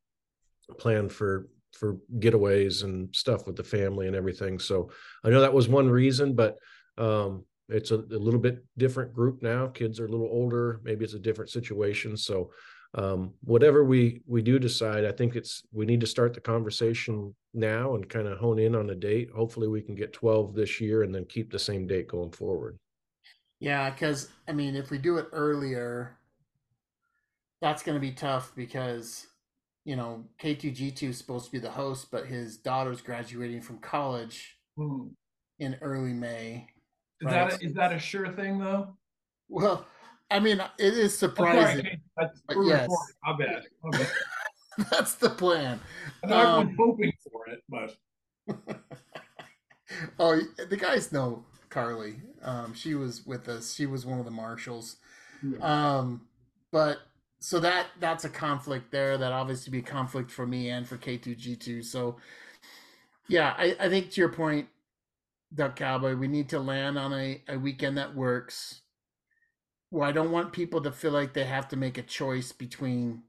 planned 0.77 1.11
for 1.11 1.47
for 1.77 1.97
getaways 2.17 2.83
and 2.83 3.13
stuff 3.15 3.45
with 3.45 3.55
the 3.55 3.63
family 3.63 4.07
and 4.07 4.15
everything. 4.15 4.59
So 4.59 4.89
I 5.23 5.29
know 5.29 5.41
that 5.41 5.53
was 5.53 5.69
one 5.69 5.89
reason, 5.89 6.33
but 6.33 6.57
um, 6.97 7.45
it's 7.69 7.91
a, 7.91 7.95
a 7.97 8.21
little 8.25 8.39
bit 8.39 8.63
different 8.77 9.13
group 9.13 9.41
now. 9.41 9.67
Kids 9.67 9.99
are 9.99 10.05
a 10.05 10.09
little 10.09 10.29
older. 10.31 10.81
Maybe 10.83 11.03
it's 11.05 11.13
a 11.13 11.19
different 11.19 11.49
situation. 11.51 12.17
So 12.17 12.51
um, 12.95 13.33
whatever 13.43 13.83
we 13.83 14.21
we 14.25 14.41
do 14.41 14.57
decide, 14.59 15.05
I 15.05 15.11
think 15.11 15.35
it's 15.35 15.63
we 15.71 15.85
need 15.85 16.01
to 16.01 16.07
start 16.07 16.33
the 16.33 16.41
conversation 16.41 17.35
now 17.53 17.95
and 17.95 18.09
kind 18.09 18.27
of 18.27 18.39
hone 18.39 18.59
in 18.59 18.75
on 18.75 18.89
a 18.89 18.95
date. 18.95 19.29
Hopefully, 19.35 19.67
we 19.67 19.81
can 19.81 19.95
get 19.95 20.13
twelve 20.13 20.53
this 20.55 20.81
year 20.81 21.03
and 21.03 21.13
then 21.13 21.25
keep 21.25 21.51
the 21.51 21.59
same 21.59 21.85
date 21.87 22.07
going 22.07 22.31
forward. 22.31 22.77
yeah 23.59 23.89
because 23.89 24.29
i 24.47 24.53
mean 24.53 24.73
if 24.75 24.89
we 24.89 24.97
do 24.97 25.17
it 25.17 25.27
earlier 25.33 26.17
that's 27.61 27.83
going 27.83 27.95
to 27.95 27.99
be 27.99 28.11
tough 28.13 28.53
because 28.55 29.27
you 29.83 29.95
know 29.97 30.23
k2g2 30.41 31.03
is 31.09 31.17
supposed 31.17 31.45
to 31.45 31.51
be 31.51 31.59
the 31.59 31.69
host 31.69 32.07
but 32.09 32.25
his 32.25 32.57
daughter's 32.57 33.01
graduating 33.01 33.61
from 33.61 33.77
college 33.79 34.55
Hmm. 34.77 35.07
in 35.59 35.75
early 35.81 36.13
may 36.13 36.67
Is 37.21 37.25
Right. 37.25 37.49
that 37.49 37.61
a, 37.61 37.65
is 37.65 37.73
that 37.73 37.91
a 37.93 37.99
sure 37.99 38.29
thing 38.31 38.59
though? 38.59 38.95
well 39.49 39.85
i 40.31 40.39
mean 40.39 40.61
it 40.77 40.93
is 40.93 41.17
surprising 41.17 41.85
yes. 42.17 42.29
recording. 42.47 42.87
My 43.23 43.35
bad. 43.37 43.63
My 43.83 44.05
that's 44.91 45.15
the 45.15 45.29
plan 45.31 45.79
I 46.23 46.27
know 46.27 46.37
everyone's 46.39 46.69
Um, 46.69 46.75
hoping 46.77 47.13
for 47.31 47.47
it, 47.49 47.63
but 47.67 47.97
oh, 50.19 50.39
the 50.69 50.77
guys 50.77 51.11
know 51.11 51.43
Carly. 51.69 52.15
Um, 52.41 52.73
she 52.73 52.95
was 52.95 53.25
with 53.25 53.47
us. 53.49 53.73
She 53.73 53.85
was 53.85 54.05
one 54.05 54.19
of 54.19 54.25
the 54.25 54.31
marshals. 54.31 54.97
Um, 55.61 56.21
but 56.71 56.99
so 57.39 57.59
that 57.59 57.87
that's 57.99 58.25
a 58.25 58.29
conflict 58.29 58.91
there. 58.91 59.17
That 59.17 59.31
obviously 59.31 59.71
be 59.71 59.79
a 59.79 59.81
conflict 59.83 60.31
for 60.31 60.45
me 60.47 60.69
and 60.69 60.87
for 60.87 60.97
K2G2. 60.97 61.83
So 61.85 62.17
yeah, 63.27 63.53
I, 63.57 63.75
I 63.79 63.89
think 63.89 64.11
to 64.11 64.21
your 64.21 64.29
point, 64.31 64.67
Duck 65.53 65.75
Cowboy, 65.75 66.15
we 66.15 66.27
need 66.27 66.49
to 66.49 66.59
land 66.59 66.97
on 66.97 67.13
a, 67.13 67.41
a 67.47 67.57
weekend 67.57 67.97
that 67.97 68.15
works. 68.15 68.81
Well, 69.91 70.07
I 70.07 70.11
don't 70.11 70.31
want 70.31 70.53
people 70.53 70.81
to 70.81 70.91
feel 70.91 71.11
like 71.11 71.33
they 71.33 71.45
have 71.45 71.67
to 71.69 71.75
make 71.75 71.97
a 71.97 72.03
choice 72.03 72.51
between 72.51 73.23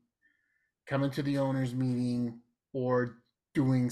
coming 0.87 1.11
to 1.13 1.23
the 1.23 1.39
owners 1.39 1.75
meeting 1.75 2.41
or 2.73 3.17
doing 3.55 3.91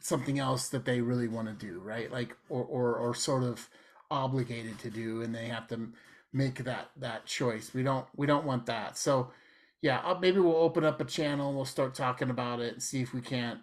something 0.00 0.38
else 0.38 0.68
that 0.68 0.84
they 0.84 1.00
really 1.00 1.28
want 1.28 1.46
to 1.48 1.66
do, 1.66 1.78
right? 1.80 2.10
Like 2.10 2.36
or 2.48 2.64
or 2.64 2.96
or 2.96 3.14
sort 3.14 3.44
of 3.44 3.68
obligated 4.10 4.78
to 4.80 4.90
do, 4.90 5.22
and 5.22 5.34
they 5.34 5.46
have 5.46 5.68
to 5.68 5.88
make 6.32 6.64
that 6.64 6.90
that 6.96 7.26
choice. 7.26 7.72
We 7.72 7.82
don't 7.82 8.06
we 8.16 8.26
don't 8.26 8.44
want 8.44 8.66
that. 8.66 8.98
So 8.98 9.30
yeah, 9.82 10.14
maybe 10.20 10.40
we'll 10.40 10.56
open 10.56 10.84
up 10.84 11.00
a 11.00 11.04
channel. 11.04 11.54
We'll 11.54 11.64
start 11.64 11.94
talking 11.94 12.30
about 12.30 12.60
it 12.60 12.72
and 12.72 12.82
see 12.82 13.02
if 13.02 13.14
we 13.14 13.20
can't, 13.20 13.60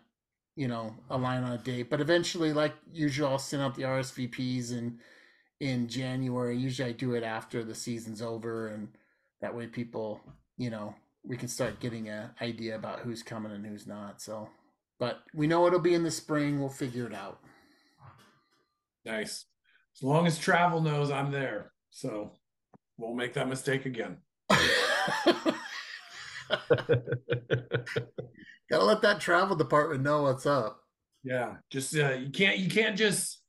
you 0.55 0.67
know, 0.67 0.95
a 1.09 1.17
line 1.17 1.43
on 1.43 1.51
a 1.51 1.57
date. 1.57 1.89
But 1.89 2.01
eventually, 2.01 2.53
like 2.53 2.73
usual, 2.91 3.29
I'll 3.29 3.39
send 3.39 3.63
out 3.63 3.75
the 3.75 3.83
RSVPs 3.83 4.71
in 4.71 4.99
in 5.59 5.87
January. 5.87 6.57
Usually, 6.57 6.89
I 6.89 6.93
do 6.93 7.15
it 7.15 7.23
after 7.23 7.63
the 7.63 7.75
season's 7.75 8.21
over, 8.21 8.67
and 8.67 8.89
that 9.41 9.55
way 9.55 9.67
people, 9.67 10.21
you 10.57 10.69
know, 10.69 10.95
we 11.23 11.37
can 11.37 11.47
start 11.47 11.79
getting 11.79 12.09
a 12.09 12.33
idea 12.41 12.75
about 12.75 12.99
who's 12.99 13.23
coming 13.23 13.51
and 13.51 13.65
who's 13.65 13.87
not. 13.87 14.21
So, 14.21 14.49
but 14.99 15.23
we 15.33 15.47
know 15.47 15.65
it'll 15.67 15.79
be 15.79 15.95
in 15.95 16.03
the 16.03 16.11
spring. 16.11 16.59
We'll 16.59 16.69
figure 16.69 17.07
it 17.07 17.15
out. 17.15 17.39
nice. 19.05 19.45
As 19.95 20.03
long 20.03 20.25
as 20.25 20.39
travel 20.39 20.81
knows 20.81 21.11
I'm 21.11 21.31
there, 21.31 21.71
so 21.91 22.31
we 22.97 23.05
won't 23.05 23.17
make 23.17 23.33
that 23.33 23.47
mistake 23.47 23.85
again. 23.85 24.17
Gotta 28.69 28.85
let 28.85 29.01
that 29.01 29.19
travel 29.19 29.55
department 29.55 30.03
know 30.03 30.23
what's 30.23 30.45
up. 30.45 30.79
Yeah, 31.23 31.55
just 31.69 31.95
uh, 31.95 32.13
you 32.13 32.31
can't 32.31 32.57
you 32.57 32.69
can't 32.69 32.97
just 32.97 33.41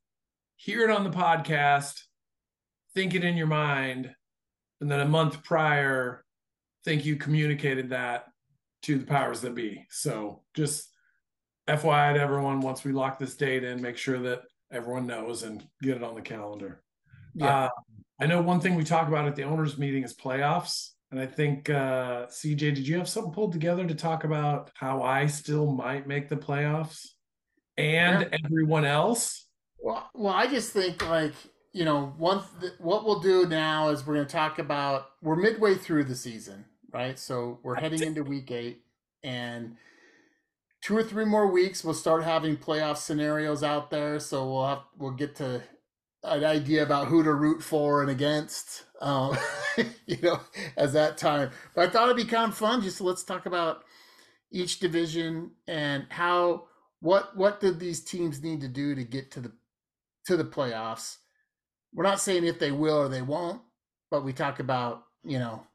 hear 0.57 0.85
it 0.85 0.91
on 0.91 1.05
the 1.05 1.11
podcast, 1.11 2.01
think 2.95 3.15
it 3.15 3.25
in 3.25 3.37
your 3.37 3.47
mind, 3.47 4.15
and 4.81 4.91
then 4.91 5.01
a 5.01 5.07
month 5.07 5.43
prior 5.43 6.25
think 6.85 7.05
you 7.05 7.17
communicated 7.17 7.91
that 7.91 8.27
to 8.83 8.99
the 8.99 9.07
powers 9.07 9.41
that 9.41 9.55
be. 9.55 9.87
So 9.91 10.43
just 10.55 10.91
FYI 11.69 12.15
to 12.15 12.21
everyone, 12.21 12.61
once 12.61 12.85
we 12.85 12.93
lock 12.93 13.19
this 13.19 13.35
date 13.35 13.65
in, 13.65 13.81
make 13.81 13.97
sure 13.97 14.19
that 14.21 14.43
everyone 14.71 15.07
knows 15.07 15.43
and 15.43 15.67
get 15.83 15.97
it 15.97 16.03
on 16.03 16.15
the 16.15 16.21
calendar. 16.21 16.83
Yeah. 17.35 17.65
Uh, 17.65 17.69
I 18.21 18.27
know 18.27 18.43
one 18.43 18.61
thing 18.61 18.75
we 18.75 18.85
talk 18.85 19.09
about 19.09 19.27
at 19.27 19.35
the 19.35 19.45
owners 19.45 19.79
meeting 19.79 20.05
is 20.05 20.15
playoffs. 20.15 20.91
And 21.15 21.23
I 21.23 21.27
think 21.27 21.71
uh 21.71 22.27
CJ, 22.27 22.59
did 22.59 22.89
you 22.89 22.99
have 22.99 23.09
something 23.09 23.33
pulled 23.33 23.53
together 23.53 23.87
to 23.87 23.95
talk 23.95 24.25
about 24.25 24.73
how 24.75 25.01
I 25.01 25.27
still 25.27 25.71
might 25.71 26.09
make 26.09 26.29
the 26.29 26.35
playoffs 26.35 27.07
and 27.77 28.29
everyone 28.45 28.85
else? 28.85 29.47
Well, 29.79 30.11
well, 30.13 30.35
I 30.35 30.49
just 30.49 30.73
think 30.73 31.09
like 31.09 31.35
you 31.73 31.85
know 31.85 32.13
one 32.19 32.43
th- 32.61 32.73
what 32.81 33.05
we'll 33.05 33.21
do 33.21 33.47
now 33.47 33.91
is 33.91 34.05
we're 34.05 34.15
going 34.15 34.27
to 34.27 34.33
talk 34.33 34.59
about 34.59 35.07
we're 35.23 35.37
midway 35.37 35.77
through 35.77 36.03
the 36.03 36.17
season, 36.17 36.65
right? 36.93 37.17
So 37.17 37.61
we're 37.63 37.77
heading 37.77 38.03
into 38.03 38.25
week 38.25 38.51
eight, 38.51 38.83
and 39.23 39.77
two 40.83 40.97
or 40.97 41.05
three 41.05 41.27
more 41.27 41.47
weeks 41.47 41.85
we'll 41.85 41.95
start 41.95 42.25
having 42.25 42.57
playoff 42.57 42.97
scenarios 42.97 43.63
out 43.63 43.89
there. 43.89 44.19
So 44.19 44.51
we'll 44.51 44.67
have 44.67 44.83
we'll 44.99 45.13
get 45.13 45.37
to 45.37 45.63
an 46.25 46.43
idea 46.43 46.83
about 46.83 47.07
who 47.07 47.23
to 47.23 47.33
root 47.33 47.63
for 47.63 48.03
and 48.03 48.11
against, 48.11 48.83
um, 49.01 49.37
you 50.07 50.17
know, 50.23 50.41
as 50.77 50.93
that 50.93 51.19
time. 51.19 51.51
But 51.75 51.89
I 51.89 51.91
thought 51.91 52.05
it'd 52.05 52.17
be 52.17 52.25
kind 52.25 52.51
of 52.51 52.59
fun 52.59 52.83
just 52.83 53.01
let's 53.01 53.25
talk 53.25 53.47
about 53.47 53.85
each 54.51 54.79
division 54.79 55.51
and 55.67 56.07
how 56.11 56.65
what 57.01 57.37
what 57.37 57.61
did 57.61 57.79
these 57.79 58.01
teams 58.01 58.43
need 58.43 58.61
to 58.61 58.69
do 58.69 58.95
to 58.95 59.05
get 59.05 59.31
to 59.33 59.41
the 59.41 59.53
to 60.27 60.37
the 60.37 60.45
playoffs. 60.45 61.19
We're 61.93 62.05
not 62.05 62.21
saying 62.21 62.45
if 62.45 62.59
they 62.59 62.73
will 62.73 62.97
or 62.97 63.09
they 63.09 63.23
won't, 63.23 63.63
but 64.11 64.25
we 64.25 64.33
talk 64.33 64.61
about 64.61 65.05
you 65.25 65.39
know 65.39 65.67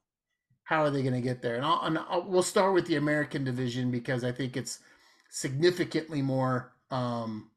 how 0.64 0.84
are 0.84 0.92
they 0.92 1.02
going 1.02 1.16
to 1.16 1.22
get 1.22 1.42
there, 1.42 1.56
and, 1.56 1.66
I'll, 1.66 1.82
and 1.82 1.98
I'll, 1.98 2.24
we'll 2.28 2.44
start 2.44 2.76
with 2.76 2.86
the 2.86 2.96
American 2.96 3.44
division 3.44 3.90
because 3.90 4.24
I 4.24 4.32
think 4.32 4.56
it's 4.56 4.80
significantly 5.32 6.22
more. 6.22 6.74
Um, 6.92 7.50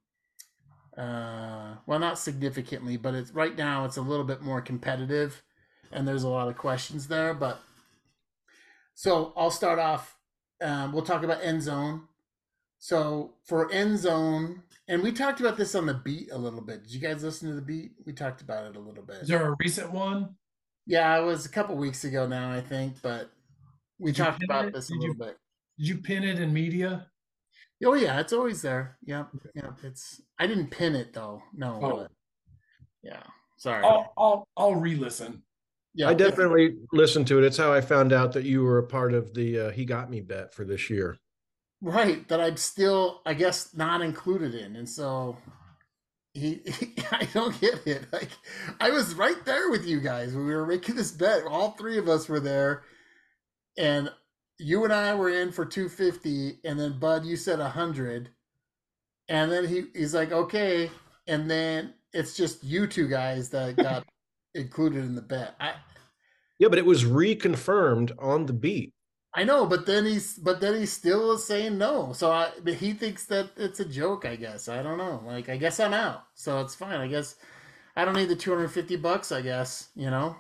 uh, 0.97 1.75
well, 1.87 1.99
not 1.99 2.19
significantly, 2.19 2.97
but 2.97 3.15
it's 3.15 3.31
right 3.33 3.57
now 3.57 3.85
it's 3.85 3.99
a 3.99 4.03
little 4.03 4.25
bit 4.25 4.43
more 4.43 4.61
competitive, 4.61 5.43
and 5.93 6.07
there's 6.07 6.23
a 6.25 6.29
lot 6.29 6.49
of 6.49 6.57
questions 6.57 7.09
there. 7.09 7.35
But 7.35 7.61
so 8.95 9.33
I'll 9.37 9.51
start 9.51 9.79
off. 9.79 10.17
Um, 10.61 10.93
we'll 10.93 11.03
talk 11.03 11.23
about 11.23 11.43
end 11.43 11.63
zone. 11.63 12.03
So 12.79 13.35
for 13.45 13.71
end 13.73 13.99
zone, 13.99 14.63
and 14.89 15.03
we 15.03 15.13
talked 15.13 15.41
about 15.41 15.57
this 15.57 15.75
on 15.75 15.87
the 15.87 15.95
beat 15.95 16.31
a 16.33 16.39
little 16.39 16.61
bit. 16.61 16.83
Did 16.83 16.93
you 16.93 17.01
guys 17.01 17.23
listen 17.23 17.49
to 17.49 17.55
the 17.55 17.63
beat? 17.63 17.93
We 18.05 18.13
talked 18.13 18.43
about 18.43 18.67
it 18.67 18.77
a 18.77 18.81
little 18.81 19.05
bit. 19.05 19.17
Is 19.23 19.29
there 19.29 19.53
a 19.53 19.57
recent 19.61 19.93
one? 19.93 20.35
Yeah, 20.87 21.17
it 21.19 21.25
was 21.25 21.47
a 21.47 21.49
couple 21.49 21.77
weeks 21.77 22.03
ago 22.05 22.27
now, 22.27 22.51
I 22.53 22.61
think, 22.61 23.01
but 23.03 23.31
we 24.01 24.11
Did 24.11 24.25
talked 24.25 24.43
about 24.43 24.65
it? 24.67 24.75
this 24.75 24.89
a 24.91 24.93
Did 24.95 25.01
little 25.01 25.15
you- 25.15 25.25
bit. 25.25 25.39
Did 25.79 25.89
you 25.89 25.99
pin 25.99 26.25
it 26.25 26.39
in 26.41 26.53
media? 26.53 27.07
Oh 27.85 27.95
yeah, 27.95 28.21
it's 28.21 28.33
always 28.33 28.63
there. 28.63 28.99
Yep, 29.05 29.29
yep. 29.57 29.79
It's 29.83 30.21
I 30.39 30.47
didn't 30.47 30.69
pin 30.71 30.95
it 30.95 31.13
though. 31.13 31.43
No. 31.55 31.81
Oh. 31.83 32.07
yeah. 33.03 33.23
Sorry. 33.57 33.83
I'll 33.85 34.13
I'll 34.17 34.49
I'll 34.57 34.75
re-listen. 34.77 35.43
Yeah. 35.95 36.09
I 36.09 36.15
definitely 36.15 36.77
listened 36.93 37.27
to 37.29 37.39
it. 37.39 37.45
It's 37.45 37.59
how 37.59 37.73
I 37.73 37.81
found 37.81 38.13
out 38.13 38.33
that 38.33 38.45
you 38.45 38.63
were 38.63 38.79
a 38.79 38.87
part 38.87 39.13
of 39.13 39.35
the 39.35 39.59
uh, 39.59 39.71
He 39.71 39.85
Got 39.85 40.11
Me 40.11 40.21
bet 40.21 40.55
for 40.55 40.65
this 40.65 40.89
year. 40.89 41.17
right 41.81 42.27
that 42.29 42.41
I'm 42.41 42.57
still, 42.57 43.21
I 43.27 43.35
guess, 43.35 43.75
not 43.75 44.01
included 44.01 44.55
in, 44.55 44.77
and 44.77 44.89
so 44.89 45.37
he, 46.35 46.63
I 47.11 47.29
don't 47.35 47.59
get 47.61 47.87
it. 47.87 48.13
Like 48.13 48.31
I 48.81 48.91
was 48.91 49.15
right 49.15 49.45
there 49.45 49.71
with 49.71 49.87
you 49.87 50.01
guys 50.01 50.35
when 50.35 50.47
we 50.47 50.55
were 50.55 50.67
making 50.67 50.95
this 50.95 51.13
bet. 51.13 51.45
All 51.45 51.73
three 51.73 51.99
of 51.99 52.09
us 52.09 52.29
were 52.29 52.41
there, 52.41 52.85
and 53.77 54.11
you 54.59 54.85
and 54.85 54.93
I 54.93 55.15
were 55.15 55.31
in 55.31 55.53
for 55.53 55.67
two 55.67 55.89
fifty, 55.89 56.59
and 56.65 56.79
then 56.79 56.99
Bud, 56.99 57.25
you 57.27 57.37
said 57.37 57.61
a 57.61 57.69
hundred, 57.69 58.31
and 59.29 59.53
then 59.53 59.67
he 59.67 59.85
he's 59.95 60.15
like, 60.15 60.33
okay, 60.33 60.91
and 61.27 61.51
then 61.51 61.95
it's 62.13 62.37
just 62.37 62.65
you 62.65 62.87
two 62.87 63.09
guys 63.09 63.51
that 63.51 63.77
got 63.77 64.07
included 64.55 65.05
in 65.05 65.15
the 65.15 65.23
bet. 65.23 65.55
I 65.61 65.75
Yeah, 66.59 66.69
but 66.69 66.79
it 66.79 66.87
was 66.87 67.05
reconfirmed 67.05 68.13
on 68.19 68.47
the 68.47 68.53
beat. 68.53 68.93
I 69.35 69.45
know, 69.45 69.65
but 69.65 69.87
then 69.87 70.05
he's 70.05 70.39
but 70.39 70.61
then 70.61 70.75
he 70.75 70.87
still 70.87 71.33
is 71.33 71.45
saying 71.45 71.79
no. 71.79 72.13
So 72.13 72.31
I 72.31 72.51
but 72.63 72.75
he 72.75 72.93
thinks 72.93 73.25
that 73.27 73.51
it's 73.57 73.81
a 73.81 73.85
joke, 73.85 74.25
I 74.25 74.37
guess. 74.37 74.69
I 74.69 74.83
don't 74.83 74.99
know. 74.99 75.23
Like 75.25 75.49
I 75.49 75.57
guess 75.57 75.81
I'm 75.81 75.95
out. 75.95 76.25
So 76.35 76.61
it's 76.61 76.75
fine. 76.75 77.01
I 77.01 77.09
guess 77.09 77.37
I 77.97 78.05
don't 78.05 78.15
need 78.15 78.29
the 78.29 78.37
250 78.37 78.97
bucks, 78.97 79.33
I 79.33 79.41
guess, 79.41 79.89
you 79.95 80.11
know. 80.11 80.37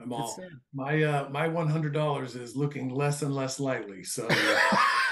I'm 0.00 0.12
all 0.12 0.38
my 0.74 1.02
uh 1.02 1.28
my 1.30 1.48
one 1.48 1.68
hundred 1.68 1.92
dollars 1.92 2.34
is 2.34 2.56
looking 2.56 2.90
less 2.90 3.22
and 3.22 3.34
less 3.34 3.60
likely. 3.60 4.02
So 4.02 4.28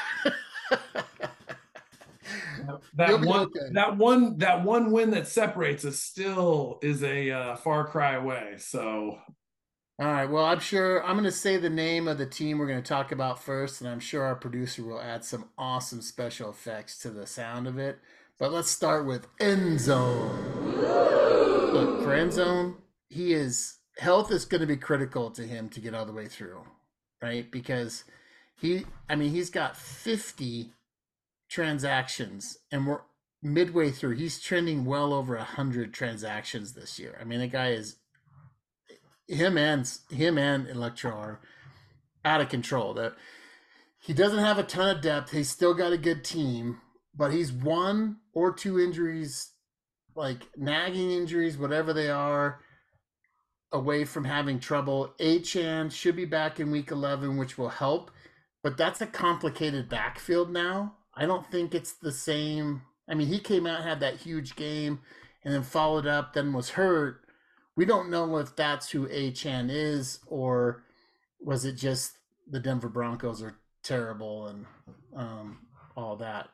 that 2.95 3.21
one 3.21 3.41
okay. 3.41 3.73
that 3.73 3.97
one 3.97 4.39
that 4.39 4.65
one 4.65 4.91
win 4.93 5.11
that 5.11 5.27
separates 5.27 5.85
us 5.85 5.99
still 5.99 6.79
is 6.83 7.03
a 7.03 7.31
uh, 7.31 7.57
far 7.57 7.87
cry 7.87 8.15
away. 8.15 8.55
So 8.59 9.19
All 9.99 10.07
right. 10.07 10.29
Well, 10.29 10.45
I'm 10.45 10.61
sure 10.61 11.03
I'm 11.05 11.15
going 11.15 11.25
to 11.25 11.33
say 11.33 11.57
the 11.57 11.71
name 11.71 12.09
of 12.09 12.19
the 12.19 12.27
team 12.27 12.59
we're 12.59 12.67
going 12.67 12.83
to 12.83 12.89
talk 12.89 13.13
about 13.13 13.43
first, 13.43 13.81
and 13.81 13.89
I'm 13.89 14.01
sure 14.01 14.25
our 14.25 14.35
producer 14.35 14.85
will 14.85 15.01
add 15.01 15.25
some 15.25 15.51
awesome 15.57 16.03
special 16.03 16.51
effects 16.51 16.99
to 17.01 17.11
the 17.11 17.27
sound 17.27 17.67
of 17.67 17.79
it. 17.79 17.99
But 18.39 18.53
let's 18.53 18.71
start 18.71 19.07
with 19.07 19.29
End 19.41 19.81
Zone. 19.81 20.77
Look, 21.73 22.03
for 22.03 22.15
End 22.15 22.33
Zone, 22.33 22.77
he 23.09 23.33
is 23.33 23.79
health 23.99 24.31
is 24.31 24.45
going 24.45 24.61
to 24.63 24.67
be 24.67 24.77
critical 24.77 25.31
to 25.31 25.43
him 25.47 25.69
to 25.71 25.81
get 25.81 25.95
all 25.95 26.05
the 26.05 26.13
way 26.13 26.27
through, 26.27 26.63
right? 27.23 27.51
Because 27.51 28.05
he, 28.61 28.85
I 29.09 29.17
mean, 29.17 29.31
he's 29.31 29.51
got 29.51 29.77
50 29.77 30.73
transactions, 31.53 32.57
and 32.71 32.87
we're 32.87 33.01
midway 33.43 33.91
through. 33.91 34.17
He's 34.17 34.41
trending 34.41 34.87
well 34.87 35.13
over 35.13 35.37
100 35.37 35.93
transactions 35.93 36.73
this 36.73 36.99
year. 36.99 37.19
I 37.21 37.25
mean, 37.25 37.41
the 37.41 37.47
guy 37.47 37.73
is 37.73 37.97
him 39.29 39.59
and 39.59 39.91
him 40.11 40.39
and 40.39 40.67
Electro 40.67 41.13
are 41.13 41.41
out 42.25 42.41
of 42.41 42.49
control. 42.49 42.95
That 42.95 43.15
he 43.99 44.15
doesn't 44.15 44.39
have 44.39 44.59
a 44.59 44.63
ton 44.63 44.97
of 44.97 45.03
depth. 45.03 45.33
He's 45.33 45.51
still 45.51 45.75
got 45.75 45.93
a 45.93 45.99
good 45.99 46.25
team, 46.25 46.81
but 47.15 47.33
he's 47.33 47.53
one 47.53 48.17
or 48.33 48.53
two 48.53 48.81
injuries, 48.81 49.53
like 50.15 50.49
nagging 50.57 51.11
injuries, 51.11 51.59
whatever 51.59 51.93
they 51.93 52.09
are, 52.09 52.61
away 53.71 54.05
from 54.05 54.25
having 54.25 54.59
trouble. 54.59 55.15
Achane 55.21 55.93
should 55.93 56.17
be 56.17 56.25
back 56.25 56.59
in 56.59 56.71
week 56.71 56.91
eleven, 56.91 57.37
which 57.37 57.59
will 57.59 57.69
help. 57.69 58.11
But 58.63 58.79
that's 58.79 59.01
a 59.01 59.07
complicated 59.07 59.91
backfield 59.91 60.51
now. 60.51 60.95
I 61.15 61.27
don't 61.27 61.51
think 61.51 61.75
it's 61.75 61.93
the 61.93 62.13
same. 62.13 62.83
I 63.09 63.15
mean, 63.15 63.29
he 63.29 63.39
came 63.39 63.67
out 63.67 63.83
had 63.83 64.01
that 64.01 64.17
huge 64.17 64.57
game, 64.57 65.01
and 65.45 65.53
then 65.53 65.63
followed 65.63 66.07
up, 66.07 66.33
then 66.33 66.53
was 66.53 66.71
hurt 66.71 67.23
we 67.77 67.85
don't 67.85 68.11
know 68.11 68.39
if 68.39 68.55
that's 68.55 68.91
who 68.91 69.09
Achane 69.09 69.71
is 69.71 70.21
or 70.27 70.85
was 71.41 71.65
it 71.65 71.75
just 71.75 72.13
the 72.51 72.61
Denver 72.61 72.89
Broncos 72.89 73.43
are 73.43 73.59
terrible 73.83 74.49
and 74.49 74.67
um, 75.17 75.59
all 75.97 76.17
that. 76.17 76.49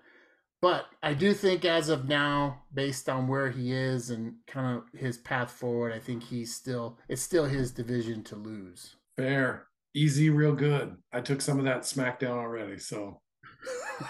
But 0.60 0.86
I 1.02 1.14
do 1.14 1.34
think 1.34 1.64
as 1.64 1.88
of 1.88 2.08
now, 2.08 2.62
based 2.74 3.08
on 3.08 3.28
where 3.28 3.50
he 3.50 3.72
is 3.72 4.10
and 4.10 4.34
kind 4.46 4.78
of 4.78 5.00
his 5.00 5.16
path 5.18 5.52
forward, 5.52 5.92
I 5.92 6.00
think 6.00 6.24
he's 6.24 6.54
still 6.54 6.98
it's 7.08 7.22
still 7.22 7.44
his 7.44 7.70
division 7.70 8.24
to 8.24 8.36
lose. 8.36 8.96
fair, 9.16 9.66
easy, 9.94 10.30
real 10.30 10.54
good. 10.54 10.96
I 11.12 11.20
took 11.20 11.40
some 11.40 11.58
of 11.58 11.64
that 11.64 11.82
SmackDown 11.82 12.38
already. 12.38 12.78
So 12.78 13.20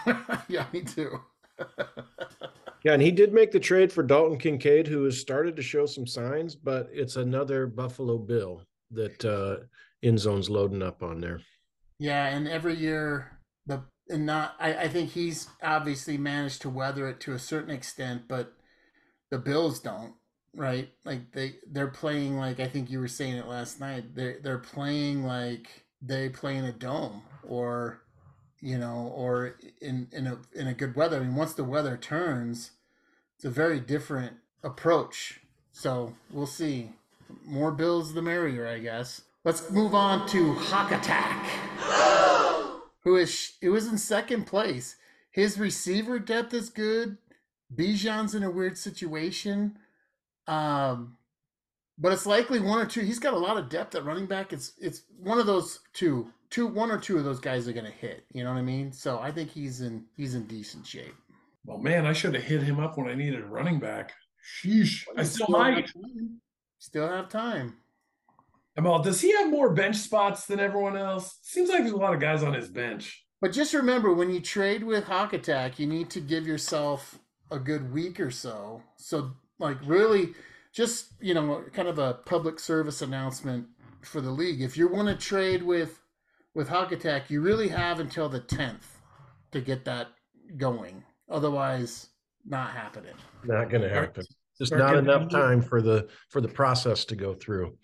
yeah, 0.49 0.66
me 0.72 0.82
too. 0.82 1.20
Yeah, 2.84 2.92
and 2.92 3.03
he 3.03 3.11
did 3.11 3.32
make 3.32 3.51
the 3.51 3.61
trade 3.61 3.92
for 3.92 4.03
Dalton 4.03 4.38
Kincaid, 4.38 4.86
who 4.86 5.05
has 5.05 5.18
started 5.18 5.57
to 5.57 5.62
show 5.62 5.84
some 5.86 6.07
signs, 6.07 6.55
but 6.55 6.88
it's 6.92 7.16
another 7.16 7.66
Buffalo 7.66 8.18
Bill 8.18 8.62
that 8.90 9.24
uh 9.24 9.64
end 10.03 10.20
zone's 10.20 10.49
loading 10.49 10.82
up 10.82 11.03
on 11.03 11.20
there. 11.20 11.40
Yeah, 11.99 12.26
and 12.28 12.49
every 12.49 12.76
year 12.76 13.38
the 13.66 13.82
and 14.09 14.24
not 14.26 14.55
I, 14.61 14.74
I 14.74 14.88
think 14.88 15.11
he's 15.11 15.49
obviously 15.62 16.16
managed 16.16 16.62
to 16.62 16.70
weather 16.70 17.09
it 17.09 17.20
to 17.20 17.32
a 17.32 17.38
certain 17.38 17.70
extent, 17.74 18.22
but 18.28 18.55
the 19.30 19.38
Bills 19.38 19.80
don't, 19.80 20.14
right? 20.55 20.88
Like 21.05 21.32
they 21.32 21.57
they're 21.70 21.88
playing 21.88 22.38
like 22.38 22.61
I 22.61 22.68
think 22.68 22.90
you 22.90 23.01
were 23.01 23.09
saying 23.09 23.36
it 23.36 23.49
last 23.49 23.80
night. 23.80 24.14
They 24.14 24.36
they're 24.42 24.59
playing 24.59 25.24
like 25.24 25.84
they 26.01 26.28
play 26.28 26.57
in 26.57 26.64
a 26.64 26.72
dome 26.72 27.22
or 27.46 28.03
you 28.61 28.78
know, 28.78 29.12
or 29.14 29.56
in 29.80 30.09
in 30.12 30.26
a 30.26 30.38
in 30.54 30.66
a 30.66 30.74
good 30.74 30.96
weather. 30.96 31.16
I 31.16 31.20
mean, 31.20 31.34
once 31.34 31.54
the 31.54 31.64
weather 31.64 31.96
turns, 31.96 32.72
it's 33.36 33.44
a 33.44 33.50
very 33.50 33.80
different 33.80 34.36
approach. 34.62 35.40
So 35.72 36.14
we'll 36.30 36.46
see. 36.46 36.90
More 37.44 37.72
Bills 37.72 38.14
the 38.14 38.22
merrier, 38.22 38.66
I 38.66 38.78
guess. 38.78 39.22
Let's 39.44 39.70
move 39.70 39.94
on 39.94 40.26
to 40.28 40.54
Hawk 40.54 40.90
Attack, 40.90 41.46
who 43.04 43.16
is 43.16 43.52
who 43.61 43.74
is 43.76 43.86
in 43.86 43.98
second 43.98 44.46
place. 44.46 44.96
His 45.30 45.59
receiver 45.59 46.18
depth 46.18 46.52
is 46.52 46.70
good. 46.70 47.18
Bijan's 47.74 48.34
in 48.34 48.42
a 48.42 48.50
weird 48.50 48.78
situation, 48.78 49.78
um, 50.46 51.16
but 51.98 52.12
it's 52.12 52.26
likely 52.26 52.61
one 52.61 52.80
or 52.80 52.86
two. 52.86 53.02
He's 53.02 53.18
got 53.18 53.34
a 53.34 53.38
lot 53.38 53.59
of 53.59 53.68
depth 53.68 53.94
at 53.94 54.04
running 54.04 54.26
back. 54.26 54.52
It's 54.52 54.72
it's 54.80 55.02
one 55.18 55.38
of 55.38 55.46
those 55.46 55.80
two, 55.92 56.32
two, 56.51 56.66
one 56.66 56.90
or 56.90 56.99
two 56.99 57.18
of 57.18 57.24
those 57.24 57.40
guys 57.40 57.68
are 57.68 57.72
going 57.72 57.86
to 57.86 57.90
hit. 57.90 58.24
You 58.32 58.44
know 58.44 58.53
what 58.53 58.59
I 58.59 58.62
mean? 58.62 58.92
So 58.92 59.18
I 59.18 59.30
think 59.30 59.51
he's 59.51 59.80
in 59.80 60.05
he's 60.16 60.34
in 60.34 60.46
decent 60.46 60.86
shape. 60.86 61.14
well, 61.64 61.78
man, 61.78 62.07
I 62.07 62.12
should 62.12 62.34
have 62.34 62.44
hit 62.44 62.62
him 62.62 62.80
up 62.80 62.96
when 62.96 63.09
I 63.09 63.14
needed 63.14 63.40
a 63.40 63.46
running 63.46 63.78
back. 63.78 64.12
Sheesh, 64.62 65.05
I 65.16 65.24
still 65.24 65.46
have 65.46 65.74
might. 65.74 65.92
time. 65.92 66.40
Still 66.78 67.09
have 67.09 67.28
time. 67.28 67.74
I'm. 68.76 69.03
Does 69.03 69.20
he 69.20 69.32
have 69.32 69.51
more 69.51 69.74
bench 69.74 69.96
spots 69.96 70.46
than 70.46 70.61
everyone 70.61 70.96
else? 70.96 71.38
Seems 71.42 71.68
like 71.68 71.80
there's 71.80 71.92
a 71.92 71.96
lot 71.96 72.14
of 72.14 72.20
guys 72.20 72.42
on 72.42 72.55
his 72.55 72.68
bench. 72.68 73.24
But 73.40 73.53
just 73.53 73.74
remember, 73.74 74.12
when 74.12 74.30
you 74.30 74.40
trade 74.40 74.82
with 74.84 75.05
Hawk 75.05 75.32
Attack, 75.32 75.78
you 75.78 75.86
need 75.86 76.11
to 76.11 76.20
give 76.20 76.46
yourself 76.46 77.18
a 77.51 77.59
good 77.59 77.92
week 77.92 78.20
or 78.20 78.30
so. 78.30 78.82
So, 78.96 79.32
like, 79.59 79.78
really, 79.84 80.34
just 80.72 81.12
you 81.20 81.34
know, 81.34 81.64
kind 81.72 81.88
of 81.88 81.99
a 81.99 82.14
public 82.14 82.61
service 82.61 83.03
announcement 83.03 83.66
for 84.03 84.20
the 84.20 84.30
league. 84.30 84.61
If 84.61 84.76
you 84.76 84.88
want 84.88 85.09
to 85.09 85.14
trade 85.14 85.62
with 85.62 86.01
with 86.55 86.68
Hawk 86.68 86.92
Attack, 86.92 87.30
you 87.30 87.40
really 87.40 87.68
have 87.68 88.01
until 88.01 88.28
the 88.28 88.40
tenth 88.40 88.99
to 89.53 89.61
get 89.61 89.84
that 89.84 90.09
going. 90.57 91.03
Otherwise, 91.30 92.09
not 92.44 92.70
happening. 92.70 93.14
Not 93.44 93.70
gonna 93.70 93.88
happen. 93.88 94.24
Just 94.59 94.72
not 94.72 94.96
enough 94.96 95.30
time 95.30 95.62
for 95.62 95.80
the 95.80 96.09
for 96.30 96.40
the 96.40 96.49
process 96.49 97.05
to 97.07 97.16
go 97.16 97.34
through. 97.34 97.76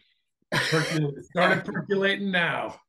Percol- 0.53 1.23
Started 1.31 1.65
percolating 1.65 2.31
now. 2.31 2.81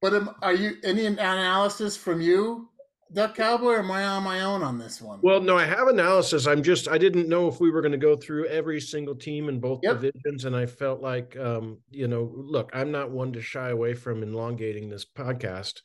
But 0.00 0.14
am, 0.14 0.30
are 0.42 0.54
you 0.54 0.76
any 0.82 1.06
analysis 1.06 1.96
from 1.96 2.20
you, 2.20 2.68
Duck 3.12 3.34
Cowboy, 3.34 3.72
or 3.72 3.78
am 3.80 3.90
I 3.90 4.04
on 4.06 4.22
my 4.22 4.40
own 4.40 4.62
on 4.62 4.78
this 4.78 5.02
one? 5.02 5.18
Well, 5.22 5.40
no, 5.40 5.56
I 5.58 5.64
have 5.64 5.88
analysis. 5.88 6.46
I'm 6.46 6.62
just 6.62 6.88
I 6.88 6.96
didn't 6.96 7.28
know 7.28 7.46
if 7.48 7.60
we 7.60 7.70
were 7.70 7.82
going 7.82 7.92
to 7.92 7.98
go 7.98 8.16
through 8.16 8.46
every 8.46 8.80
single 8.80 9.14
team 9.14 9.48
in 9.48 9.60
both 9.60 9.80
Yep. 9.82 10.00
divisions, 10.00 10.44
and 10.46 10.56
I 10.56 10.66
felt 10.66 11.00
like, 11.02 11.36
um, 11.36 11.78
you 11.90 12.08
know, 12.08 12.32
look, 12.34 12.70
I'm 12.72 12.90
not 12.90 13.10
one 13.10 13.32
to 13.34 13.42
shy 13.42 13.68
away 13.70 13.94
from 13.94 14.22
elongating 14.22 14.88
this 14.88 15.04
podcast 15.04 15.80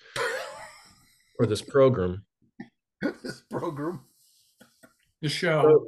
or 1.40 1.46
this 1.46 1.62
program. 1.62 2.24
this 3.24 3.44
program. 3.50 4.02
The 5.22 5.30
show. 5.30 5.62
So, 5.64 5.88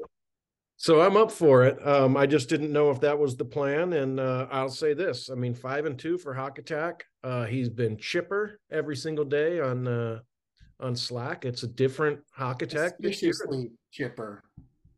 so 0.76 1.02
I'm 1.02 1.16
up 1.18 1.32
for 1.32 1.64
it. 1.66 1.78
Um, 1.88 2.18
I 2.18 2.26
just 2.26 2.50
didn't 2.50 2.74
know 2.74 2.90
if 2.90 3.00
that 3.02 3.18
was 3.18 3.38
the 3.38 3.46
plan, 3.46 3.94
and 3.94 4.20
uh, 4.20 4.48
I'll 4.52 4.70
say 4.70 4.94
this: 4.94 5.30
I 5.30 5.36
mean, 5.36 5.54
five 5.54 5.86
and 5.86 5.98
two 5.98 6.18
for 6.18 6.34
Hawk 6.34 6.58
Attack. 6.60 7.06
Uh, 7.24 7.46
he's 7.46 7.70
been 7.70 7.98
chipper 7.98 8.60
every 8.72 8.96
single 8.96 9.26
day 9.26 9.60
on 9.60 9.88
uh, 9.88 10.20
on 10.80 10.96
Slack. 10.96 11.46
It's 11.46 11.64
a 11.64 11.68
different 11.68 12.20
hawk 12.32 12.62
attack 12.62 12.94
this 13.00 13.22
year. 13.22 13.34
Suspiciously 13.34 13.72
chipper. 13.92 14.44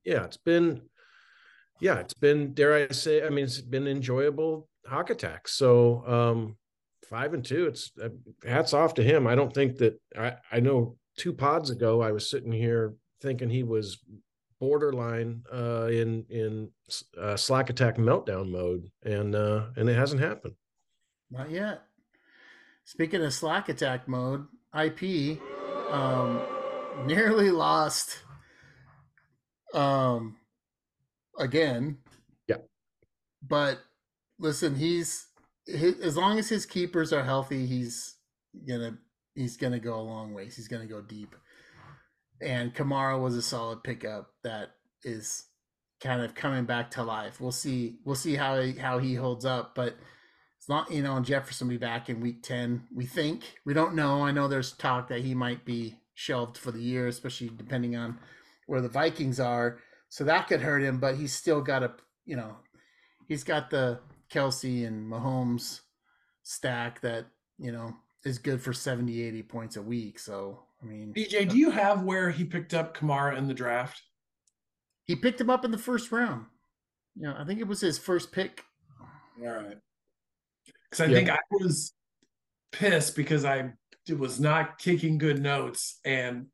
Yeah, 0.04 0.26
it's 0.26 0.38
been 0.38 0.82
yeah, 1.80 1.98
it's 2.00 2.14
been 2.14 2.54
dare 2.54 2.76
I 2.76 2.94
say, 2.94 3.26
I 3.26 3.30
mean, 3.30 3.46
it's 3.46 3.62
been 3.62 3.88
enjoyable 3.88 4.68
hawk 4.86 5.10
attack. 5.10 5.48
So 5.48 6.04
um 6.08 6.58
five 7.10 7.34
and 7.34 7.44
two, 7.44 7.68
it's 7.68 7.92
uh, 8.02 8.10
hats 8.48 8.74
off 8.74 8.94
to 8.96 9.04
him. 9.04 9.28
I 9.28 9.36
don't 9.36 9.54
think 9.54 9.78
that 9.78 10.00
I, 10.18 10.36
I 10.52 10.60
know 10.60 10.98
two 11.18 11.34
pods 11.34 11.70
ago 11.70 12.02
I 12.02 12.12
was 12.12 12.30
sitting 12.30 12.52
here 12.52 12.94
thinking 13.22 13.50
he 13.50 13.64
was 13.64 14.00
borderline 14.60 15.42
uh 15.52 15.88
in 15.88 16.24
in 16.30 16.70
uh, 17.20 17.36
slack 17.36 17.72
attack 17.72 17.98
meltdown 17.98 18.52
mode 18.52 18.92
and 19.02 19.36
uh 19.36 19.66
and 19.76 19.90
it 19.90 19.96
hasn't 19.96 20.22
happened 20.22 20.54
Not 21.32 21.50
yet. 21.50 21.82
Speaking 22.86 23.24
of 23.24 23.34
Slack 23.34 23.70
attack 23.70 24.08
mode, 24.08 24.46
IP 24.78 25.40
um, 25.92 26.42
nearly 27.06 27.52
lost 27.52 28.20
um, 29.74 30.38
again. 31.38 31.98
Yeah. 32.48 32.58
But 33.48 33.80
listen, 34.40 34.76
he's 34.76 35.28
his, 35.68 36.00
as 36.00 36.18
long 36.18 36.40
as 36.40 36.50
his 36.50 36.66
keepers 36.66 37.14
are 37.14 37.24
healthy, 37.24 37.66
he's 37.66 38.16
gonna 38.68 38.98
he's 39.36 39.58
gonna 39.58 39.80
go 39.80 39.96
a 39.96 40.02
long 40.02 40.34
ways. 40.34 40.56
He's 40.56 40.68
gonna 40.68 40.88
go 40.88 41.02
deep. 41.02 41.36
And 42.42 42.74
Kamara 42.74 43.22
was 43.22 43.36
a 43.36 43.42
solid 43.42 43.84
pickup 43.84 44.32
that 44.44 44.70
is 45.04 45.46
kind 46.02 46.22
of 46.22 46.34
coming 46.34 46.66
back 46.66 46.90
to 46.92 47.04
life. 47.04 47.40
We'll 47.40 47.52
see. 47.52 47.98
We'll 48.04 48.16
see 48.16 48.36
how 48.36 48.60
he, 48.60 48.74
how 48.74 48.98
he 48.98 49.14
holds 49.16 49.46
up, 49.46 49.76
but 49.76 49.96
you 50.90 51.02
know 51.02 51.16
and 51.16 51.26
jefferson 51.26 51.68
will 51.68 51.74
be 51.74 51.78
back 51.78 52.10
in 52.10 52.20
week 52.20 52.44
10 52.44 52.88
we 52.94 53.06
think. 53.06 53.44
We 53.66 53.74
don't 53.74 53.96
know. 53.96 54.24
I 54.24 54.32
know 54.32 54.48
there's 54.48 54.74
talk 54.74 55.10
that 55.10 55.22
he 55.22 55.34
might 55.34 55.66
be 55.66 55.96
shelved 56.14 56.58
for 56.58 56.72
the 56.72 56.82
year 56.82 57.08
especially 57.08 57.50
depending 57.56 57.96
on 57.96 58.18
where 58.68 58.82
the 58.82 58.90
vikings 58.90 59.40
are. 59.40 59.80
So 60.10 60.24
that 60.26 60.48
could 60.48 60.62
hurt 60.62 60.82
him 60.82 61.00
but 61.00 61.16
he's 61.16 61.34
still 61.34 61.62
got 61.62 61.84
a 61.84 61.92
you 62.26 62.36
know 62.36 62.58
he's 63.28 63.44
got 63.44 63.70
the 63.70 64.00
kelce 64.32 64.88
and 64.88 65.12
mahomes 65.12 65.82
stack 66.44 67.02
that 67.02 67.26
you 67.58 67.72
know 67.72 67.94
is 68.24 68.38
good 68.38 68.62
for 68.62 68.74
70 68.74 69.22
80 69.24 69.44
points 69.44 69.76
a 69.76 69.82
week. 69.82 70.20
So 70.20 70.60
i 70.82 70.86
mean 70.86 71.14
BJ, 71.14 71.48
uh, 71.48 71.50
do 71.52 71.58
you 71.58 71.72
have 71.72 72.04
where 72.04 72.30
he 72.30 72.44
picked 72.44 72.74
up 72.74 72.96
Kamara 72.96 73.38
in 73.38 73.48
the 73.48 73.54
draft? 73.54 74.02
he 75.06 75.16
picked 75.16 75.42
him 75.42 75.50
up 75.50 75.66
in 75.66 75.72
the 75.72 75.78
first 75.78 76.12
round. 76.12 76.46
You 77.16 77.24
know 77.24 77.36
i 77.38 77.44
think 77.44 77.60
it 77.60 77.68
was 77.68 77.82
his 77.82 77.98
first 77.98 78.32
pick. 78.32 78.64
All 79.42 79.48
right. 79.48 79.78
Because 80.92 81.08
I 81.08 81.10
Yeah. 81.10 81.16
think 81.18 81.30
I 81.30 81.40
was 81.52 81.94
pissed 82.72 83.16
because 83.16 83.46
I 83.46 83.72
was 84.18 84.40
not 84.40 84.78
kicking 84.78 85.18
good 85.18 85.42
notes 85.42 86.00
and 86.06 86.48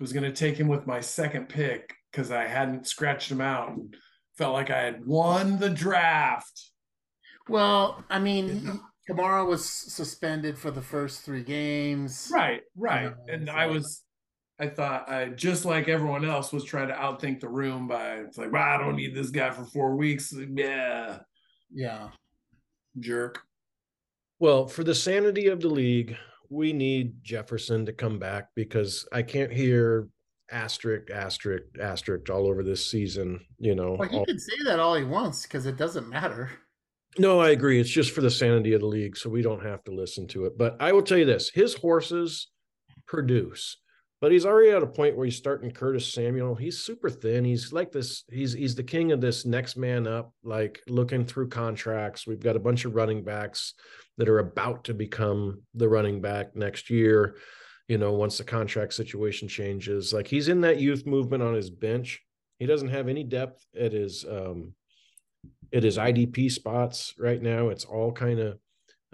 was 0.00 0.12
going 0.12 0.24
to 0.24 0.32
take 0.32 0.56
him 0.56 0.68
with 0.68 0.86
my 0.86 1.00
second 1.00 1.48
pick 1.48 1.94
because 2.10 2.30
I 2.30 2.46
hadn't 2.46 2.86
scratched 2.86 3.30
him 3.30 3.40
out 3.40 3.70
and 3.70 3.94
felt 4.38 4.54
like 4.54 4.70
I 4.70 4.80
had 4.82 5.04
won 5.06 5.58
the 5.58 5.70
draft. 5.70 6.70
well 7.48 8.02
i 8.08 8.18
mean 8.18 8.66
uh, 8.68 8.76
Kamara 9.08 9.46
was 9.46 9.68
suspended 9.68 10.56
for 10.58 10.70
the 10.70 10.80
first 10.80 11.20
three 11.22 11.42
games. 11.44 12.30
Right, 12.32 12.62
right. 12.74 13.12
Yeah, 13.28 13.34
and 13.34 13.42
it's 13.42 13.50
I 13.50 13.66
was, 13.66 14.02
I 14.58 14.68
thought 14.68 15.10
I 15.10 15.26
just 15.28 15.66
like 15.66 15.88
everyone 15.88 16.24
else 16.24 16.54
was 16.54 16.64
trying 16.64 16.88
to 16.88 16.94
outthink 16.94 17.40
the 17.40 17.48
room 17.50 17.86
by 17.86 18.14
it's 18.20 18.38
like, 18.38 18.50
well, 18.50 18.62
I 18.62 18.78
don't 18.78 18.96
need 18.96 19.14
this 19.14 19.28
guy 19.28 19.50
for 19.50 19.64
four 19.66 19.94
weeks. 19.94 20.32
Yeah, 20.32 21.18
Yeah. 21.70 22.08
jerk. 22.98 23.42
Well 24.44 24.66
for 24.66 24.84
the 24.84 24.94
sanity 24.94 25.46
of 25.46 25.60
the 25.62 25.68
league 25.68 26.14
we 26.50 26.70
need 26.70 27.14
jefferson 27.24 27.86
to 27.86 27.92
come 27.94 28.18
back 28.18 28.48
because 28.54 29.08
i 29.10 29.22
can't 29.22 29.50
hear 29.50 30.06
asterisk 30.50 31.10
asterisk 31.10 31.64
asterisk 31.80 32.28
all 32.28 32.46
over 32.46 32.62
this 32.62 32.84
season 32.84 33.40
you 33.58 33.74
know 33.74 33.96
Well, 33.98 34.06
he 34.08 34.18
all- 34.18 34.26
can 34.26 34.38
say 34.38 34.52
that 34.66 34.78
all 34.78 34.94
he 34.96 35.04
wants 35.04 35.44
because 35.44 35.64
it 35.64 35.78
doesn't 35.78 36.08
matter. 36.10 36.50
No, 37.16 37.38
I 37.40 37.50
agree. 37.50 37.78
It's 37.80 37.88
just 37.88 38.10
for 38.10 38.22
the 38.22 38.30
sanity 38.30 38.72
of 38.74 38.80
the 38.80 38.88
league, 38.88 39.16
so 39.16 39.30
we 39.30 39.40
don't 39.40 39.62
have 39.64 39.84
to 39.84 39.92
listen 39.92 40.26
to 40.28 40.46
it. 40.46 40.58
But 40.58 40.76
I 40.80 40.90
will 40.92 41.00
tell 41.02 41.16
you 41.16 41.24
this: 41.24 41.48
his 41.48 41.72
horses 41.74 42.48
produce, 43.06 43.76
but 44.24 44.32
he's 44.32 44.46
already 44.46 44.70
at 44.70 44.82
a 44.82 44.86
point 44.86 45.14
where 45.14 45.26
he's 45.26 45.36
starting 45.36 45.70
Curtis 45.70 46.10
Samuel. 46.10 46.54
He's 46.54 46.78
super 46.78 47.10
thin. 47.10 47.44
He's 47.44 47.74
like 47.74 47.92
this. 47.92 48.24
He's 48.32 48.54
he's 48.54 48.74
the 48.74 48.82
king 48.82 49.12
of 49.12 49.20
this 49.20 49.44
next 49.44 49.76
man 49.76 50.06
up. 50.06 50.32
Like 50.42 50.80
looking 50.88 51.26
through 51.26 51.50
contracts, 51.50 52.26
we've 52.26 52.40
got 52.40 52.56
a 52.56 52.58
bunch 52.58 52.86
of 52.86 52.94
running 52.94 53.22
backs 53.22 53.74
that 54.16 54.30
are 54.30 54.38
about 54.38 54.84
to 54.84 54.94
become 54.94 55.60
the 55.74 55.90
running 55.90 56.22
back 56.22 56.56
next 56.56 56.88
year. 56.88 57.36
You 57.86 57.98
know, 57.98 58.12
once 58.14 58.38
the 58.38 58.44
contract 58.44 58.94
situation 58.94 59.46
changes, 59.46 60.14
like 60.14 60.26
he's 60.26 60.48
in 60.48 60.62
that 60.62 60.80
youth 60.80 61.04
movement 61.04 61.42
on 61.42 61.52
his 61.52 61.68
bench. 61.68 62.22
He 62.58 62.64
doesn't 62.64 62.88
have 62.88 63.08
any 63.08 63.24
depth 63.24 63.62
at 63.78 63.92
his 63.92 64.24
um, 64.24 64.72
it 65.70 65.84
is 65.84 65.98
IDP 65.98 66.50
spots 66.50 67.12
right 67.18 67.42
now. 67.42 67.68
It's 67.68 67.84
all 67.84 68.10
kind 68.10 68.40
of 68.40 68.58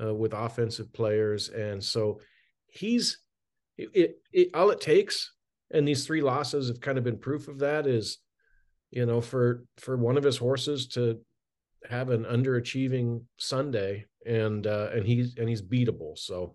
uh, 0.00 0.14
with 0.14 0.34
offensive 0.34 0.92
players, 0.92 1.48
and 1.48 1.82
so 1.82 2.20
he's 2.68 3.18
it, 3.94 4.18
it. 4.32 4.54
All 4.54 4.70
it 4.70 4.80
takes, 4.80 5.32
and 5.70 5.86
these 5.86 6.06
three 6.06 6.22
losses 6.22 6.68
have 6.68 6.80
kind 6.80 6.98
of 6.98 7.04
been 7.04 7.18
proof 7.18 7.48
of 7.48 7.58
that. 7.60 7.86
Is 7.86 8.18
you 8.90 9.06
know 9.06 9.20
for 9.20 9.64
for 9.78 9.96
one 9.96 10.16
of 10.16 10.24
his 10.24 10.36
horses 10.36 10.88
to 10.88 11.20
have 11.88 12.10
an 12.10 12.24
underachieving 12.24 13.22
Sunday, 13.38 14.06
and 14.26 14.66
uh, 14.66 14.88
and 14.92 15.06
he's 15.06 15.36
and 15.36 15.48
he's 15.48 15.62
beatable. 15.62 16.16
So 16.18 16.54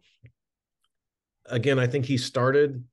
again, 1.47 1.80
I 1.80 1.88
think 1.88 2.05
he 2.05 2.17
started 2.17 2.84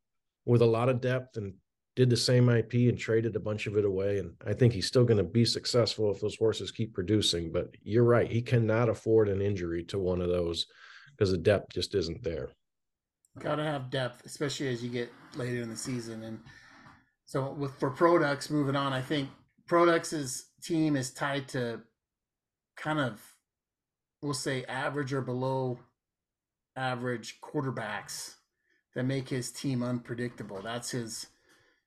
with 0.45 0.62
a 0.62 0.66
lot 0.66 0.89
of 0.89 1.01
depth 1.01 1.37
and 1.37 1.55
did 1.95 2.09
the 2.09 2.16
same 2.16 2.49
IP 2.49 2.74
and 2.74 2.99
traded 2.99 3.37
a 3.37 3.41
bunch 3.41 3.66
of 3.66 3.76
it 3.76 3.85
away. 3.85 4.18
And 4.18 4.33
I 4.47 4.55
think 4.55 4.72
he's 4.72 4.87
still 4.87 5.05
going 5.05 5.18
to 5.18 5.24
be 5.24 5.45
successful 5.45 6.11
if 6.11 6.20
those 6.20 6.37
horses 6.37 6.70
keep 6.70 6.95
producing. 6.95 7.53
But 7.53 7.74
you're 7.83 8.05
right. 8.05 8.30
He 8.30 8.43
cannot 8.43 8.89
afford 8.89 9.28
an 9.28 9.43
injury 9.43 9.85
to 9.85 9.99
one 9.99 10.20
of 10.20 10.28
those 10.28 10.66
because 11.11 11.30
the 11.30 11.39
depth 11.39 11.74
just 11.74 11.95
isn't 11.95 12.22
there. 12.22 12.51
Gotta 13.39 13.64
have 13.64 13.91
depth, 13.91 14.26
especially 14.26 14.68
as 14.68 14.85
you 14.85 14.91
get 14.91 15.11
later 15.37 15.62
in 15.62 15.70
the 15.70 15.76
season. 15.76 16.22
And 16.22 16.41
so 17.24 17.53
with 17.53 17.78
for 17.78 17.91
products 17.91 18.51
moving 18.51 18.76
on, 18.76 18.93
I 18.93 19.01
think 19.01 19.30
products' 19.66 20.51
team 20.62 20.97
is 20.97 21.12
tied 21.12 21.49
to 21.49 21.80
kind 22.76 23.01
of 23.01 23.20
we'll 24.20 24.35
say 24.35 24.64
average 24.64 25.12
or 25.12 25.22
below 25.22 25.78
average 26.76 27.39
quarterbacks 27.41 28.35
that 28.95 29.05
make 29.05 29.28
his 29.28 29.51
team 29.51 29.83
unpredictable. 29.83 30.61
That's 30.62 30.91
his 30.91 31.26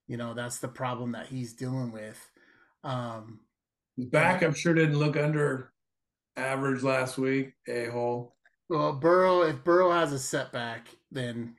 you 0.07 0.17
know, 0.17 0.33
that's 0.33 0.59
the 0.59 0.67
problem 0.67 1.11
that 1.13 1.27
he's 1.27 1.53
dealing 1.53 1.91
with. 1.91 2.31
Um 2.83 3.41
back 3.97 4.41
I'm 4.41 4.53
sure 4.53 4.73
didn't 4.73 4.99
look 4.99 5.15
under 5.15 5.71
average 6.35 6.81
last 6.81 7.19
week. 7.19 7.53
A 7.67 7.85
hole. 7.85 8.35
Well, 8.69 8.93
Burrow, 8.93 9.41
if 9.43 9.63
Burrow 9.63 9.91
has 9.91 10.11
a 10.11 10.19
setback, 10.19 10.87
then 11.11 11.55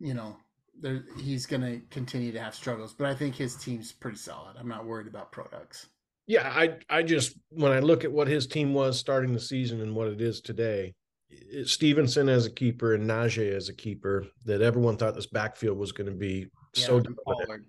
you 0.00 0.14
know 0.14 0.36
there, 0.80 1.04
he's 1.18 1.46
going 1.46 1.62
to 1.62 1.80
continue 1.90 2.32
to 2.32 2.40
have 2.40 2.54
struggles. 2.54 2.94
But 2.94 3.08
I 3.08 3.14
think 3.14 3.34
his 3.34 3.56
team's 3.56 3.92
pretty 3.92 4.18
solid. 4.18 4.56
I'm 4.58 4.68
not 4.68 4.86
worried 4.86 5.06
about 5.06 5.32
products. 5.32 5.86
Yeah, 6.26 6.52
I 6.54 6.78
I 6.88 7.02
just 7.02 7.36
when 7.50 7.72
I 7.72 7.80
look 7.80 8.04
at 8.04 8.12
what 8.12 8.28
his 8.28 8.46
team 8.46 8.74
was 8.74 8.98
starting 8.98 9.32
the 9.32 9.40
season 9.40 9.80
and 9.80 9.94
what 9.94 10.08
it 10.08 10.20
is 10.20 10.40
today, 10.40 10.94
it, 11.30 11.68
Stevenson 11.68 12.28
as 12.28 12.46
a 12.46 12.50
keeper 12.50 12.94
and 12.94 13.08
Najee 13.08 13.54
as 13.54 13.68
a 13.68 13.74
keeper, 13.74 14.26
that 14.44 14.62
everyone 14.62 14.96
thought 14.96 15.14
this 15.14 15.28
backfield 15.28 15.78
was 15.78 15.92
going 15.92 16.10
to 16.10 16.16
be 16.16 16.46
so 16.74 16.96
and 16.96 17.16
dominant. 17.26 17.64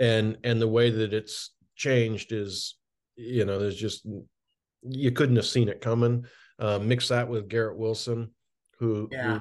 And 0.00 0.38
and 0.42 0.60
the 0.60 0.68
way 0.68 0.90
that 0.90 1.14
it's 1.14 1.50
changed 1.76 2.32
is 2.32 2.76
you 3.16 3.44
know 3.44 3.58
there's 3.58 3.76
just 3.76 4.06
you 4.82 5.12
couldn't 5.12 5.36
have 5.36 5.46
seen 5.46 5.68
it 5.68 5.80
coming 5.80 6.24
uh 6.58 6.78
mix 6.78 7.08
that 7.08 7.28
with 7.28 7.48
garrett 7.48 7.76
wilson 7.76 8.30
who, 8.78 9.08
Yeah. 9.10 9.34
who 9.34 9.40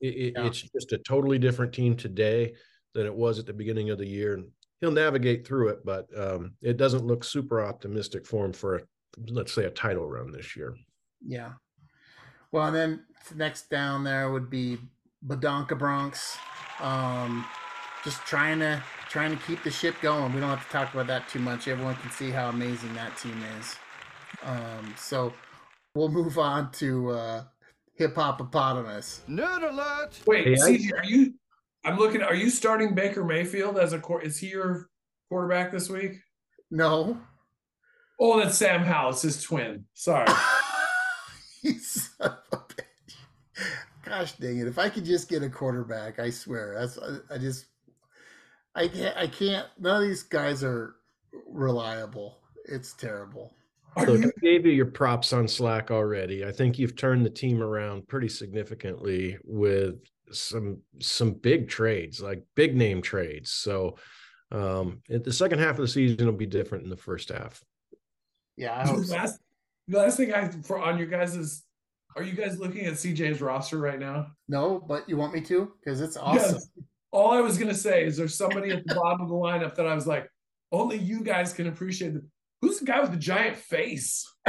it, 0.00 0.32
Yeah. 0.36 0.46
it's 0.46 0.60
just 0.62 0.92
a 0.92 0.98
totally 0.98 1.38
different 1.38 1.72
team 1.72 1.96
today 1.96 2.54
than 2.94 3.06
it 3.06 3.14
was 3.14 3.38
at 3.38 3.46
the 3.46 3.52
beginning 3.52 3.90
of 3.90 3.98
the 3.98 4.06
year 4.06 4.34
and 4.34 4.50
he'll 4.80 4.90
navigate 4.90 5.46
through 5.46 5.68
it 5.68 5.84
but 5.84 6.06
um 6.18 6.54
it 6.60 6.76
doesn't 6.76 7.06
look 7.06 7.24
super 7.24 7.62
optimistic 7.62 8.26
for 8.26 8.44
him 8.44 8.52
for 8.52 8.76
a, 8.76 8.80
let's 9.28 9.52
say 9.52 9.64
a 9.64 9.70
title 9.70 10.06
run 10.08 10.30
this 10.32 10.56
year 10.56 10.74
Yeah. 11.24 11.52
Well, 12.50 12.66
and 12.66 12.76
then 12.76 13.04
next 13.34 13.70
down 13.70 14.04
there 14.04 14.30
would 14.30 14.50
be 14.50 14.78
Badonka 15.26 15.78
Bronx. 15.78 16.36
Um, 16.80 17.46
just 18.04 18.18
trying 18.26 18.58
to 18.58 18.82
trying 19.08 19.30
to 19.30 19.42
keep 19.44 19.62
the 19.62 19.70
ship 19.70 19.94
going. 20.02 20.34
We 20.34 20.40
don't 20.40 20.50
have 20.50 20.66
to 20.66 20.70
talk 20.72 20.92
about 20.92 21.06
that 21.06 21.28
too 21.28 21.38
much. 21.38 21.68
Everyone 21.68 21.94
can 21.94 22.10
see 22.10 22.30
how 22.30 22.48
amazing 22.50 22.92
that 22.94 23.16
team 23.16 23.40
is. 23.58 23.76
Um, 24.42 24.94
so 24.98 25.32
we'll 25.94 26.08
move 26.08 26.38
on 26.38 26.70
to 26.72 27.10
uh, 27.10 27.44
Hip 27.96 28.14
Hopopotamus. 28.14 29.20
Nerd 29.28 29.68
alert! 29.70 30.18
Wait, 30.26 30.46
Hey, 30.46 30.52
I- 30.54 30.56
CJ, 30.76 30.98
are 31.00 31.04
you? 31.04 31.34
I'm 31.84 31.98
looking. 31.98 32.22
Are 32.22 32.34
you 32.34 32.48
starting 32.48 32.94
Baker 32.94 33.24
Mayfield 33.24 33.76
as 33.76 33.92
a 33.92 33.98
core? 33.98 34.22
Is 34.22 34.38
he 34.38 34.48
your 34.50 34.88
quarterback 35.28 35.72
this 35.72 35.88
week? 35.90 36.12
No. 36.70 37.18
Oh, 38.20 38.38
that's 38.38 38.56
Sam 38.56 38.82
Howell. 38.82 39.10
It's 39.10 39.22
his 39.22 39.42
twin. 39.42 39.84
Sorry. 39.94 40.28
you 41.62 41.76
son 41.80 42.12
of 42.30 42.36
a 42.52 42.56
bitch. 42.58 43.64
Gosh 44.04 44.32
dang 44.34 44.58
it. 44.60 44.68
If 44.68 44.78
I 44.78 44.88
could 44.90 45.04
just 45.04 45.28
get 45.28 45.42
a 45.42 45.50
quarterback, 45.50 46.20
I 46.20 46.30
swear. 46.30 46.76
That's 46.78 46.98
I, 46.98 47.34
I 47.34 47.38
just 47.38 47.66
I 48.76 48.86
can't. 48.86 49.16
I 49.16 49.26
can't. 49.26 49.66
None 49.80 50.02
of 50.02 50.08
these 50.08 50.22
guys 50.22 50.62
are 50.62 50.94
reliable. 51.48 52.38
It's 52.66 52.92
terrible. 52.92 53.56
Are 53.96 54.06
Look, 54.06 54.22
you, 54.22 54.32
I 54.36 54.40
gave 54.40 54.66
you 54.66 54.72
your 54.72 54.86
props 54.86 55.32
on 55.32 55.46
Slack 55.46 55.90
already. 55.90 56.44
I 56.44 56.52
think 56.52 56.78
you've 56.78 56.96
turned 56.96 57.26
the 57.26 57.30
team 57.30 57.62
around 57.62 58.08
pretty 58.08 58.28
significantly 58.28 59.38
with 59.44 59.96
some 60.30 60.78
some 61.00 61.32
big 61.32 61.68
trades, 61.68 62.20
like 62.20 62.42
big 62.54 62.74
name 62.74 63.02
trades. 63.02 63.50
So 63.52 63.96
um 64.50 65.02
it, 65.08 65.24
the 65.24 65.32
second 65.32 65.58
half 65.58 65.72
of 65.72 65.82
the 65.82 65.88
season 65.88 66.26
will 66.26 66.32
be 66.32 66.46
different 66.46 66.84
than 66.84 66.90
the 66.90 66.96
first 66.96 67.28
half. 67.28 67.62
Yeah, 68.56 68.78
I 68.78 68.86
hope 68.86 68.98
the 68.98 69.04
so. 69.04 69.14
last, 69.14 69.40
the 69.88 69.98
last 69.98 70.16
thing 70.16 70.32
I 70.32 70.48
for 70.48 70.78
on 70.78 70.98
you 70.98 71.06
guys 71.06 71.36
is, 71.36 71.64
are 72.16 72.22
you 72.22 72.32
guys 72.32 72.58
looking 72.58 72.86
at 72.86 72.94
CJ's 72.94 73.40
roster 73.40 73.78
right 73.78 73.98
now? 73.98 74.28
No, 74.48 74.78
but 74.78 75.08
you 75.08 75.16
want 75.16 75.34
me 75.34 75.40
to? 75.42 75.72
Because 75.82 76.00
it's 76.00 76.16
awesome. 76.16 76.54
Yes. 76.54 76.68
All 77.10 77.32
I 77.32 77.40
was 77.40 77.58
gonna 77.58 77.74
say 77.74 78.04
is 78.04 78.16
there's 78.16 78.36
somebody 78.36 78.70
at 78.70 78.86
the 78.86 78.94
bottom 78.94 79.20
of 79.20 79.28
the 79.28 79.34
lineup 79.34 79.74
that 79.74 79.86
I 79.86 79.94
was 79.94 80.06
like, 80.06 80.30
only 80.70 80.96
you 80.96 81.22
guys 81.22 81.52
can 81.52 81.66
appreciate 81.66 82.14
the 82.14 82.24
who's 82.62 82.78
the 82.78 82.86
guy 82.86 83.00
with 83.00 83.10
the 83.10 83.18
giant 83.18 83.56
face? 83.56 84.24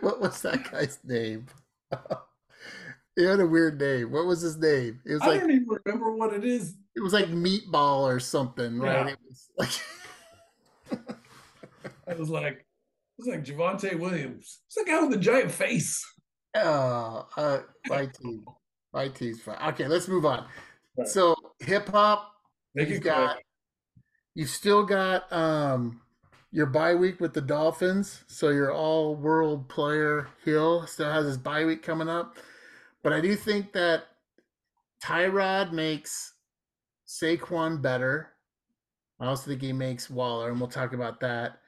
what 0.00 0.20
was 0.20 0.40
that 0.42 0.70
guy's 0.70 0.98
name? 1.04 1.46
he 3.16 3.24
had 3.24 3.40
a 3.40 3.46
weird 3.46 3.78
name. 3.80 4.12
What 4.12 4.26
was 4.26 4.40
his 4.40 4.56
name? 4.56 5.00
It 5.04 5.14
was 5.14 5.22
I 5.22 5.26
like 5.26 5.40
don't 5.40 5.50
even 5.50 5.66
remember 5.84 6.12
what 6.12 6.32
it 6.32 6.44
is. 6.44 6.76
it 6.96 7.00
was 7.00 7.12
like 7.12 7.26
meatball 7.26 8.02
or 8.02 8.20
something, 8.20 8.78
right? 8.78 9.06
Yeah. 9.06 9.12
It 9.12 9.18
was 9.28 9.48
like 9.58 9.70
I 12.08 12.14
was 12.14 12.30
like, 12.30 12.54
it 12.54 12.64
was 13.18 13.26
like 13.26 13.44
Javonte 13.44 13.98
Williams. 13.98 14.60
It's 14.66 14.76
the 14.76 14.84
guy 14.84 15.00
with 15.00 15.10
the 15.10 15.18
giant 15.18 15.50
face. 15.50 16.02
Oh, 16.54 17.26
uh, 17.36 17.58
my 17.88 18.06
team. 18.06 18.44
My 18.92 19.08
team's 19.08 19.42
fine. 19.42 19.58
Okay, 19.68 19.86
let's 19.86 20.08
move 20.08 20.24
on. 20.24 20.46
Right. 20.96 21.06
So 21.06 21.34
hip 21.60 21.88
hop, 21.88 22.32
Make 22.74 22.88
you've 22.88 23.02
got 23.02 23.34
quick. 23.34 23.44
You've 24.38 24.48
still 24.48 24.84
got 24.84 25.30
um 25.32 26.00
your 26.52 26.66
bye 26.66 26.94
week 26.94 27.20
with 27.20 27.34
the 27.34 27.40
Dolphins. 27.40 28.22
So 28.28 28.50
your 28.50 28.72
all 28.72 29.16
world 29.16 29.68
player 29.68 30.28
Hill 30.44 30.86
still 30.86 31.10
has 31.10 31.26
his 31.26 31.36
bye 31.36 31.64
week 31.64 31.82
coming 31.82 32.08
up. 32.08 32.36
But 33.02 33.12
I 33.12 33.20
do 33.20 33.34
think 33.34 33.72
that 33.72 34.04
Tyrod 35.02 35.72
makes 35.72 36.34
Saquon 37.06 37.82
better. 37.82 38.30
I 39.20 39.26
also 39.26 39.50
think 39.50 39.60
he 39.60 39.72
makes 39.72 40.08
Waller, 40.08 40.50
and 40.50 40.60
we'll 40.60 40.70
talk 40.70 40.92
about 40.92 41.18
that. 41.20 41.58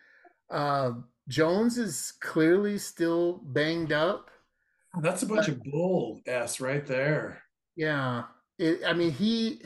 Uh, 0.49 0.93
Jones 1.29 1.77
is 1.77 2.13
clearly 2.21 2.79
still 2.79 3.41
banged 3.47 3.93
up. 3.93 4.31
That's 5.01 5.23
a 5.23 5.27
bunch 5.27 5.49
of 5.49 5.61
bull 5.65 6.21
s 6.25 6.61
right 6.61 6.87
there. 6.87 7.43
Yeah, 7.75 8.25
it, 8.59 8.83
I 8.87 8.93
mean 8.93 9.11
he 9.11 9.63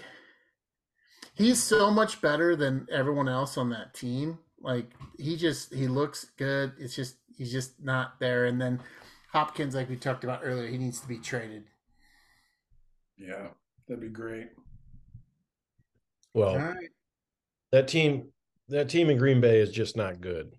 he's 1.34 1.62
so 1.62 1.90
much 1.90 2.20
better 2.20 2.56
than 2.56 2.86
everyone 2.90 3.28
else 3.28 3.56
on 3.58 3.70
that 3.70 3.94
team. 3.94 4.38
Like 4.60 4.90
he 5.18 5.36
just 5.36 5.74
he 5.74 5.86
looks 5.88 6.26
good. 6.36 6.72
It's 6.78 6.94
just 6.96 7.16
he's 7.36 7.52
just 7.52 7.82
not 7.82 8.18
there. 8.20 8.46
And 8.46 8.60
then 8.60 8.80
Hopkins, 9.32 9.74
like 9.74 9.90
we 9.90 9.96
talked 9.96 10.24
about 10.24 10.40
earlier, 10.42 10.68
he 10.68 10.78
needs 10.78 11.00
to 11.00 11.08
be 11.08 11.18
traded. 11.18 11.64
Yeah, 13.18 13.48
that'd 13.86 14.00
be 14.00 14.08
great. 14.08 14.48
Well, 16.32 16.50
All 16.50 16.58
right. 16.58 16.88
that 17.72 17.88
team 17.88 18.28
that 18.68 18.88
team 18.88 19.10
in 19.10 19.18
Green 19.18 19.40
Bay 19.40 19.60
is 19.60 19.70
just 19.70 19.96
not 19.96 20.20
good. 20.20 20.54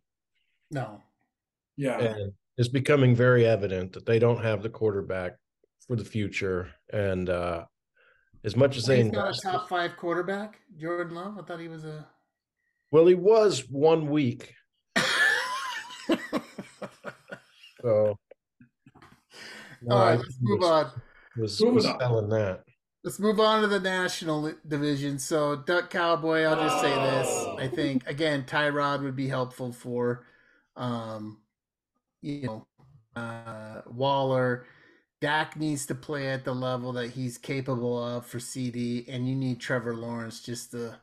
No. 0.71 1.01
Yeah. 1.77 1.99
And 1.99 2.33
it's 2.57 2.69
becoming 2.69 3.15
very 3.15 3.45
evident 3.45 3.93
that 3.93 4.05
they 4.05 4.19
don't 4.19 4.41
have 4.43 4.61
the 4.61 4.69
quarterback 4.69 5.33
for 5.87 5.95
the 5.95 6.05
future. 6.05 6.69
And 6.93 7.29
uh 7.29 7.65
as 8.45 8.55
much 8.55 8.77
as 8.77 8.85
they 8.85 9.03
He's 9.03 9.11
not 9.11 9.35
a 9.37 9.41
top 9.41 9.67
five 9.67 9.97
quarterback, 9.97 10.59
Jordan 10.77 11.15
Love. 11.15 11.37
I 11.37 11.41
thought 11.41 11.59
he 11.59 11.67
was 11.67 11.83
a. 11.83 12.07
well, 12.91 13.07
he 13.07 13.15
was 13.15 13.69
one 13.69 14.09
week. 14.09 14.53
So 17.85 18.17
no, 19.83 19.95
All 19.95 20.01
I 20.01 20.15
let's 20.15 20.37
move 20.41 20.59
was, 20.59 20.69
on. 20.69 20.91
was, 21.37 21.61
Moving 21.61 21.75
was 21.75 21.85
on. 21.85 21.99
selling 21.99 22.29
that. 22.29 22.63
Let's 23.03 23.19
move 23.19 23.39
on 23.39 23.61
to 23.61 23.67
the 23.67 23.79
national 23.79 24.51
division. 24.67 25.19
So, 25.19 25.57
Duck 25.57 25.91
Cowboy, 25.91 26.41
I'll 26.41 26.55
just 26.55 26.81
say 26.81 26.89
this. 26.89 27.45
I 27.59 27.67
think 27.67 28.07
again, 28.07 28.45
Tyrod 28.47 29.03
would 29.03 29.15
be 29.15 29.27
helpful 29.27 29.71
for, 29.71 30.25
um, 30.75 31.41
you 32.23 32.47
know, 32.47 32.67
uh, 33.15 33.81
Waller. 33.85 34.65
Dak 35.21 35.55
needs 35.55 35.85
to 35.87 35.95
play 35.95 36.29
at 36.29 36.43
the 36.43 36.53
level 36.53 36.91
that 36.93 37.11
he's 37.11 37.37
capable 37.37 38.01
of 38.03 38.25
for 38.25 38.39
CD, 38.39 39.05
and 39.07 39.27
you 39.27 39.35
need 39.35 39.59
Trevor 39.59 39.95
Lawrence 39.95 40.41
just 40.41 40.71
to 40.71 40.97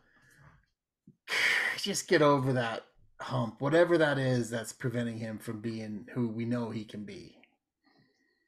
just 1.78 2.08
get 2.08 2.22
over 2.22 2.52
that 2.52 2.84
hump, 3.20 3.60
whatever 3.60 3.96
that 3.98 4.18
is 4.18 4.50
that's 4.50 4.72
preventing 4.72 5.18
him 5.18 5.38
from 5.38 5.60
being 5.60 6.06
who 6.12 6.28
we 6.28 6.44
know 6.44 6.70
he 6.70 6.84
can 6.84 7.04
be. 7.04 7.36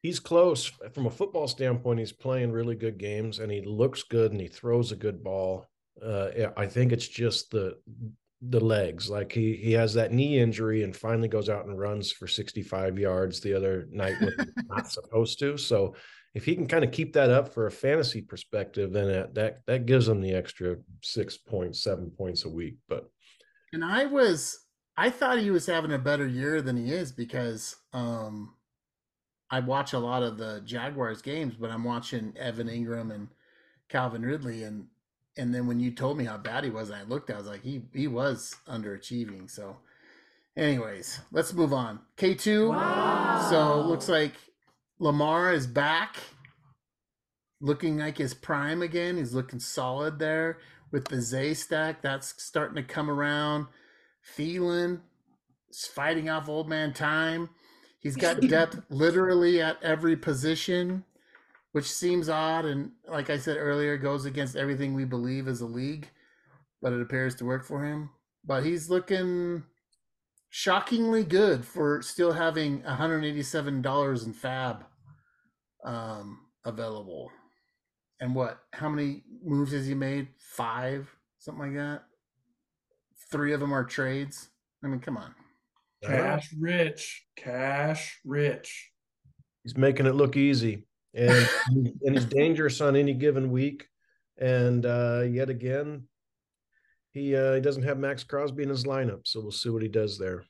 He's 0.03 0.21
close 0.21 0.67
from 0.93 1.07
a 1.07 1.11
football 1.11 1.49
standpoint. 1.49 1.99
He's 1.99 2.13
playing 2.13 2.53
really 2.53 2.75
good 2.75 2.99
games, 2.99 3.39
and 3.39 3.51
he 3.51 3.63
looks 3.63 4.03
good, 4.03 4.33
and 4.33 4.41
he 4.41 4.49
throws 4.49 4.93
a 4.93 4.97
good 4.97 5.25
ball. 5.25 5.67
Uh, 6.05 6.29
I 6.57 6.67
think 6.67 6.93
it's 6.93 7.09
just 7.09 7.51
the 7.51 7.79
the 8.51 8.61
legs. 8.61 9.09
Like 9.09 9.33
he 9.33 9.55
he 9.57 9.73
has 9.73 9.95
that 9.95 10.13
knee 10.13 10.39
injury, 10.39 10.83
and 10.83 10.95
finally 10.95 11.29
goes 11.29 11.49
out 11.49 11.67
and 11.67 11.79
runs 11.79 12.13
for 12.13 12.27
sixty 12.27 12.63
five 12.63 12.99
yards 12.99 13.41
the 13.41 13.55
other 13.55 13.89
night 13.91 14.21
when 14.21 14.33
he's 14.39 14.65
not 14.69 14.91
supposed 14.91 15.39
to. 15.41 15.57
So 15.57 15.95
if 16.35 16.45
he 16.45 16.55
can 16.55 16.67
kind 16.67 16.85
of 16.85 16.91
keep 16.91 17.13
that 17.13 17.31
up 17.31 17.55
for 17.55 17.67
a 17.67 17.73
fantasy 17.73 18.21
perspective, 18.21 18.93
then 18.93 19.09
that 19.09 19.35
that, 19.35 19.61
that 19.67 19.87
gives 19.87 20.09
him 20.09 20.21
the 20.21 20.35
extra 20.35 20.77
six 21.03 21.37
points, 21.37 21.83
seven 21.83 22.11
points 22.11 22.45
a 22.45 22.49
week. 22.49 22.77
But 22.89 23.09
And 23.73 23.85
I 23.85 24.07
was 24.07 24.59
I 24.97 25.11
thought 25.11 25.39
he 25.39 25.51
was 25.51 25.67
having 25.67 25.93
a 25.93 25.99
better 25.99 26.27
year 26.27 26.61
than 26.61 26.77
he 26.77 26.93
is 26.93 27.13
because 27.13 27.77
um 27.93 28.55
I 29.51 29.61
watch 29.61 29.93
a 29.93 29.99
lot 29.99 30.23
of 30.23 30.37
the 30.37 30.63
Jaguars 30.65 31.23
games, 31.23 31.55
but 31.55 31.71
I'm 31.71 31.85
watching 31.85 32.35
Evan 32.37 32.69
Engram 32.69 33.15
and 33.15 33.29
Calvin 33.89 34.23
Ridley 34.23 34.65
and 34.65 34.87
and 35.37 35.55
then 35.55 35.67
when 35.67 35.81
you 35.81 35.91
told 35.91 36.17
me 36.17 36.25
how 36.25 36.39
bad 36.39 36.65
he 36.65 36.71
was 36.71 36.91
and 36.91 36.99
I 36.99 37.03
looked 37.03 37.31
I 37.31 37.37
was 37.37 37.47
like 37.47 37.63
he 37.63 37.83
he 37.93 38.07
was 38.07 38.57
underachieving. 38.69 39.51
So 39.51 39.77
anyways, 40.57 41.21
let's 41.33 41.53
move 41.53 41.73
on. 41.73 42.01
K2 42.17 43.49
so 43.51 43.81
looks 43.81 44.09
like 44.09 44.35
Lamar 44.99 45.53
is 45.53 45.67
back 45.67 46.17
looking 47.61 47.99
like 47.99 48.19
his 48.19 48.35
prime 48.35 48.83
again. 48.83 49.17
He's 49.17 49.35
looking 49.35 49.59
solid 49.59 50.19
there 50.19 50.59
with 50.91 51.07
the 51.07 51.21
Zay 51.21 51.55
stack. 51.55 52.03
That's 52.03 52.43
starting 52.43 52.77
to 52.77 52.83
come 52.83 53.11
around. 53.11 53.67
Thielen 54.37 55.01
is 55.71 55.87
fighting 55.87 56.29
off 56.29 56.49
old 56.49 56.69
man 56.69 56.93
time. 56.93 57.49
He's 57.99 58.17
got 58.17 58.41
depth 58.49 58.81
literally 58.91 59.63
at 59.63 59.83
every 59.83 60.17
position, 60.17 61.05
which 61.75 61.91
seems 61.91 62.29
odd. 62.29 62.65
And 62.67 62.93
like 63.09 63.31
I 63.31 63.37
said 63.37 63.57
earlier, 63.57 63.97
goes 63.97 64.27
against 64.27 64.55
everything 64.55 64.95
we 64.95 65.05
believe 65.05 65.49
as 65.49 65.61
a 65.61 65.67
league, 65.67 66.09
but 66.81 66.93
it 66.93 67.03
appears 67.03 67.35
to 67.37 67.45
work 67.45 67.65
for 67.65 67.85
him. 67.85 68.11
But 68.45 68.65
he's 68.65 68.89
looking 68.89 69.65
shockingly 70.51 71.25
good 71.25 71.65
for 71.65 72.01
still 72.01 72.31
having 72.31 72.83
$187 72.83 74.25
in 74.25 74.35
FAAB 74.35 74.85
um, 75.85 76.39
available. 76.65 77.33
And 78.21 78.37
what? 78.37 78.61
How 78.73 78.89
many 78.89 79.25
moves 79.43 79.73
has 79.73 79.85
he 79.85 79.95
made? 79.95 80.29
Five, 80.39 81.09
something 81.41 81.75
like 81.75 81.77
that. 81.77 82.03
Three 83.33 83.53
of 83.53 83.59
them 83.59 83.75
are 83.75 83.83
trades. 83.83 84.49
I 84.85 84.87
mean, 84.87 85.01
come 85.01 85.17
on. 85.17 85.35
Cash 86.05 86.55
rich. 86.57 87.25
Cash 87.35 88.21
rich. 88.25 88.93
he's 89.65 89.77
making 89.77 90.07
it 90.07 90.15
look 90.15 90.37
easy 90.37 90.85
and 91.15 91.49
and 92.03 92.15
he's 92.15 92.25
dangerous 92.25 92.81
on 92.81 92.97
any 92.97 93.15
given 93.15 93.51
week 93.51 93.89
and 94.39 94.85
uh 94.85 95.23
yet 95.29 95.49
again 95.49 96.03
he 97.13 97.37
uh 97.37 97.55
he 97.55 97.61
doesn't 97.61 97.85
have 97.85 97.99
maxx 97.99 98.25
crosby 98.25 98.63
in 98.63 98.69
his 98.69 98.85
lineup 98.85 99.21
so 99.25 99.41
we'll 99.41 99.53
see 99.53 99.69
what 99.69 99.83
he 99.83 99.89
does 99.89 100.19
there 100.19 100.45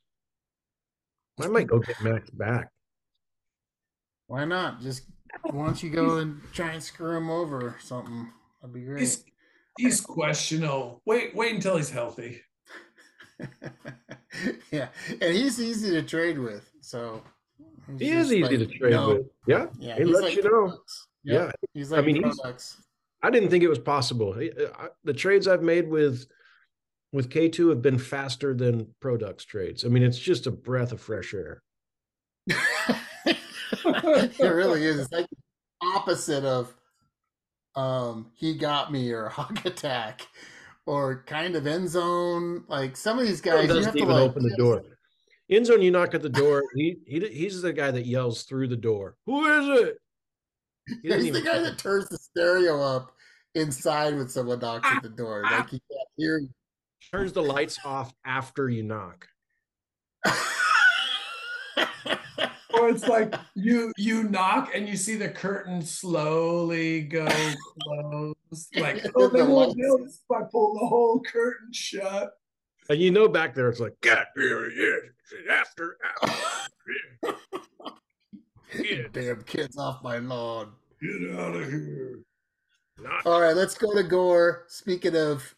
i 1.41 1.47
might 1.47 1.67
go 1.67 1.79
get 1.79 2.01
max 2.03 2.31
back 2.31 2.69
Why 4.27 4.45
not? 4.47 4.81
Just 4.81 5.03
why 5.51 5.67
don't 5.67 5.83
you 5.83 5.91
go 5.91 6.17
and 6.19 6.41
try 6.53 6.73
and 6.73 6.83
screw 6.83 7.17
him 7.17 7.29
over 7.29 7.59
or 7.61 7.77
something? 7.81 8.31
That'd 8.61 8.73
be 8.75 8.81
great. 8.83 9.01
He's 9.01 9.25
he's 9.77 10.01
questionable. 10.01 11.03
Wait, 11.05 11.35
wait 11.35 11.55
until 11.55 11.77
he's 11.77 11.91
healthy. 11.91 12.41
yeah, 14.71 14.89
and 15.21 15.35
he's 15.35 15.61
easy 15.61 15.91
to 15.91 16.03
trade 16.03 16.39
with. 16.39 16.71
So 16.81 17.23
he's 17.23 17.34
he 17.99 18.11
is 18.11 18.33
easy 18.33 18.43
like, 18.43 18.51
to 18.51 18.67
trade 18.67 18.93
no. 18.93 19.09
with 19.09 19.27
yeah 19.47 19.67
Yeah, 19.79 19.97
He 19.97 20.05
lets 20.05 20.23
like 20.23 20.37
you 20.37 20.43
know. 20.43 20.79
Yep, 21.25 21.47
yeah 21.47 21.69
he's 21.73 21.91
like 21.91 22.03
I 22.03 22.07
mean, 22.07 22.33
i 23.23 23.31
didn't 23.31 23.49
think 23.49 23.65
it 23.65 23.69
was 23.69 23.79
possible 23.79 24.35
uh, 24.39 24.87
the 25.05 25.15
trades 25.15 25.49
i've 25.49 25.63
made 25.63 25.89
with 25.89 26.27
with 27.13 27.31
k2 27.31 27.71
have 27.71 27.81
been 27.81 27.99
faster 27.99 28.55
than 28.55 28.89
products 29.01 29.45
trades 29.45 29.85
i 29.85 29.89
mean 29.89 30.03
it's 30.03 30.19
just 30.19 30.47
a 30.47 30.51
breath 30.51 30.93
of 30.93 31.01
fresh 31.01 31.33
air 31.33 31.63
it 33.85 34.41
really 34.41 34.85
is. 34.85 35.01
It's 35.01 35.13
like 35.13 35.27
opposite 35.83 36.45
of 36.45 36.75
um, 37.75 38.31
he 38.35 38.55
got 38.55 38.93
me 38.93 39.11
or 39.13 39.29
hawk 39.31 39.65
attack 39.65 40.27
or 40.87 41.25
kind 41.27 41.57
of 41.57 41.67
end 41.67 41.89
zone. 41.89 42.65
Like 42.69 42.97
some 42.97 43.19
of 43.19 43.27
these 43.27 43.41
guys, 43.41 43.69
you 43.69 43.83
have 43.83 43.95
to 43.95 44.05
like 44.05 44.31
open 44.31 44.43
the 44.43 44.57
door. 44.57 44.83
End 45.51 45.67
zone, 45.67 45.83
you 45.83 45.91
knock 45.91 46.15
at 46.15 46.23
the 46.23 46.29
door. 46.29 46.63
He, 46.75 46.97
he 47.07 47.21
he's 47.29 47.61
the 47.61 47.73
guy 47.73 47.91
that 47.91 48.07
yells 48.07 48.45
through 48.45 48.69
the 48.69 48.77
door. 48.77 49.17
Who 49.27 49.45
is 49.47 49.81
it? 49.81 49.99
He 51.03 51.13
He's 51.13 51.33
the 51.33 51.43
guy 51.43 51.61
that 51.61 51.79
turns 51.79 52.09
the 52.09 52.19
stereo 52.19 52.81
up 52.81 53.13
inside 53.55 54.15
when 54.15 54.29
someone 54.29 54.59
knocks 54.59 54.89
at 54.91 55.03
the 55.03 55.09
door. 55.09 55.43
Ah, 55.45 55.59
like 55.59 55.71
he 55.71 55.83
can't 55.91 56.09
hear 56.17 56.39
you. 56.39 56.49
turns 57.13 57.33
the 57.33 57.43
lights 57.43 57.79
off 57.85 58.15
after 58.25 58.69
you 58.69 58.83
knock. 58.83 59.29
Or 62.75 62.89
it's 62.89 63.07
like 63.07 63.35
you 63.55 63.93
you 63.97 64.25
knock 64.25 64.73
and 64.75 64.89
you 64.89 64.97
see 64.97 65.15
the 65.15 65.29
curtain 65.29 65.81
slowly 65.81 67.03
go 67.03 67.27
close. 67.81 68.69
Like, 68.77 69.07
oh, 69.15 69.29
they 69.29 69.43
won't 69.43 69.69
lights. 69.69 69.75
notice 69.77 70.21
if 70.29 70.37
I 70.37 70.43
pull 70.51 70.75
the 70.75 70.87
whole 70.87 71.23
curtain 71.23 71.73
shut. 71.73 72.33
And 72.89 73.01
you 73.01 73.11
know 73.11 73.29
back 73.29 73.55
there, 73.55 73.69
it's 73.69 73.81
like, 73.81 73.99
God, 74.01 74.27
here 74.37 74.71
he 74.71 74.77
is. 74.77 75.03
After 75.51 75.97
hours. 76.23 76.69
Kid, 78.71 79.11
Damn 79.13 79.43
kids 79.45 79.79
off 79.79 80.03
my 80.03 80.19
lawn. 80.19 80.73
Get 81.01 81.39
out 81.39 81.55
of 81.55 81.69
here. 81.69 82.19
not 82.99 83.27
All 83.27 83.41
right, 83.41 83.57
let's 83.57 83.77
go 83.77 83.95
to 83.95 84.03
Gore. 84.03 84.65
Speaking 84.69 85.17
of, 85.17 85.55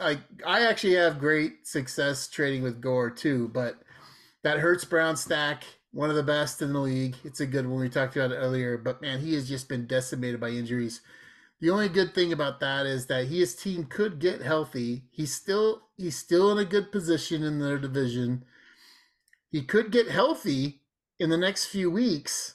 I 0.00 0.18
I 0.46 0.62
actually 0.62 0.94
have 0.94 1.18
great 1.18 1.66
success 1.66 2.28
trading 2.28 2.62
with 2.62 2.80
Gore 2.80 3.10
too, 3.10 3.48
but 3.48 3.76
that 4.42 4.58
Hurts 4.58 4.84
Brown 4.84 5.16
stack, 5.16 5.64
one 5.92 6.10
of 6.10 6.16
the 6.16 6.22
best 6.22 6.62
in 6.62 6.72
the 6.72 6.80
league. 6.80 7.16
It's 7.24 7.40
a 7.40 7.46
good 7.46 7.66
one. 7.66 7.80
We 7.80 7.88
talked 7.88 8.16
about 8.16 8.32
it 8.32 8.36
earlier, 8.36 8.78
but 8.78 9.02
man, 9.02 9.20
he 9.20 9.34
has 9.34 9.48
just 9.48 9.68
been 9.68 9.86
decimated 9.86 10.40
by 10.40 10.48
injuries. 10.48 11.02
The 11.60 11.70
only 11.70 11.88
good 11.90 12.14
thing 12.14 12.32
about 12.32 12.60
that 12.60 12.86
is 12.86 13.06
that 13.06 13.26
he, 13.26 13.40
his 13.40 13.54
team 13.54 13.84
could 13.84 14.18
get 14.18 14.40
healthy. 14.40 15.04
He's 15.10 15.34
still 15.34 15.82
he's 15.96 16.16
still 16.16 16.50
in 16.50 16.58
a 16.58 16.64
good 16.64 16.90
position 16.90 17.42
in 17.42 17.58
their 17.58 17.78
division. 17.78 18.44
He 19.50 19.62
could 19.62 19.92
get 19.92 20.08
healthy 20.08 20.80
in 21.18 21.28
the 21.28 21.36
next 21.36 21.66
few 21.66 21.90
weeks 21.90 22.54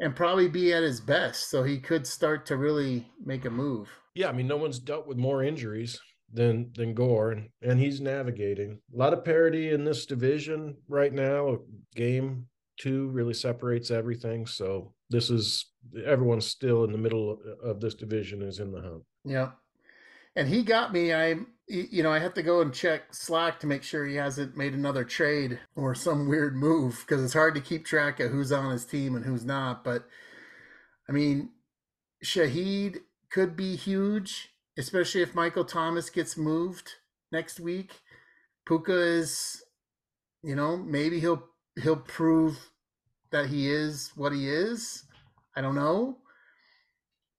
and 0.00 0.16
probably 0.16 0.48
be 0.48 0.72
at 0.72 0.82
his 0.82 1.00
best. 1.00 1.48
So 1.50 1.62
he 1.62 1.78
could 1.78 2.06
start 2.06 2.46
to 2.46 2.56
really 2.56 3.06
make 3.24 3.44
a 3.44 3.50
move. 3.50 3.88
Yeah, 4.14 4.28
I 4.28 4.32
mean, 4.32 4.48
no 4.48 4.56
one's 4.56 4.80
dealt 4.80 5.06
with 5.06 5.18
more 5.18 5.42
injuries 5.42 6.00
than 6.32 6.72
than 6.74 6.94
Gore, 6.94 7.30
and, 7.30 7.48
and 7.62 7.78
he's 7.78 8.00
navigating 8.00 8.80
a 8.92 8.96
lot 8.96 9.12
of 9.12 9.24
parity 9.24 9.70
in 9.70 9.84
this 9.84 10.04
division 10.04 10.76
right 10.88 11.12
now. 11.12 11.58
Game 11.94 12.48
two 12.78 13.08
really 13.08 13.34
separates 13.34 13.90
everything, 13.90 14.46
so 14.46 14.92
this 15.10 15.30
is 15.30 15.66
everyone's 16.04 16.46
still 16.46 16.84
in 16.84 16.92
the 16.92 16.98
middle 16.98 17.38
of 17.62 17.80
this 17.80 17.94
division 17.94 18.42
is 18.42 18.58
in 18.58 18.72
the 18.72 18.80
hunt. 18.80 19.02
Yeah. 19.24 19.50
And 20.34 20.48
he 20.48 20.62
got 20.62 20.92
me. 20.92 21.14
I, 21.14 21.36
you 21.68 22.02
know, 22.02 22.12
I 22.12 22.18
have 22.18 22.34
to 22.34 22.42
go 22.42 22.60
and 22.60 22.72
check 22.72 23.14
Slack 23.14 23.58
to 23.60 23.66
make 23.66 23.82
sure 23.82 24.04
he 24.04 24.16
hasn't 24.16 24.56
made 24.56 24.74
another 24.74 25.04
trade 25.04 25.58
or 25.74 25.94
some 25.94 26.28
weird 26.28 26.54
move 26.54 27.04
because 27.06 27.24
it's 27.24 27.32
hard 27.32 27.54
to 27.54 27.60
keep 27.60 27.86
track 27.86 28.20
of 28.20 28.30
who's 28.30 28.52
on 28.52 28.70
his 28.70 28.84
team 28.84 29.16
and 29.16 29.24
who's 29.24 29.44
not. 29.44 29.82
But 29.82 30.06
I 31.08 31.12
mean, 31.12 31.50
Shaheed 32.24 32.98
could 33.30 33.56
be 33.56 33.76
huge, 33.76 34.50
especially 34.76 35.22
if 35.22 35.34
Michael 35.34 35.64
Thomas 35.64 36.10
gets 36.10 36.36
moved 36.36 36.92
next 37.32 37.58
week. 37.58 38.00
Puka 38.66 39.00
is, 39.00 39.62
you 40.42 40.54
know, 40.54 40.76
maybe 40.76 41.20
he'll 41.20 41.44
he'll 41.82 41.96
prove 41.96 42.70
that 43.36 43.48
he 43.48 43.70
is 43.70 44.12
what 44.16 44.32
he 44.32 44.48
is. 44.48 45.04
I 45.54 45.60
don't 45.60 45.74
know 45.74 46.18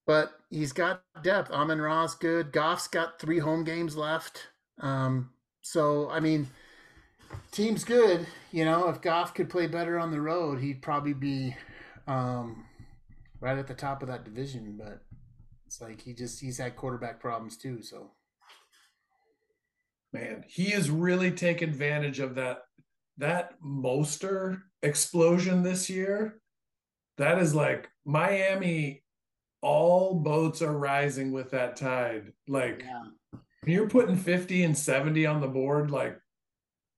but 0.08 0.32
he's 0.50 0.72
got 0.72 1.04
depth. 1.22 1.52
Amon 1.52 1.82
Ra's 1.82 2.16
good. 2.16 2.54
Goff's 2.54 2.88
got 2.88 3.20
three 3.20 3.40
home 3.40 3.66
games 3.66 3.96
left. 3.96 4.48
Um, 4.80 5.32
so 5.62 6.10
I 6.10 6.22
mean, 6.22 6.48
team's 7.52 7.84
good. 7.84 8.26
You 8.52 8.64
know, 8.64 8.88
if 8.88 9.02
Goff 9.02 9.34
could 9.34 9.50
play 9.50 9.68
better 9.68 10.00
on 10.00 10.10
the 10.10 10.22
road, 10.22 10.62
he'd 10.62 10.82
probably 10.82 11.14
be 11.14 11.56
um, 12.08 12.66
right 13.42 13.58
at 13.58 13.68
the 13.68 13.74
top 13.74 14.02
of 14.02 14.08
that 14.08 14.24
division. 14.24 14.80
But 14.82 15.02
it's 15.68 15.82
like 15.82 16.02
he 16.02 16.14
just 16.14 16.40
he's 16.40 16.58
had 16.58 16.78
quarterback 16.78 17.20
problems 17.20 17.58
too. 17.58 17.82
So 17.84 18.12
Man, 20.14 20.46
he 20.48 20.70
has 20.72 20.90
really 20.90 21.32
taken 21.32 21.70
advantage 21.70 22.22
of 22.22 22.36
that 22.36 22.60
that 23.18 23.62
Mostert 23.62 24.62
explosion 24.84 25.64
this 25.64 25.90
year. 25.90 26.40
That 27.18 27.40
is 27.40 27.56
like 27.56 27.90
Miami. 28.06 29.04
All 29.62 30.16
boats 30.16 30.62
are 30.62 30.78
rising 30.78 31.32
with 31.32 31.52
that 31.52 31.76
tide. 31.76 32.32
Like 32.48 32.86
when 33.32 33.74
you're 33.74 33.90
putting 33.90 34.16
50 34.16 34.64
and 34.64 34.78
70 34.78 35.26
on 35.26 35.42
the 35.42 35.48
board, 35.48 35.90
like 35.92 36.20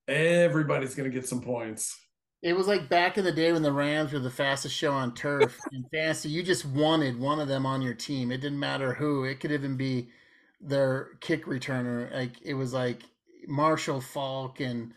everybody's 0.07 0.95
gonna 0.95 1.09
get 1.09 1.27
some 1.27 1.41
points. 1.41 1.97
It 2.41 2.53
was 2.53 2.67
like 2.67 2.89
back 2.89 3.17
in 3.17 3.25
the 3.25 3.31
day 3.31 3.51
when 3.51 3.63
the 3.63 3.71
Rams 3.71 4.13
were 4.13 4.19
the 4.19 4.29
fastest 4.29 4.75
show 4.75 4.91
on 4.91 5.13
turf 5.13 5.57
in 5.71 5.85
fantasy. 5.91 6.29
You 6.29 6.43
just 6.43 6.65
wanted 6.65 7.19
one 7.19 7.39
of 7.39 7.47
them 7.47 7.65
on 7.65 7.81
your 7.81 7.93
team. 7.93 8.31
It 8.31 8.41
didn't 8.41 8.59
matter 8.59 8.93
who. 8.93 9.25
It 9.25 9.39
could 9.39 9.51
even 9.51 9.75
be 9.75 10.09
their 10.61 11.11
kick 11.21 11.45
returner. 11.45 12.13
Like 12.13 12.41
it 12.41 12.53
was 12.53 12.73
like 12.73 13.03
Marshall 13.47 14.01
Faulk 14.01 14.59
and 14.59 14.93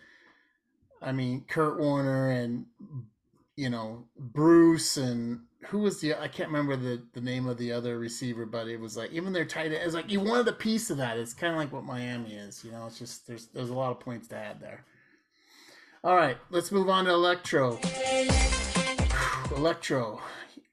I 1.02 1.12
mean 1.12 1.44
Kurt 1.48 1.78
Warner 1.78 2.30
and 2.30 2.66
you 3.56 3.70
know 3.70 4.04
Bruce 4.18 4.96
and 4.96 5.40
who 5.66 5.78
was 5.78 6.00
the 6.00 6.14
I 6.14 6.28
can't 6.28 6.50
remember 6.50 6.76
the 6.76 7.02
the 7.12 7.20
name 7.20 7.46
of 7.46 7.58
the 7.58 7.72
other 7.72 7.98
receiver, 7.98 8.46
but 8.46 8.68
it 8.68 8.80
was 8.80 8.96
like 8.96 9.12
even 9.12 9.32
their 9.32 9.44
tight 9.44 9.66
end. 9.66 9.86
is 9.86 9.94
like 9.94 10.10
you 10.10 10.20
wanted 10.20 10.48
a 10.48 10.52
piece 10.52 10.90
of 10.90 10.96
that. 10.98 11.18
It's 11.18 11.34
kind 11.34 11.52
of 11.52 11.58
like 11.58 11.72
what 11.72 11.84
Miami 11.84 12.34
is. 12.34 12.64
You 12.64 12.72
know, 12.72 12.86
it's 12.86 12.98
just 12.98 13.26
there's 13.26 13.46
there's 13.46 13.70
a 13.70 13.74
lot 13.74 13.90
of 13.90 14.00
points 14.00 14.28
to 14.28 14.36
add 14.36 14.60
there. 14.60 14.84
All 16.04 16.16
right, 16.16 16.36
let's 16.50 16.72
move 16.72 16.88
on 16.88 17.04
to 17.04 17.12
Electro. 17.12 17.78
Electro. 19.56 20.20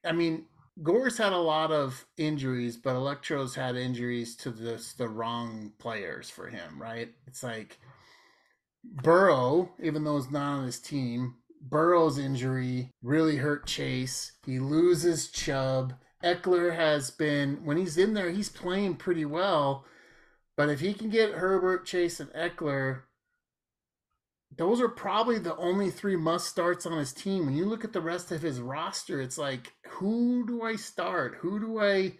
I 0.04 0.12
mean, 0.12 0.46
Gore's 0.82 1.18
had 1.18 1.32
a 1.32 1.38
lot 1.38 1.70
of 1.70 2.04
injuries, 2.16 2.76
but 2.76 2.96
Electro's 2.96 3.54
had 3.54 3.76
injuries 3.76 4.34
to 4.36 4.50
the 4.50 4.84
the 4.96 5.08
wrong 5.08 5.72
players 5.78 6.28
for 6.28 6.48
him, 6.48 6.82
right? 6.82 7.10
It's 7.26 7.42
like 7.44 7.78
Burrow, 8.84 9.72
even 9.82 10.04
though 10.04 10.16
he's 10.16 10.30
not 10.30 10.58
on 10.58 10.66
his 10.66 10.78
team, 10.78 11.36
Burrow's 11.60 12.18
injury 12.18 12.90
really 13.02 13.36
hurt 13.36 13.66
Chase. 13.66 14.32
He 14.46 14.58
loses 14.58 15.30
Chubb. 15.30 15.94
Ekeler 16.24 16.74
has 16.74 17.10
been 17.10 17.64
when 17.64 17.76
he's 17.76 17.98
in 17.98 18.14
there, 18.14 18.30
he's 18.30 18.48
playing 18.48 18.96
pretty 18.96 19.24
well. 19.24 19.84
But 20.56 20.68
if 20.68 20.80
he 20.80 20.92
can 20.92 21.08
get 21.08 21.32
Herbert, 21.32 21.86
Chase, 21.86 22.20
and 22.20 22.30
Ekeler, 22.30 23.02
those 24.56 24.80
are 24.80 24.88
probably 24.88 25.38
the 25.38 25.56
only 25.56 25.90
three 25.90 26.16
must 26.16 26.48
starts 26.48 26.84
on 26.84 26.98
his 26.98 27.12
team. 27.12 27.46
When 27.46 27.56
you 27.56 27.64
look 27.64 27.84
at 27.84 27.92
the 27.92 28.00
rest 28.00 28.32
of 28.32 28.42
his 28.42 28.60
roster, 28.60 29.20
it's 29.20 29.38
like, 29.38 29.72
who 29.86 30.46
do 30.46 30.62
I 30.62 30.76
start? 30.76 31.36
Who 31.40 31.60
do 31.60 31.80
I 31.80 32.16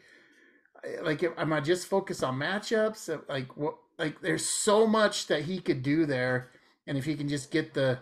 like? 1.02 1.22
Am 1.22 1.52
I 1.52 1.61
just 1.61 1.88
focused 1.88 2.24
on 2.24 2.38
matchups? 2.38 3.28
Like 3.28 3.56
what? 3.56 3.76
Like 4.01 4.20
there's 4.22 4.46
so 4.46 4.86
much 4.86 5.26
that 5.26 5.42
he 5.42 5.61
could 5.61 5.82
do 5.82 6.07
there, 6.07 6.51
and 6.86 6.96
if 6.96 7.05
he 7.05 7.14
can 7.14 7.28
just 7.28 7.51
get 7.51 7.74
the, 7.74 7.98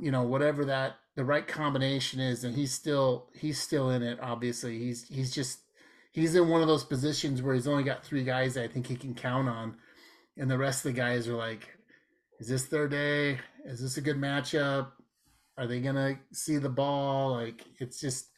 you 0.00 0.12
know, 0.12 0.22
whatever 0.22 0.64
that 0.66 0.96
the 1.16 1.24
right 1.24 1.46
combination 1.46 2.20
is, 2.20 2.44
and 2.44 2.54
he's 2.54 2.72
still 2.72 3.28
he's 3.34 3.60
still 3.60 3.90
in 3.90 4.02
it. 4.02 4.18
Obviously, 4.22 4.78
he's 4.78 5.08
he's 5.08 5.34
just 5.34 5.58
he's 6.12 6.36
in 6.36 6.48
one 6.48 6.62
of 6.62 6.68
those 6.68 6.84
positions 6.84 7.42
where 7.42 7.54
he's 7.54 7.66
only 7.66 7.82
got 7.82 8.04
three 8.04 8.22
guys 8.22 8.54
that 8.54 8.62
I 8.62 8.68
think 8.68 8.86
he 8.86 8.94
can 8.94 9.14
count 9.14 9.48
on, 9.48 9.76
and 10.36 10.48
the 10.48 10.56
rest 10.56 10.86
of 10.86 10.94
the 10.94 11.00
guys 11.00 11.26
are 11.26 11.36
like 11.36 11.76
is 12.38 12.48
this 12.48 12.66
their 12.66 12.88
day? 12.88 13.38
Is 13.64 13.80
this 13.80 13.96
a 13.96 14.00
good 14.00 14.16
matchup? 14.16 14.88
Are 15.58 15.66
they 15.66 15.80
gonna 15.80 16.20
see 16.32 16.58
the 16.58 16.68
ball? 16.68 17.32
Like 17.32 17.64
it's 17.80 18.00
just 18.00 18.28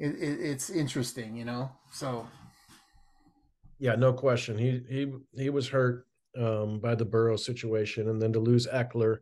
it, 0.00 0.14
it, 0.16 0.40
it's 0.40 0.70
interesting, 0.70 1.36
you 1.36 1.44
know. 1.44 1.70
So 1.92 2.26
Yeah, 3.78 3.94
no 3.96 4.12
question. 4.12 4.58
He 4.58 4.82
he 4.88 5.12
he 5.34 5.50
was 5.50 5.68
hurt 5.68 6.06
um, 6.38 6.80
by 6.80 6.94
the 6.94 7.04
Burrow 7.04 7.36
situation, 7.36 8.08
and 8.08 8.20
then 8.20 8.32
to 8.32 8.40
lose 8.40 8.66
Ekeler, 8.66 9.18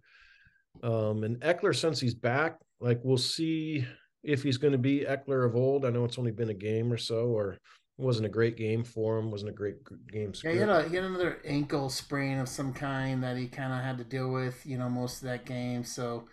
um, 0.82 1.24
and 1.24 1.40
Ekeler 1.40 1.74
since 1.74 2.00
he's 2.00 2.14
back, 2.14 2.58
like 2.80 3.00
we'll 3.02 3.18
see 3.18 3.86
if 4.22 4.42
he's 4.42 4.56
going 4.56 4.72
to 4.72 4.78
be 4.78 5.00
Ekeler 5.08 5.46
of 5.46 5.56
old. 5.56 5.84
I 5.84 5.90
know 5.90 6.04
it's 6.04 6.18
only 6.18 6.30
been 6.30 6.50
a 6.50 6.54
game 6.54 6.92
or 6.92 6.96
so, 6.96 7.26
or 7.26 7.52
it 7.52 7.60
wasn't 7.98 8.26
a 8.26 8.30
great 8.30 8.56
game 8.56 8.84
for 8.84 9.18
him. 9.18 9.30
wasn't 9.30 9.50
a 9.50 9.54
great 9.54 9.76
game. 10.10 10.32
yeah, 10.44 10.52
he 10.52 10.58
had, 10.58 10.68
a, 10.68 10.88
he 10.88 10.96
had 10.96 11.04
another 11.04 11.38
ankle 11.44 11.88
sprain 11.90 12.38
of 12.38 12.48
some 12.48 12.72
kind 12.72 13.22
that 13.22 13.36
he 13.36 13.48
kind 13.48 13.72
of 13.72 13.80
had 13.80 13.98
to 13.98 14.04
deal 14.04 14.30
with, 14.30 14.64
you 14.64 14.78
know, 14.78 14.88
most 14.88 15.22
of 15.22 15.28
that 15.28 15.44
game. 15.44 15.84
So 15.84 16.28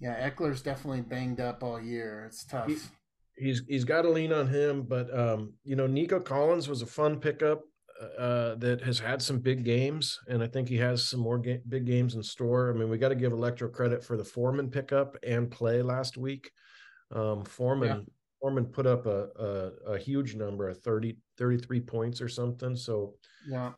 yeah, 0.00 0.28
Ekeler's 0.28 0.62
definitely 0.62 1.02
banged 1.02 1.40
up 1.40 1.62
all 1.62 1.80
year. 1.80 2.24
It's 2.26 2.44
tough. 2.44 2.68
He- 2.68 2.78
he's 3.36 3.62
he's 3.68 3.84
got 3.84 4.02
to 4.02 4.10
lean 4.10 4.32
on 4.32 4.48
him. 4.48 4.82
But 4.82 5.16
um, 5.16 5.54
you 5.64 5.76
know, 5.76 5.86
Nico 5.86 6.20
Collins 6.20 6.68
was 6.68 6.82
a 6.82 6.86
fun 6.86 7.20
pickup 7.20 7.62
uh, 8.18 8.54
that 8.56 8.80
has 8.82 8.98
had 8.98 9.20
some 9.22 9.38
big 9.38 9.64
games, 9.64 10.18
and 10.28 10.42
I 10.42 10.46
think 10.46 10.68
he 10.68 10.76
has 10.78 11.02
some 11.04 11.20
more 11.20 11.38
ga- 11.38 11.60
big 11.68 11.86
games 11.86 12.14
in 12.14 12.22
store. 12.22 12.70
I 12.70 12.78
mean, 12.78 12.88
we 12.88 12.98
got 12.98 13.10
to 13.10 13.14
give 13.14 13.32
Electro 13.32 13.68
credit 13.68 14.02
for 14.04 14.16
the 14.16 14.24
Foreman 14.24 14.70
pickup 14.70 15.16
and 15.22 15.50
play 15.50 15.82
last 15.82 16.16
week. 16.16 16.50
Um, 17.10 17.44
Foreman 17.44 18.06
Norman 18.42 18.64
put 18.66 18.86
up 18.86 19.06
a, 19.06 19.28
a, 19.86 19.92
a 19.94 19.98
huge 19.98 20.34
number, 20.34 20.70
a 20.70 20.74
30, 20.74 21.16
33 21.38 21.80
points 21.80 22.20
or 22.20 22.28
something. 22.28 22.74
So 22.74 23.14
Yeah. 23.48 23.72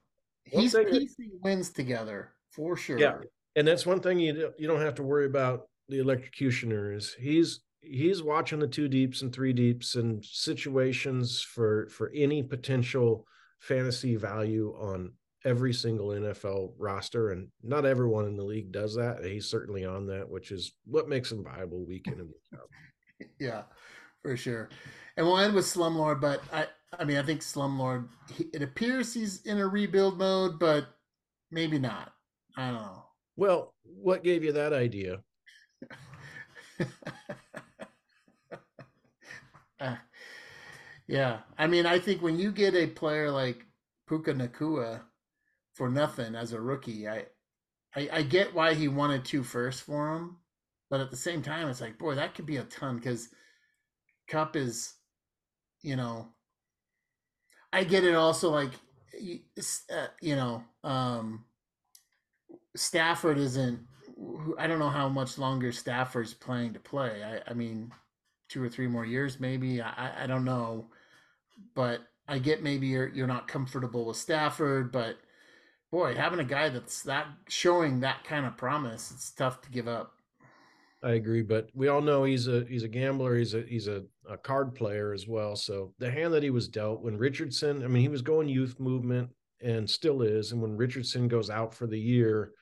He's 0.44 0.72
that- 0.72 0.90
piecing 0.90 1.32
wins 1.42 1.70
together 1.70 2.32
for 2.50 2.76
sure. 2.76 2.98
Yeah. 2.98 3.18
and 3.56 3.66
that's 3.68 3.84
one 3.86 4.00
thing 4.00 4.18
you 4.18 4.32
don't- 4.32 4.54
you 4.58 4.66
don't 4.66 4.80
have 4.80 4.94
to 4.96 5.02
worry 5.02 5.26
about 5.26 5.68
the 5.88 5.98
electrocutioner 5.98 6.96
is 6.96 7.14
he's 7.14 7.60
he's 7.82 8.22
watching 8.22 8.58
the 8.58 8.66
two 8.66 8.88
deeps 8.88 9.20
and 9.20 9.30
three 9.34 9.52
deeps 9.52 9.96
and 9.96 10.24
situations 10.24 11.42
for 11.42 11.86
for 11.90 12.10
any 12.14 12.42
potential 12.42 13.26
fantasy 13.64 14.14
value 14.14 14.74
on 14.78 15.12
every 15.44 15.72
single 15.72 16.08
NFL 16.08 16.72
roster 16.78 17.30
and 17.30 17.48
not 17.62 17.86
everyone 17.86 18.26
in 18.26 18.36
the 18.36 18.44
league 18.44 18.72
does 18.72 18.94
that 18.94 19.18
and 19.18 19.26
he's 19.26 19.46
certainly 19.46 19.84
on 19.84 20.06
that 20.06 20.28
which 20.28 20.50
is 20.50 20.72
what 20.84 21.08
makes 21.08 21.30
him 21.32 21.44
viable 21.44 21.84
week 21.84 22.06
in 22.06 22.14
and 22.14 22.28
week 22.28 22.50
out. 22.54 22.68
Yeah, 23.38 23.62
for 24.22 24.36
sure. 24.36 24.68
And 25.16 25.24
we'll 25.24 25.38
end 25.38 25.54
with 25.54 25.64
Slumlord, 25.64 26.20
but 26.20 26.42
I, 26.52 26.66
I 26.98 27.04
mean, 27.04 27.16
I 27.16 27.22
think 27.22 27.40
Slumlord. 27.40 28.08
He, 28.32 28.44
it 28.52 28.60
appears 28.60 29.14
he's 29.14 29.42
in 29.42 29.58
a 29.58 29.66
rebuild 29.66 30.18
mode, 30.18 30.58
but 30.58 30.88
maybe 31.52 31.78
not. 31.78 32.12
I 32.56 32.66
don't 32.66 32.74
know. 32.74 33.04
Well, 33.36 33.74
what 33.84 34.24
gave 34.24 34.42
you 34.42 34.52
that 34.52 34.72
idea? 34.72 35.20
Uh, 39.80 39.96
yeah, 41.06 41.40
I 41.58 41.66
mean, 41.66 41.86
I 41.86 41.98
think 41.98 42.22
when 42.22 42.38
you 42.38 42.50
get 42.50 42.74
a 42.74 42.86
player 42.86 43.30
like 43.30 43.66
Puka 44.08 44.32
Nacua 44.34 45.02
for 45.74 45.88
nothing 45.90 46.34
as 46.34 46.52
a 46.52 46.60
rookie, 46.60 47.08
I, 47.08 47.26
I, 47.96 48.08
I 48.12 48.22
get 48.22 48.54
why 48.54 48.74
he 48.74 48.88
wanted 48.88 49.24
two 49.24 49.42
first 49.44 49.82
for 49.82 50.14
him, 50.16 50.38
but 50.90 51.00
at 51.00 51.10
the 51.10 51.16
same 51.16 51.42
time, 51.42 51.68
it's 51.68 51.80
like, 51.82 51.98
boy, 51.98 52.16
that 52.16 52.34
could 52.34 52.46
be 52.46 52.58
a 52.58 52.64
ton 52.64 52.96
because 52.96 53.30
Kupp 54.28 54.56
is, 54.56 54.94
you 55.82 55.96
know, 55.96 56.28
I 57.72 57.84
get 57.84 58.04
it. 58.04 58.14
Also, 58.14 58.50
like, 58.50 58.70
uh, 59.90 60.06
you 60.20 60.36
know, 60.36 60.64
um, 60.82 61.44
Stafford 62.76 63.38
isn't. 63.38 63.80
I 64.58 64.66
don't 64.66 64.78
know 64.78 64.90
how 64.90 65.08
much 65.08 65.38
longer 65.38 65.72
Stafford's 65.72 66.34
playing 66.34 66.74
to 66.74 66.80
play. 66.80 67.22
I, 67.24 67.50
I 67.50 67.54
mean, 67.54 67.92
two 68.48 68.62
or 68.62 68.68
three 68.68 68.86
more 68.86 69.04
years, 69.04 69.40
maybe. 69.40 69.80
I, 69.82 69.90
I- 69.90 70.24
I 70.24 70.26
don't 70.26 70.44
know, 70.44 70.90
but 71.74 72.00
I 72.28 72.38
get 72.38 72.62
maybe 72.62 72.88
you're 72.88 73.08
you're 73.08 73.26
not 73.26 73.48
comfortable 73.48 74.06
with 74.06 74.16
Stafford, 74.16 74.92
but 74.92 75.18
boy, 75.90 76.14
having 76.16 76.40
a 76.40 76.44
guy 76.44 76.68
that's 76.70 77.02
that 77.04 77.26
showing 77.48 78.00
that 78.00 78.24
kind 78.24 78.46
of 78.46 78.56
promise, 78.56 79.10
it's 79.12 79.30
tough 79.32 79.62
to 79.62 79.70
give 79.70 79.88
up. 79.88 80.14
I 81.02 81.12
agree, 81.12 81.42
but 81.42 81.68
we 81.74 81.88
all 81.88 82.00
know 82.00 82.24
he's 82.24 82.48
a 82.48 82.64
he's 82.64 82.82
a 82.82 82.88
gambler. 82.88 83.36
He's 83.36 83.52
a 83.54 83.62
he's 83.62 83.88
a, 83.88 84.04
a 84.28 84.38
card 84.38 84.74
player 84.74 85.12
as 85.12 85.28
well. 85.28 85.54
So 85.54 85.92
the 85.98 86.10
hand 86.10 86.32
that 86.32 86.42
he 86.42 86.48
was 86.50 86.66
dealt 86.68 87.02
when 87.02 87.18
Richardson, 87.18 87.84
I 87.84 87.88
mean, 87.88 88.00
he 88.02 88.08
was 88.08 88.22
going 88.22 88.48
youth 88.48 88.80
movement 88.80 89.30
and 89.60 89.88
still 89.88 90.22
is. 90.22 90.52
And 90.52 90.62
when 90.62 90.76
Richardson 90.76 91.28
goes 91.28 91.50
out 91.50 91.74
for 91.74 91.86
the 91.86 91.98
year, 92.00 92.52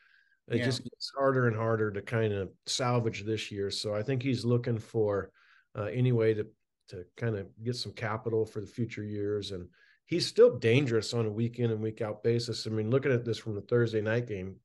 it 0.49 0.59
Yeah. 0.59 0.65
just 0.65 0.83
gets 0.83 1.13
harder 1.17 1.47
and 1.47 1.57
harder 1.57 1.93
to 1.93 2.03
kind 2.03 2.33
of 2.33 2.51
salvage 2.67 3.25
this 3.25 3.53
year. 3.53 3.71
So 3.71 3.95
I 3.95 4.03
think 4.03 4.23
he's 4.23 4.45
looking 4.45 4.79
for 4.79 5.31
uh, 5.77 5.85
any 5.85 6.11
way 6.13 6.35
to 6.35 6.47
to 6.93 7.05
kind 7.17 7.37
of 7.37 7.47
get 7.63 7.77
some 7.77 7.93
capital 7.93 8.47
for 8.47 8.61
the 8.61 8.67
future 8.67 9.05
years. 9.05 9.51
And 9.51 9.69
he's 10.07 10.27
still 10.27 10.59
dangerous 10.59 11.13
on 11.15 11.27
a 11.27 11.31
week 11.31 11.59
in 11.59 11.71
and 11.71 11.81
week 11.81 12.01
out 12.01 12.23
basis. 12.23 12.67
I 12.67 12.71
mean, 12.71 12.91
looking 12.91 13.13
at 13.13 13.25
this 13.25 13.39
from 13.39 13.55
the 13.55 13.63
Thursday 13.63 14.01
night 14.01 14.27
game, 14.27 14.57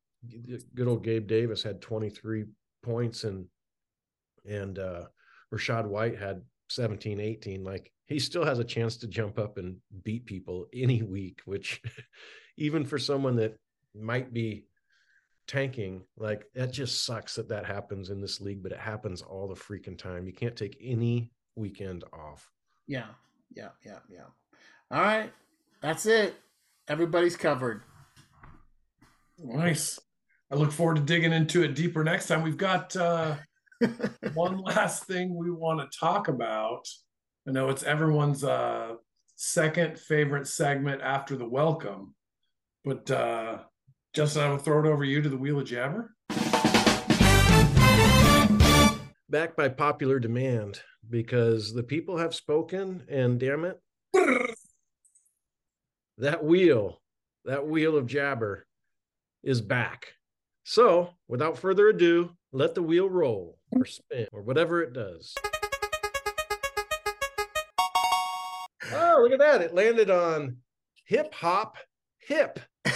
good 0.75 0.87
old 0.87 1.03
Gabe 1.03 1.27
Davis 1.27 1.63
had 1.63 1.81
23 1.81 2.45
points 2.83 3.23
and 3.23 3.45
and 4.45 4.79
uh 4.79 5.03
Rachaad 5.53 5.85
White 5.85 6.17
had 6.17 6.41
17, 6.69 7.19
18. 7.19 7.63
Like 7.63 7.91
he 8.05 8.19
still 8.19 8.43
has 8.43 8.59
a 8.59 8.63
chance 8.63 8.97
to 8.97 9.07
jump 9.07 9.39
up 9.39 9.57
and 9.57 9.77
beat 10.03 10.25
people 10.25 10.67
any 10.73 11.01
week, 11.01 11.41
which 11.45 11.81
even 12.57 12.85
for 12.85 12.97
someone 12.97 13.37
that 13.37 13.57
might 13.95 14.33
be 14.33 14.65
tanking, 15.47 16.03
like 16.17 16.45
that 16.53 16.73
just 16.73 17.05
sucks 17.05 17.35
that 17.35 17.49
that 17.49 17.65
happens 17.65 18.09
in 18.09 18.21
this 18.21 18.41
league, 18.41 18.61
but 18.61 18.71
it 18.71 18.79
happens 18.79 19.21
all 19.21 19.47
the 19.47 19.55
freaking 19.55 19.97
time. 19.97 20.27
You 20.27 20.33
can't 20.33 20.55
take 20.55 20.77
any 20.81 21.31
weekend 21.57 22.03
off. 22.13 22.49
Yeah, 22.87 23.07
yeah, 23.55 23.69
yeah, 23.85 23.99
yeah. 24.09 24.27
All 24.91 25.01
right, 25.01 25.31
that's 25.81 26.05
it. 26.05 26.35
Everybody's 26.87 27.35
covered. 27.35 27.81
Nice. 29.37 29.99
I 30.51 30.55
look 30.55 30.71
forward 30.71 30.95
to 30.95 31.01
digging 31.01 31.33
into 31.33 31.63
it 31.63 31.75
deeper 31.75 32.03
next 32.03 32.27
time. 32.27 32.41
We've 32.41 32.55
got 32.57 32.95
uh, 32.95 33.35
one 34.33 34.57
last 34.59 35.03
thing 35.03 35.35
we 35.35 35.51
want 35.51 35.79
to 35.79 35.99
talk 35.99 36.29
about. 36.29 36.87
I 37.47 37.51
know 37.51 37.69
it's 37.69 37.83
everyone's 37.83 38.43
uh, 38.43 38.93
second 39.35 39.99
favorite 39.99 40.47
segment 40.47 41.01
after 41.01 41.35
the 41.35 41.47
welcome, 41.47 42.15
but 42.85 43.09
uh, 43.11 43.59
Justin, 44.13 44.43
I 44.43 44.49
will 44.49 44.57
throw 44.57 44.79
it 44.79 44.89
over 44.89 45.03
you 45.03 45.21
to 45.21 45.29
the 45.29 45.37
Wheel 45.37 45.59
of 45.59 45.65
Jabber. 45.65 46.15
Back 49.29 49.57
by 49.57 49.67
popular 49.67 50.19
demand 50.19 50.79
because 51.09 51.73
the 51.73 51.83
people 51.83 52.17
have 52.17 52.33
spoken, 52.33 53.03
and 53.09 53.37
damn 53.37 53.65
it, 53.65 53.77
that 56.17 56.43
wheel, 56.45 57.01
that 57.43 57.67
wheel 57.67 57.97
of 57.97 58.07
jabber 58.07 58.65
is 59.43 59.59
back. 59.59 60.07
So, 60.63 61.09
without 61.27 61.57
further 61.57 61.89
ado, 61.89 62.31
let 62.53 62.73
the 62.73 62.81
wheel 62.81 63.09
roll 63.09 63.57
or 63.71 63.85
spin 63.85 64.27
or 64.31 64.41
whatever 64.43 64.81
it 64.81 64.93
does. 64.93 65.33
Oh, 68.93 69.19
look 69.23 69.33
at 69.33 69.39
that. 69.39 69.61
It 69.61 69.73
landed 69.73 70.09
on 70.09 70.57
hip 71.05 71.33
hop 71.33 71.75
hip 72.19 72.59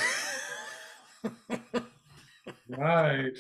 Right. 2.69 3.37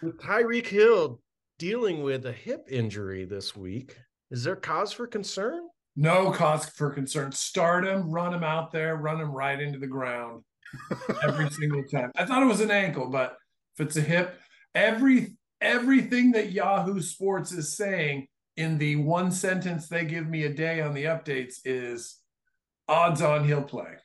with 0.00 0.18
Tyreek 0.18 0.66
Hill 0.66 1.20
dealing 1.60 2.02
with 2.02 2.24
a 2.24 2.32
hip 2.32 2.66
injury 2.70 3.26
this 3.26 3.54
week. 3.54 3.98
Is 4.30 4.44
there 4.44 4.56
cause 4.56 4.94
for 4.94 5.06
concern? 5.06 5.68
No 5.94 6.30
cause 6.30 6.64
for 6.64 6.88
concern. 6.88 7.32
Start 7.32 7.86
him, 7.86 8.10
run 8.10 8.32
him 8.32 8.42
out 8.42 8.72
there, 8.72 8.96
run 8.96 9.20
him 9.20 9.30
right 9.30 9.60
into 9.60 9.78
the 9.78 9.86
ground 9.86 10.42
every 11.22 11.50
single 11.50 11.84
time. 11.84 12.12
I 12.16 12.24
thought 12.24 12.42
it 12.42 12.46
was 12.46 12.62
an 12.62 12.70
ankle, 12.70 13.10
but 13.10 13.36
if 13.74 13.86
it's 13.86 13.98
a 13.98 14.00
hip, 14.00 14.40
every 14.74 15.36
everything 15.60 16.32
that 16.32 16.52
Yahoo 16.52 17.02
Sports 17.02 17.52
is 17.52 17.76
saying 17.76 18.26
in 18.56 18.78
the 18.78 18.96
one 18.96 19.30
sentence 19.30 19.86
they 19.86 20.06
give 20.06 20.26
me 20.26 20.44
a 20.44 20.54
day 20.54 20.80
on 20.80 20.94
the 20.94 21.04
updates 21.04 21.56
is 21.66 22.16
odds 22.88 23.20
on 23.20 23.44
he'll 23.44 23.62
play. 23.62 23.98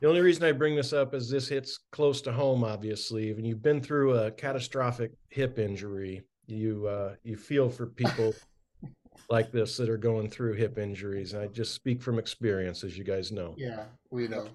The 0.00 0.08
only 0.08 0.20
reason 0.20 0.44
I 0.44 0.52
bring 0.52 0.76
this 0.76 0.92
up 0.92 1.14
is 1.14 1.30
this 1.30 1.48
hits 1.48 1.78
close 1.90 2.20
to 2.22 2.32
home, 2.32 2.64
obviously. 2.64 3.32
When 3.32 3.46
you've 3.46 3.62
been 3.62 3.80
through 3.80 4.18
a 4.18 4.30
catastrophic 4.30 5.12
hip 5.30 5.58
injury, 5.58 6.22
you 6.46 6.86
uh, 6.86 7.14
you 7.24 7.36
feel 7.36 7.70
for 7.70 7.86
people 7.86 8.34
like 9.30 9.50
this 9.50 9.76
that 9.78 9.88
are 9.88 9.96
going 9.96 10.28
through 10.28 10.52
hip 10.52 10.76
injuries. 10.76 11.32
And 11.32 11.42
I 11.42 11.46
just 11.46 11.72
speak 11.72 12.02
from 12.02 12.18
experience, 12.18 12.84
as 12.84 12.98
you 12.98 13.04
guys 13.04 13.32
know. 13.32 13.54
yeah, 13.56 13.84
we 14.10 14.28
know. 14.28 14.48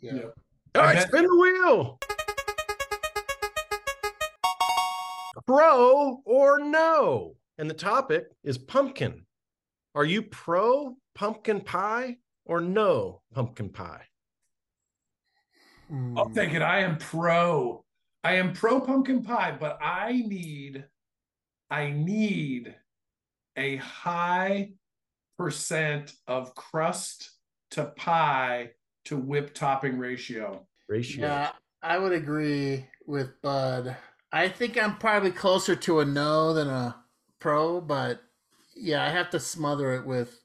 Yeah. 0.00 0.14
Yep. 0.14 0.34
All 0.76 0.82
right, 0.82 0.94
bet- 0.94 1.08
spin 1.08 1.24
the 1.24 1.36
wheel. 1.36 1.98
Pro 5.46 6.22
or 6.24 6.58
no? 6.58 7.36
And 7.58 7.68
the 7.68 7.74
topic 7.74 8.24
is 8.44 8.56
pumpkin. 8.58 9.24
Are 9.94 10.04
you 10.04 10.22
pro 10.22 10.96
pumpkin 11.14 11.60
pie 11.60 12.16
or 12.46 12.60
no 12.60 13.20
pumpkin 13.34 13.68
pie? 13.68 14.02
I'll 15.90 16.26
Hmm. 16.26 16.32
take 16.32 16.54
it. 16.54 16.62
I 16.62 16.80
am 16.80 16.98
pro. 16.98 17.84
I 18.24 18.34
am 18.34 18.52
pro 18.52 18.80
pumpkin 18.80 19.22
pie, 19.22 19.56
but 19.58 19.78
I 19.80 20.12
need, 20.26 20.84
I 21.70 21.90
need 21.90 22.74
a 23.56 23.76
high 23.76 24.72
percent 25.38 26.14
of 26.26 26.54
crust 26.54 27.32
to 27.70 27.86
pie 27.96 28.72
to 29.04 29.16
whip 29.16 29.54
topping 29.54 29.98
ratio. 29.98 30.66
Ratio. 30.88 31.26
Yeah, 31.26 31.52
I 31.82 31.98
would 31.98 32.12
agree 32.12 32.86
with 33.06 33.40
Bud. 33.42 33.96
I 34.32 34.48
think 34.48 34.76
I'm 34.82 34.96
probably 34.98 35.30
closer 35.30 35.76
to 35.76 36.00
a 36.00 36.04
no 36.04 36.52
than 36.52 36.68
a 36.68 37.04
pro, 37.38 37.80
but 37.80 38.20
yeah, 38.74 39.04
I 39.04 39.10
have 39.10 39.30
to 39.30 39.40
smother 39.40 39.92
it 39.94 40.04
with 40.04 40.40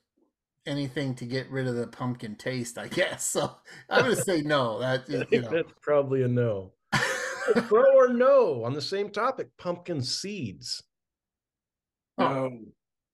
anything 0.65 1.15
to 1.15 1.25
get 1.25 1.49
rid 1.49 1.67
of 1.67 1.75
the 1.75 1.87
pumpkin 1.87 2.35
taste, 2.35 2.77
I 2.77 2.87
guess. 2.87 3.25
So 3.31 3.55
I'm 3.89 4.03
gonna 4.03 4.15
say 4.15 4.41
no. 4.41 4.79
That 4.79 5.09
you 5.31 5.41
know. 5.41 5.49
that's 5.49 5.73
probably 5.81 6.23
a 6.23 6.27
no. 6.27 6.73
Pro 7.67 7.95
or 7.95 8.09
no 8.09 8.63
on 8.63 8.73
the 8.73 8.81
same 8.81 9.09
topic, 9.09 9.49
pumpkin 9.57 10.01
seeds. 10.01 10.83
Oh. 12.17 12.25
Oh, 12.25 12.51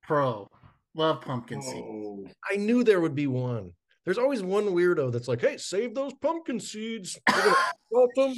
pro. 0.04 0.48
Love 0.96 1.22
pumpkin 1.22 1.62
seeds. 1.62 1.86
oh. 1.88 2.26
I 2.52 2.58
knew 2.58 2.84
there 2.84 3.00
would 3.00 3.16
be 3.16 3.28
one. 3.28 3.72
There's 4.06 4.18
always 4.18 4.42
one 4.42 4.66
weirdo 4.68 5.12
that's 5.12 5.28
like, 5.28 5.42
"Hey, 5.42 5.58
save 5.58 5.94
those 5.94 6.14
pumpkin 6.22 6.60
seeds. 6.60 7.18
Salt 7.30 8.12
them, 8.16 8.34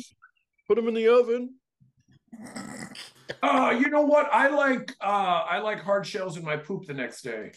put 0.67 0.75
them 0.75 0.87
in 0.87 0.93
the 0.95 1.07
oven." 1.07 1.55
Oh, 3.43 3.71
you 3.71 3.89
know 3.89 4.01
what? 4.01 4.29
I 4.31 4.47
like 4.49 4.95
uh 5.01 5.43
I 5.49 5.59
like 5.59 5.81
hard 5.81 6.05
shells 6.05 6.37
in 6.37 6.43
my 6.43 6.57
poop 6.57 6.85
the 6.85 6.93
next 6.93 7.21
day. 7.21 7.51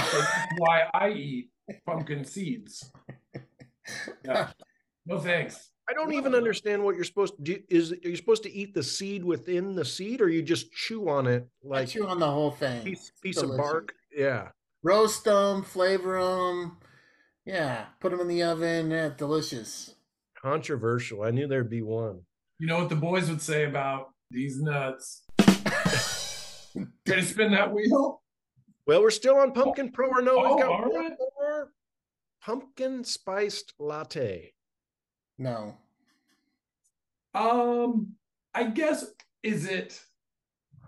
So 0.00 0.18
that's 0.20 0.52
why 0.58 0.82
I 0.94 1.10
eat 1.10 1.50
pumpkin 1.86 2.24
seeds. 2.24 2.90
Yeah. 4.24 4.50
No 5.06 5.18
thanks. 5.18 5.70
I 5.88 5.92
don't 5.92 6.12
even 6.14 6.34
understand 6.34 6.82
what 6.82 6.96
you're 6.96 7.04
supposed 7.04 7.36
to 7.36 7.42
do. 7.42 7.58
Is 7.68 7.92
are 7.92 7.96
you 8.08 8.16
supposed 8.16 8.42
to 8.42 8.50
eat 8.52 8.74
the 8.74 8.82
seed 8.82 9.24
within 9.24 9.74
the 9.76 9.84
seed, 9.84 10.20
or 10.20 10.28
you 10.28 10.42
just 10.42 10.72
chew 10.72 11.08
on 11.08 11.26
it 11.28 11.46
Like 11.62 11.80
like 11.82 11.88
chew 11.88 12.06
on 12.08 12.18
the 12.18 12.30
whole 12.30 12.50
thing. 12.50 12.82
piece 12.82 13.12
piece 13.22 13.36
of 13.40 13.56
bark? 13.56 13.94
Yeah. 14.16 14.48
Roast 14.82 15.24
them, 15.24 15.62
flavor 15.62 16.20
them. 16.20 16.78
Yeah, 17.44 17.84
put 18.00 18.10
them 18.10 18.18
in 18.20 18.26
the 18.28 18.42
oven. 18.42 18.90
Yeah, 18.90 19.10
delicious. 19.16 19.94
Controversial. 20.42 21.22
I 21.22 21.30
knew 21.30 21.46
there'd 21.46 21.70
be 21.70 21.82
one. 21.82 22.22
You 22.58 22.66
know 22.66 22.78
what 22.78 22.88
the 22.88 22.96
boys 22.96 23.28
would 23.28 23.42
say 23.42 23.64
about 23.64 24.08
these 24.32 24.60
nuts? 24.60 25.22
Ready 26.74 27.20
to 27.20 27.22
spin 27.22 27.52
that 27.52 27.72
wheel? 27.72 28.22
Well, 28.86 29.02
we're 29.02 29.10
still 29.10 29.36
on 29.36 29.52
pumpkin 29.52 29.90
pro 29.90 30.08
or 30.08 30.22
no. 30.22 30.36
Oh, 30.38 30.54
We've 30.54 30.64
got 30.64 30.80
one 30.80 30.94
right. 30.94 31.12
more 31.18 31.72
pumpkin 32.42 33.02
spiced 33.04 33.74
latte. 33.78 34.52
No. 35.38 35.76
Um, 37.34 38.14
I 38.54 38.64
guess 38.64 39.04
is 39.42 39.66
it 39.66 40.00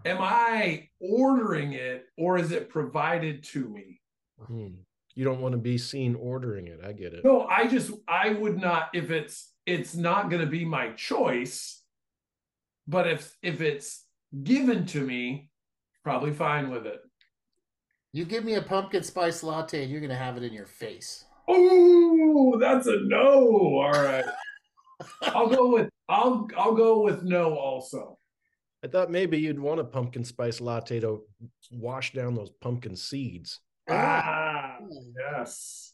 am 0.05 0.19
I 0.21 0.89
ordering 1.01 1.73
it 1.73 2.07
or 2.17 2.39
is 2.39 2.53
it 2.53 2.71
provided 2.71 3.43
to 3.45 3.69
me? 3.69 4.01
Hmm. 4.47 4.69
You 5.15 5.25
don't 5.25 5.41
want 5.41 5.53
to 5.53 5.59
be 5.59 5.77
seen 5.77 6.15
ordering 6.15 6.69
it. 6.69 6.81
I 6.87 6.93
get 6.93 7.13
it. 7.13 7.25
No, 7.25 7.45
I 7.47 7.67
just 7.67 7.91
I 8.07 8.31
would 8.31 8.59
not 8.59 8.91
if 8.95 9.11
it's 9.11 9.53
it's 9.67 9.97
not 9.97 10.31
going 10.31 10.41
to 10.41 10.51
be 10.51 10.65
my 10.65 10.91
choice. 10.93 11.83
But 12.87 13.09
if 13.09 13.37
if 13.43 13.61
it's 13.61 14.05
given 14.45 14.87
to 14.87 15.01
me, 15.01 15.51
probably 16.05 16.33
fine 16.33 16.71
with 16.71 16.87
it. 16.87 17.01
You 18.15 18.25
give 18.25 18.45
me 18.45 18.55
a 18.55 18.63
pumpkin 18.63 19.03
spice 19.03 19.43
latte 19.43 19.83
and 19.83 19.91
you're 19.91 20.01
going 20.01 20.11
to 20.11 20.17
have 20.17 20.39
it 20.39 20.43
in 20.43 20.53
your 20.53 20.67
face. 20.67 21.27
Oh, 21.47 22.59
that's 22.59 22.87
a 22.87 23.01
no. 23.03 23.81
All 23.81 23.93
right. 23.93 24.25
I'll 25.23 25.49
go 25.49 25.73
with 25.73 25.91
I'll 26.09 26.49
I'll 26.57 26.75
go 26.75 27.03
with 27.03 27.23
no 27.23 27.55
also. 27.55 28.19
I 28.83 28.89
thought 28.89 29.11
maybe 29.11 29.39
you'd 29.39 29.59
want 29.59 29.81
a 29.81 29.85
pumpkin 29.85 30.25
spice 30.25 30.61
latte 30.61 31.01
to 31.01 31.23
wash 31.71 32.13
down 32.13 32.35
those 32.35 32.51
pumpkin 32.61 32.97
seeds. 32.97 33.61
Ah, 33.91 34.79
yes. 35.17 35.93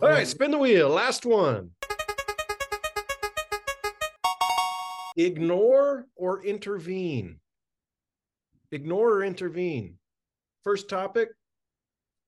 All 0.00 0.08
right, 0.08 0.26
spin 0.26 0.50
the 0.50 0.58
wheel. 0.58 0.88
Last 0.88 1.26
one. 1.26 1.70
Ignore 5.16 6.06
or 6.16 6.44
intervene. 6.44 7.40
Ignore 8.72 9.10
or 9.16 9.24
intervene. 9.24 9.99
First 10.62 10.88
topic 10.88 11.28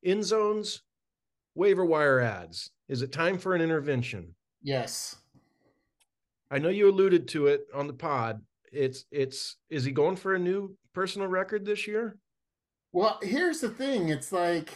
in 0.03 0.23
zones, 0.23 0.83
waiver 1.55 1.85
wire 1.85 2.21
ads. 2.21 2.71
Is 2.89 3.03
it 3.03 3.13
time 3.13 3.39
for 3.39 3.55
an 3.55 3.61
intervention? 3.61 4.35
Yes. 4.63 5.17
I 6.51 6.59
know 6.59 6.69
you 6.69 6.89
alluded 6.91 7.29
to 7.29 7.47
it 7.47 7.67
on 7.75 7.87
the 7.87 7.93
pod. 7.93 8.43
It's 8.73 9.05
it's 9.11 9.57
is 9.71 9.85
he 9.85 9.93
going 9.93 10.17
for 10.17 10.35
a 10.35 10.39
new 10.39 10.77
personal 10.95 11.29
record 11.29 11.65
this 11.65 11.87
year? 11.87 12.19
Well, 12.93 13.19
here's 13.23 13.61
the 13.61 13.71
thing. 13.71 14.09
It's 14.09 14.33
like 14.33 14.73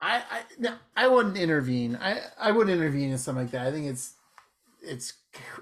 I 0.00 0.22
I 0.30 0.42
no, 0.58 0.76
I 0.96 1.08
wouldn't 1.08 1.36
intervene. 1.36 1.96
I 2.00 2.20
I 2.38 2.52
wouldn't 2.52 2.76
intervene 2.76 3.10
in 3.10 3.18
something 3.18 3.44
like 3.44 3.52
that. 3.52 3.66
I 3.66 3.72
think 3.72 3.86
it's 3.86 4.14
it's 4.82 5.14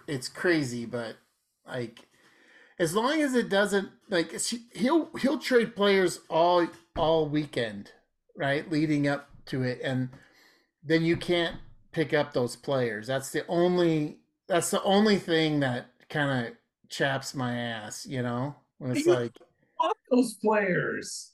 it's 0.06 0.28
crazy, 0.28 0.86
but 0.86 1.16
like 1.66 2.06
as 2.78 2.94
long 2.94 3.20
as 3.20 3.34
it 3.34 3.48
doesn't 3.48 3.88
like 4.08 4.34
he'll 4.74 5.08
he'll 5.18 5.38
trade 5.38 5.76
players 5.76 6.20
all 6.28 6.66
all 6.96 7.28
weekend, 7.28 7.92
right? 8.36 8.70
Leading 8.70 9.06
up 9.08 9.28
to 9.46 9.62
it 9.62 9.80
and 9.82 10.08
then 10.82 11.04
you 11.04 11.16
can't 11.16 11.56
pick 11.92 12.12
up 12.12 12.32
those 12.32 12.56
players. 12.56 13.06
That's 13.06 13.30
the 13.30 13.46
only 13.46 14.18
that's 14.48 14.70
the 14.70 14.82
only 14.82 15.16
thing 15.18 15.60
that 15.60 15.86
kind 16.08 16.46
of 16.48 16.52
chaps 16.90 17.34
my 17.34 17.54
ass, 17.56 18.06
you 18.06 18.22
know? 18.22 18.54
When 18.78 18.92
it's 18.92 19.06
You- 19.06 19.14
like 19.14 19.32
Fuck 19.80 19.96
those 20.10 20.34
players. 20.34 21.32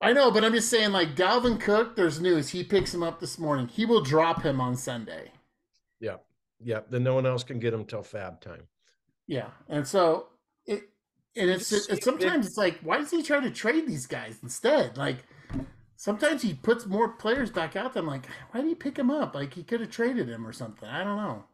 I 0.00 0.12
know, 0.12 0.32
but 0.32 0.44
I'm 0.44 0.52
just 0.52 0.68
saying, 0.68 0.90
like 0.90 1.14
Dalvin 1.14 1.60
Cook, 1.60 1.94
there's 1.94 2.20
news. 2.20 2.48
He 2.48 2.64
picks 2.64 2.92
him 2.92 3.04
up 3.04 3.20
this 3.20 3.38
morning. 3.38 3.68
He 3.68 3.86
will 3.86 4.02
drop 4.02 4.42
him 4.42 4.60
on 4.60 4.74
Sunday. 4.76 5.30
Yeah. 6.00 6.16
Yeah. 6.60 6.80
Then 6.90 7.04
no 7.04 7.14
one 7.14 7.24
else 7.24 7.44
can 7.44 7.60
get 7.60 7.72
him 7.72 7.84
till 7.84 8.02
FAAB 8.02 8.40
time. 8.40 8.64
Yeah, 9.28 9.50
and 9.68 9.86
so 9.86 10.26
it, 10.26 10.31
and 11.36 11.50
it's, 11.50 11.72
It's- 11.72 11.88
it's 11.88 12.04
sometimes 12.04 12.46
it's 12.46 12.56
like, 12.56 12.78
why 12.82 12.98
does 12.98 13.10
he 13.10 13.22
try 13.22 13.40
to 13.40 13.50
trade 13.50 13.86
these 13.86 14.06
guys 14.06 14.38
instead? 14.42 14.96
Like, 14.98 15.18
sometimes 15.96 16.42
he 16.42 16.54
puts 16.54 16.86
more 16.86 17.10
players 17.10 17.50
back 17.50 17.76
out. 17.76 17.92
there. 17.94 18.02
I'm 18.02 18.06
like, 18.08 18.26
why 18.50 18.60
did 18.60 18.68
he 18.68 18.74
pick 18.74 18.98
him 18.98 19.10
up? 19.10 19.34
Like 19.34 19.54
he 19.54 19.62
could 19.62 19.80
have 19.80 19.90
traded 19.90 20.28
him 20.28 20.46
or 20.46 20.52
something. 20.52 20.88
I 20.88 21.04
don't 21.04 21.16
know. 21.16 21.44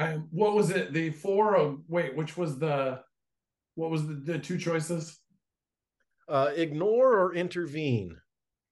Um, 0.00 0.28
what 0.30 0.54
was 0.54 0.70
it? 0.70 0.92
The 0.92 1.10
four 1.10 1.78
wait, 1.88 2.14
which 2.14 2.36
was 2.36 2.58
the 2.58 3.00
what 3.74 3.90
was 3.90 4.06
the, 4.06 4.14
the 4.14 4.38
two 4.38 4.56
choices? 4.56 5.18
Uh, 6.28 6.52
ignore 6.54 7.18
or 7.18 7.34
intervene. 7.34 8.16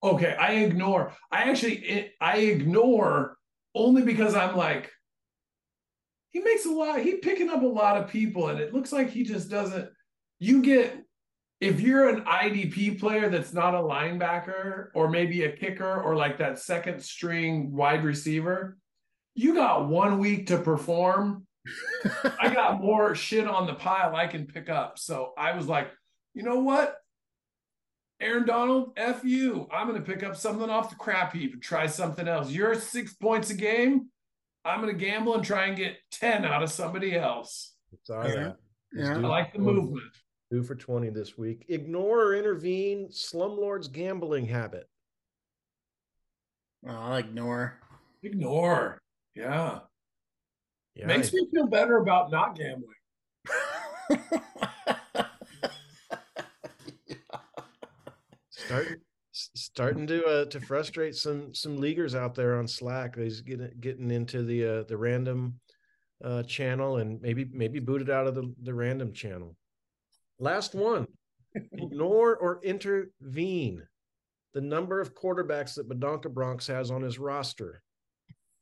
Okay, 0.05 0.37
I 0.39 0.53
ignore. 0.53 1.13
I 1.33 1.51
actually 1.51 2.13
I 2.21 2.37
ignore 2.39 3.37
only 3.75 4.03
because 4.03 4.37
I'm 4.37 4.57
like 4.57 4.93
he 6.37 6.43
makes 6.43 6.67
a 6.67 6.71
lot. 6.71 7.01
He 7.01 7.15
picking 7.15 7.49
up 7.49 7.63
a 7.63 7.67
lot 7.67 7.97
of 7.97 8.11
people, 8.11 8.49
and 8.49 8.61
it 8.61 8.75
looks 8.75 8.93
like 8.93 9.09
he 9.09 9.23
just 9.23 9.49
doesn't. 9.49 9.89
You 10.39 10.61
get 10.61 10.95
if 11.63 11.81
you're 11.81 12.11
an 12.11 12.25
IDP 12.27 13.01
player 13.01 13.31
that's 13.31 13.55
not 13.55 13.75
a 13.75 13.79
linebacker 13.79 14.89
or 14.95 15.09
maybe 15.09 15.45
a 15.45 15.57
kicker 15.57 16.03
or 16.03 16.15
like 16.15 16.37
that 16.37 16.59
second 16.59 17.03
string 17.03 17.73
wide 17.73 18.05
receiver, 18.05 18.77
you 19.35 19.55
got 19.55 19.89
one 19.89 20.19
week 20.19 20.49
to 20.49 20.59
perform. 20.59 21.47
I 22.39 22.53
got 22.53 22.83
more 22.83 23.15
shit 23.15 23.49
on 23.49 23.67
the 23.67 23.73
pile 23.73 24.15
I 24.15 24.27
can 24.27 24.47
pick 24.47 24.69
up. 24.69 24.99
So 24.99 25.33
I 25.39 25.57
was 25.57 25.67
like, 25.67 25.91
you 26.35 26.43
know 26.43 26.59
what? 26.59 26.99
Aaron 28.21 28.45
Donald, 28.45 28.93
F 28.99 29.25
you. 29.25 29.67
I'm 29.73 29.89
going 29.89 29.99
to 29.99 30.07
pick 30.07 30.23
up 30.23 30.37
something 30.37 30.69
off 30.69 30.91
the 30.91 30.97
crap 30.97 31.33
heap 31.33 31.55
and 31.55 31.63
try 31.63 31.87
something 31.87 32.29
else. 32.29 32.51
You're 32.51 32.75
six 32.75 33.15
points 33.15 33.49
a 33.49 33.55
game. 33.55 34.11
I'm 34.67 34.81
going 34.81 34.93
to 34.93 35.05
gamble 35.05 35.35
and 35.35 35.45
try 35.45 35.67
and 35.67 35.77
get 35.77 35.97
10 36.11 36.45
out 36.45 36.63
of 36.63 36.71
somebody 36.71 37.15
else. 37.17 37.75
It's 37.93 38.11
all 38.11 38.25
mm-hmm. 38.25 38.33
Yeah. 38.33 38.45
right. 38.47 38.55
Yeah. 38.93 39.15
I 39.15 39.19
like 39.19 39.53
the 39.53 39.61
movement. 39.61 40.11
Two 40.51 40.63
for 40.65 40.75
20 40.75 41.11
this 41.11 41.39
week. 41.39 41.67
Ignore 41.69 42.21
or 42.21 42.35
intervene 42.35 43.09
slumlord's 43.11 43.89
gambling 43.89 44.47
habit. 44.47 44.89
I'll 46.87 47.17
ignore. 47.17 47.79
Ignore. 48.23 48.99
Yeah. 49.35 49.81
Yeah. 50.95 51.07
Makes 51.07 51.33
me 51.33 51.47
feel 51.53 51.67
better 51.67 51.99
about 51.99 52.31
not 52.31 52.57
gambling. 52.57 52.93
starting 58.51 58.95
s- 58.95 59.06
starting 59.57 60.07
to 60.07 60.25
uh, 60.25 60.45
to 60.47 60.61
frustrate 60.61 61.15
some 61.15 61.55
some 61.55 61.77
leaguers 61.77 62.15
out 62.15 62.35
there 62.35 62.59
on 62.59 62.69
Slack. 62.69 63.17
He's 63.17 63.41
getting 63.41 63.71
getting 63.81 64.11
into 64.11 64.43
the 64.43 64.65
uh, 64.65 64.83
the 64.85 64.97
random 64.97 65.61
uh, 66.25 66.43
channel 66.45 66.99
and 66.99 67.21
maybe 67.21 67.47
maybe 67.53 67.81
booted 67.81 68.11
out 68.11 68.27
of 68.27 68.35
the, 68.35 68.53
the 68.63 68.75
random 68.75 69.13
channel. 69.13 69.57
Last 70.39 70.75
one. 70.75 71.07
Ignore 71.73 72.37
or 72.37 72.61
intervene 72.63 73.83
the 74.53 74.61
number 74.61 75.01
of 75.01 75.15
quarterbacks 75.15 75.75
that 75.75 75.89
Badonka 75.89 76.33
Bronx 76.33 76.67
has 76.67 76.91
on 76.91 77.01
his 77.01 77.19
roster. 77.19 77.83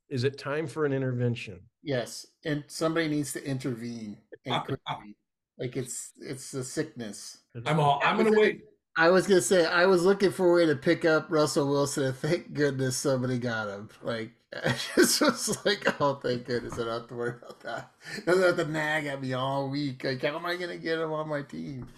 Is 0.09 0.23
it 0.23 0.39
time 0.39 0.69
for 0.69 0.85
an 0.85 0.93
intervention? 0.93 1.61
yes, 1.85 2.27
and 2.45 2.65
somebody 2.67 3.09
needs 3.09 3.33
to 3.33 3.45
intervene 3.45 4.17
and 4.47 4.55
quickly. 4.65 5.17
Like 5.59 5.77
it's 5.77 6.11
it's 6.21 6.53
a 6.55 6.65
sickness. 6.65 7.39
I'm 7.67 7.79
all, 7.79 8.01
I'm 8.03 8.17
going 8.17 8.33
to 8.33 8.39
wait. 8.39 8.63
I 8.97 9.11
was 9.11 9.27
gonna 9.27 9.41
say 9.41 9.67
I 9.67 9.87
was 9.87 10.05
looking 10.05 10.31
for 10.31 10.51
a 10.51 10.55
way 10.55 10.67
to 10.67 10.77
pick 10.77 11.05
up 11.05 11.27
Russell 11.29 11.69
Wilson. 11.69 12.05
and 12.05 12.17
Thank 12.17 12.53
goodness 12.53 12.97
somebody 12.97 13.39
got 13.39 13.69
him. 13.69 13.89
Like 14.03 14.31
I 14.65 14.75
just 14.95 15.21
was 15.21 15.65
like, 15.65 16.01
oh, 16.01 16.15
thank 16.15 16.45
goodness 16.47 16.75
I 16.75 16.85
don't 16.85 16.89
have 17.01 17.09
to 17.09 17.15
worry 17.15 17.37
about 17.39 17.61
that. 17.61 17.91
Doesn't 18.25 18.43
have 18.43 18.57
to 18.57 18.71
nag 18.73 19.07
at 19.07 19.21
me 19.21 19.33
all 19.33 19.69
week. 19.69 20.05
Like, 20.05 20.23
how 20.23 20.37
am 20.37 20.47
I 20.47 20.57
gonna 20.57 20.79
get 20.79 20.99
him 21.01 21.13
on 21.13 21.29
my 21.29 21.43
team? 21.43 21.89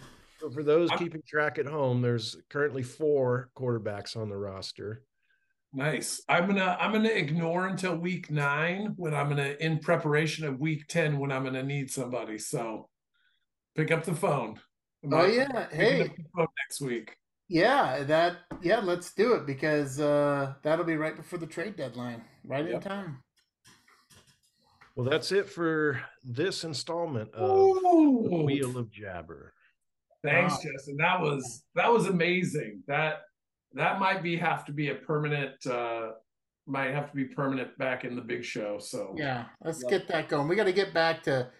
So 0.40 0.50
for 0.50 0.62
those 0.62 0.90
I'm- 0.90 0.98
keeping 0.98 1.22
track 1.26 1.58
at 1.58 1.66
home, 1.66 2.00
there's 2.02 2.36
currently 2.48 2.82
four 2.82 3.50
quarterbacks 3.56 4.16
on 4.16 4.28
the 4.30 4.36
roster. 4.36 5.02
Nice. 5.74 6.22
I'm 6.30 6.46
gonna 6.46 6.78
I'm 6.80 6.92
gonna 6.92 7.08
ignore 7.10 7.66
until 7.66 7.96
week 7.96 8.30
nine 8.30 8.94
when 8.96 9.12
I'm 9.14 9.28
gonna 9.28 9.54
in 9.60 9.80
preparation 9.80 10.46
of 10.46 10.58
week 10.60 10.86
ten 10.88 11.18
when 11.18 11.30
I'm 11.30 11.44
gonna 11.44 11.62
need 11.62 11.90
somebody. 11.90 12.38
So 12.38 12.88
pick 13.74 13.90
up 13.90 14.04
the 14.04 14.14
phone. 14.14 14.58
Oh 15.12 15.24
yeah, 15.26 15.68
hey, 15.70 16.00
up 16.02 16.16
the 16.16 16.24
phone 16.34 16.46
next 16.64 16.80
week. 16.80 17.16
yeah, 17.48 18.02
that 18.04 18.38
yeah, 18.62 18.80
let's 18.80 19.12
do 19.14 19.34
it 19.34 19.46
because 19.46 20.00
uh 20.00 20.54
that'll 20.62 20.84
be 20.84 20.96
right 20.96 21.16
before 21.16 21.38
the 21.38 21.46
trade 21.46 21.76
deadline, 21.76 22.22
right 22.44 22.66
in 22.68 22.80
time. 22.80 23.22
Well, 24.96 25.08
that's 25.08 25.30
it 25.30 25.48
for 25.48 26.00
this 26.24 26.64
installment 26.64 27.32
of 27.34 27.50
Ooh. 27.50 28.44
Wheel 28.44 28.78
of 28.78 28.90
Jabber. 28.90 29.52
Thanks, 30.24 30.54
Wow. 30.54 30.60
Justin. 30.72 30.96
That 30.96 31.20
was 31.20 31.64
that 31.74 31.92
was 31.92 32.06
amazing. 32.06 32.82
That 32.88 33.20
that 33.74 34.00
might 34.00 34.22
be 34.22 34.36
have 34.36 34.64
to 34.64 34.72
be 34.72 34.88
a 34.88 34.94
permanent 34.94 35.64
uh 35.66 36.12
might 36.66 36.92
have 36.92 37.10
to 37.10 37.14
be 37.16 37.26
permanent 37.26 37.76
back 37.78 38.04
in 38.04 38.16
the 38.16 38.22
big 38.22 38.42
show. 38.44 38.78
So 38.80 39.14
Yeah, 39.16 39.44
let's 39.62 39.82
Yeah. 39.82 39.90
get 39.98 40.08
that 40.08 40.28
going. 40.28 40.48
We 40.48 40.56
got 40.56 40.64
to 40.64 40.72
get 40.72 40.92
back 40.92 41.22
to 41.24 41.50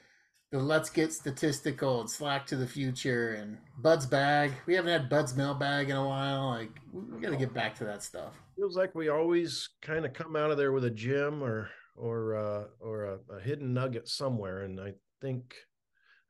the 0.53 0.59
let's 0.59 0.91
get 0.91 1.13
statistical 1.13 2.01
and 2.01 2.09
slack 2.09 2.47
to 2.47 2.57
the 2.57 2.67
future 2.67 3.35
and 3.35 3.59
Bud's 3.79 4.07
bag. 4.07 4.53
We 4.67 4.75
haven't 4.75 4.93
had 4.93 5.09
Bud's 5.09 5.37
mailbag 5.37 5.91
in 5.91 5.97
a 5.97 6.07
while. 6.07 6.49
Like 6.49 6.71
we, 6.93 7.03
we 7.03 7.21
got 7.21 7.31
to 7.31 7.37
get 7.37 7.53
back 7.53 7.75
to 7.77 7.85
that 7.85 8.03
stuff. 8.03 8.35
Feels 8.57 8.77
like 8.77 8.95
we 8.95 9.09
always 9.09 9.69
kind 9.83 10.05
of 10.05 10.13
come 10.13 10.37
out 10.37 10.51
of 10.51 10.57
there 10.57 10.73
with 10.73 10.85
a 10.85 10.91
gem 10.91 11.43
or 11.43 11.71
or 11.97 12.37
uh, 12.37 12.65
or 12.81 13.05
a, 13.05 13.19
a 13.37 13.41
hidden 13.41 13.75
nugget 13.75 14.09
somewhere, 14.09 14.63
and 14.63 14.81
I 14.81 14.95
think 15.21 15.55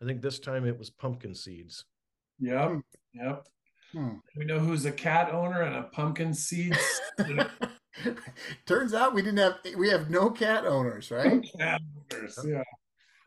I 0.02 0.06
think 0.06 0.22
this 0.22 0.38
time 0.38 0.66
it 0.66 0.78
was 0.78 0.90
pumpkin 0.90 1.34
seeds. 1.34 1.84
Yep. 2.40 2.80
Yep. 3.14 3.46
Hmm. 3.92 4.14
We 4.36 4.44
know 4.44 4.58
who's 4.58 4.84
a 4.84 4.92
cat 4.92 5.32
owner 5.32 5.62
and 5.62 5.76
a 5.76 5.84
pumpkin 5.84 6.34
seeds 6.34 7.00
Turns 8.66 8.92
out 8.92 9.14
we 9.14 9.22
didn't 9.22 9.38
have 9.38 9.54
we 9.76 9.88
have 9.88 10.10
no 10.10 10.30
cat 10.30 10.66
owners, 10.66 11.10
right? 11.10 11.44
cat 11.58 11.80
owners. 12.12 12.38
Yeah. 12.46 12.62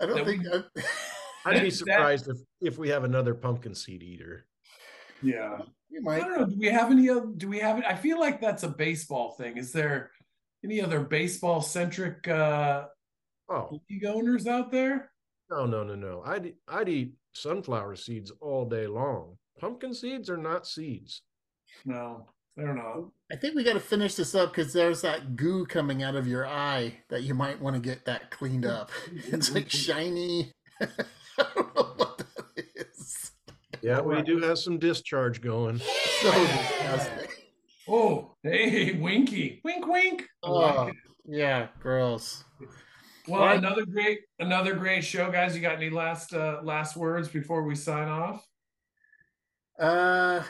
I 0.02 0.06
don't 0.06 0.16
That 0.18 0.26
we- 0.26 0.38
think 0.38 0.44
that, 0.44 0.66
I'd 1.46 1.62
be 1.62 1.70
That- 1.70 1.76
surprised 1.76 2.28
if 2.28 2.38
if 2.62 2.78
we 2.78 2.90
have 2.90 3.04
another 3.04 3.34
pumpkin 3.34 3.74
seed 3.76 4.04
eater. 4.04 4.46
Yeah. 5.22 5.60
you 5.90 6.00
I 6.00 6.04
might. 6.04 6.20
don't 6.22 6.40
know. 6.40 6.46
Do 6.48 6.58
we 6.60 6.68
have 6.68 6.92
any 6.92 7.10
other 7.10 7.28
do 7.36 7.48
we 7.50 7.60
have 7.60 7.78
it? 7.80 7.86
I 7.86 7.96
feel 7.96 8.20
like 8.20 8.40
that's 8.42 8.64
a 8.64 8.70
baseball 8.70 9.32
thing. 9.32 9.58
Is 9.58 9.72
there 9.72 10.12
any 10.64 10.82
other 10.82 11.00
baseball 11.02 11.62
centric 11.62 12.28
uh 12.28 12.86
Oh 13.50 13.80
league 13.90 14.06
owners 14.06 14.48
out 14.48 14.72
there? 14.72 15.12
no 15.50 15.66
no 15.66 15.84
no 15.84 15.96
no! 15.96 16.22
I'd 16.26 16.54
I'd 16.68 16.90
eat 16.90 17.14
sunflower 17.34 17.96
seeds 17.96 18.32
all 18.42 18.66
day 18.66 18.86
long. 18.88 19.38
Pumpkin 19.60 19.94
seeds 19.94 20.30
are 20.30 20.38
not 20.38 20.68
seeds. 20.68 21.24
No, 21.86 22.28
I 22.60 22.66
don't 22.66 22.76
know. 22.76 23.12
I 23.32 23.36
think 23.38 23.56
we 23.56 23.64
got 23.64 23.74
to 23.74 23.80
finish 23.80 24.16
this 24.16 24.36
up 24.36 24.52
because 24.52 24.74
there's 24.74 25.02
that 25.02 25.36
goo 25.38 25.66
coming 25.66 26.04
out 26.04 26.16
of 26.16 26.28
your 26.28 26.46
eye 26.46 26.98
that 27.10 27.24
you 27.24 27.34
might 27.34 27.62
want 27.62 27.76
to 27.76 27.80
get 27.80 28.06
that 28.06 28.32
cleaned 28.32 28.66
up. 28.66 28.92
It's 29.32 29.54
like 29.54 29.70
shiny. 29.70 30.52
I 30.82 30.88
don't 31.56 31.76
know 31.76 31.94
what 31.96 32.18
that 32.18 32.66
is. 32.76 33.32
Yeah, 33.82 34.02
we 34.02 34.22
do 34.24 34.40
have 34.42 34.58
some 34.60 34.78
discharge 34.78 35.42
going. 35.42 35.80
So 35.80 36.32
disgusting. 36.32 37.28
Oh, 37.88 38.36
hey, 38.44 38.94
Winky, 39.00 39.62
wink, 39.64 39.88
wink. 39.88 40.26
I 40.44 40.50
like 40.50 40.76
Oh, 40.76 40.92
yeah, 41.26 41.68
gross. 41.80 42.44
Well, 43.28 43.42
Right. 43.42 43.58
another 43.58 43.86
great, 43.86 44.20
another 44.40 44.76
great 44.76 45.04
show, 45.04 45.32
guys. 45.32 45.56
You 45.56 45.62
got 45.62 45.76
any 45.76 45.90
last, 45.90 46.34
uh, 46.34 46.60
last 46.64 46.98
words 46.98 47.30
before 47.30 47.64
we 47.64 47.76
sign 47.76 48.08
off? 48.10 48.46
Uh, 49.80 50.44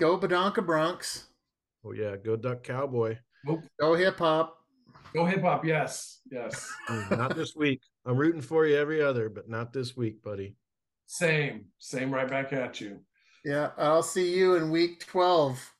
go 0.00 0.18
Badonka 0.18 0.64
Bronx. 0.64 1.25
Oh 1.86 1.92
yeah, 1.92 2.16
go 2.16 2.36
duck 2.36 2.64
cowboy. 2.64 3.16
Go 3.78 3.94
hip 3.94 4.18
hop. 4.18 4.58
Go 5.14 5.24
hip 5.24 5.42
hop. 5.42 5.64
Yes, 5.64 6.20
yes. 6.30 6.68
Not 7.10 7.36
this 7.36 7.54
week. 7.54 7.80
I'm 8.04 8.16
rooting 8.16 8.40
for 8.40 8.66
you 8.66 8.76
every 8.76 9.00
other, 9.00 9.28
but 9.28 9.48
not 9.48 9.72
this 9.72 9.96
week, 9.96 10.22
buddy. 10.22 10.56
Same, 11.06 11.66
same. 11.78 12.12
Right 12.12 12.28
back 12.28 12.52
at 12.52 12.80
you. 12.80 12.98
Yeah, 13.44 13.70
I'll 13.78 14.02
see 14.02 14.36
you 14.36 14.56
in 14.56 14.70
week 14.70 15.06
12. 15.06 15.72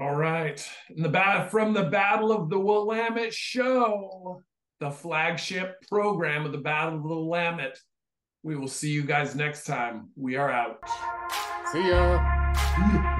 All 0.00 0.16
right. 0.16 0.66
In 0.96 1.02
the 1.02 1.08
bat 1.08 1.50
from 1.50 1.72
the 1.72 1.84
Battle 1.84 2.32
of 2.32 2.50
the 2.50 2.58
Willamette 2.58 3.32
Show, 3.32 4.42
the 4.80 4.90
flagship 4.90 5.76
program 5.88 6.44
of 6.44 6.50
the 6.50 6.58
Battle 6.58 6.96
of 6.96 7.02
the 7.02 7.08
Willamette. 7.08 7.78
We 8.42 8.56
will 8.56 8.66
see 8.66 8.90
you 8.90 9.04
guys 9.04 9.36
next 9.36 9.64
time. 9.64 10.08
We 10.16 10.34
are 10.34 10.50
out. 10.50 10.80
See 11.70 11.88
ya. 11.88 13.10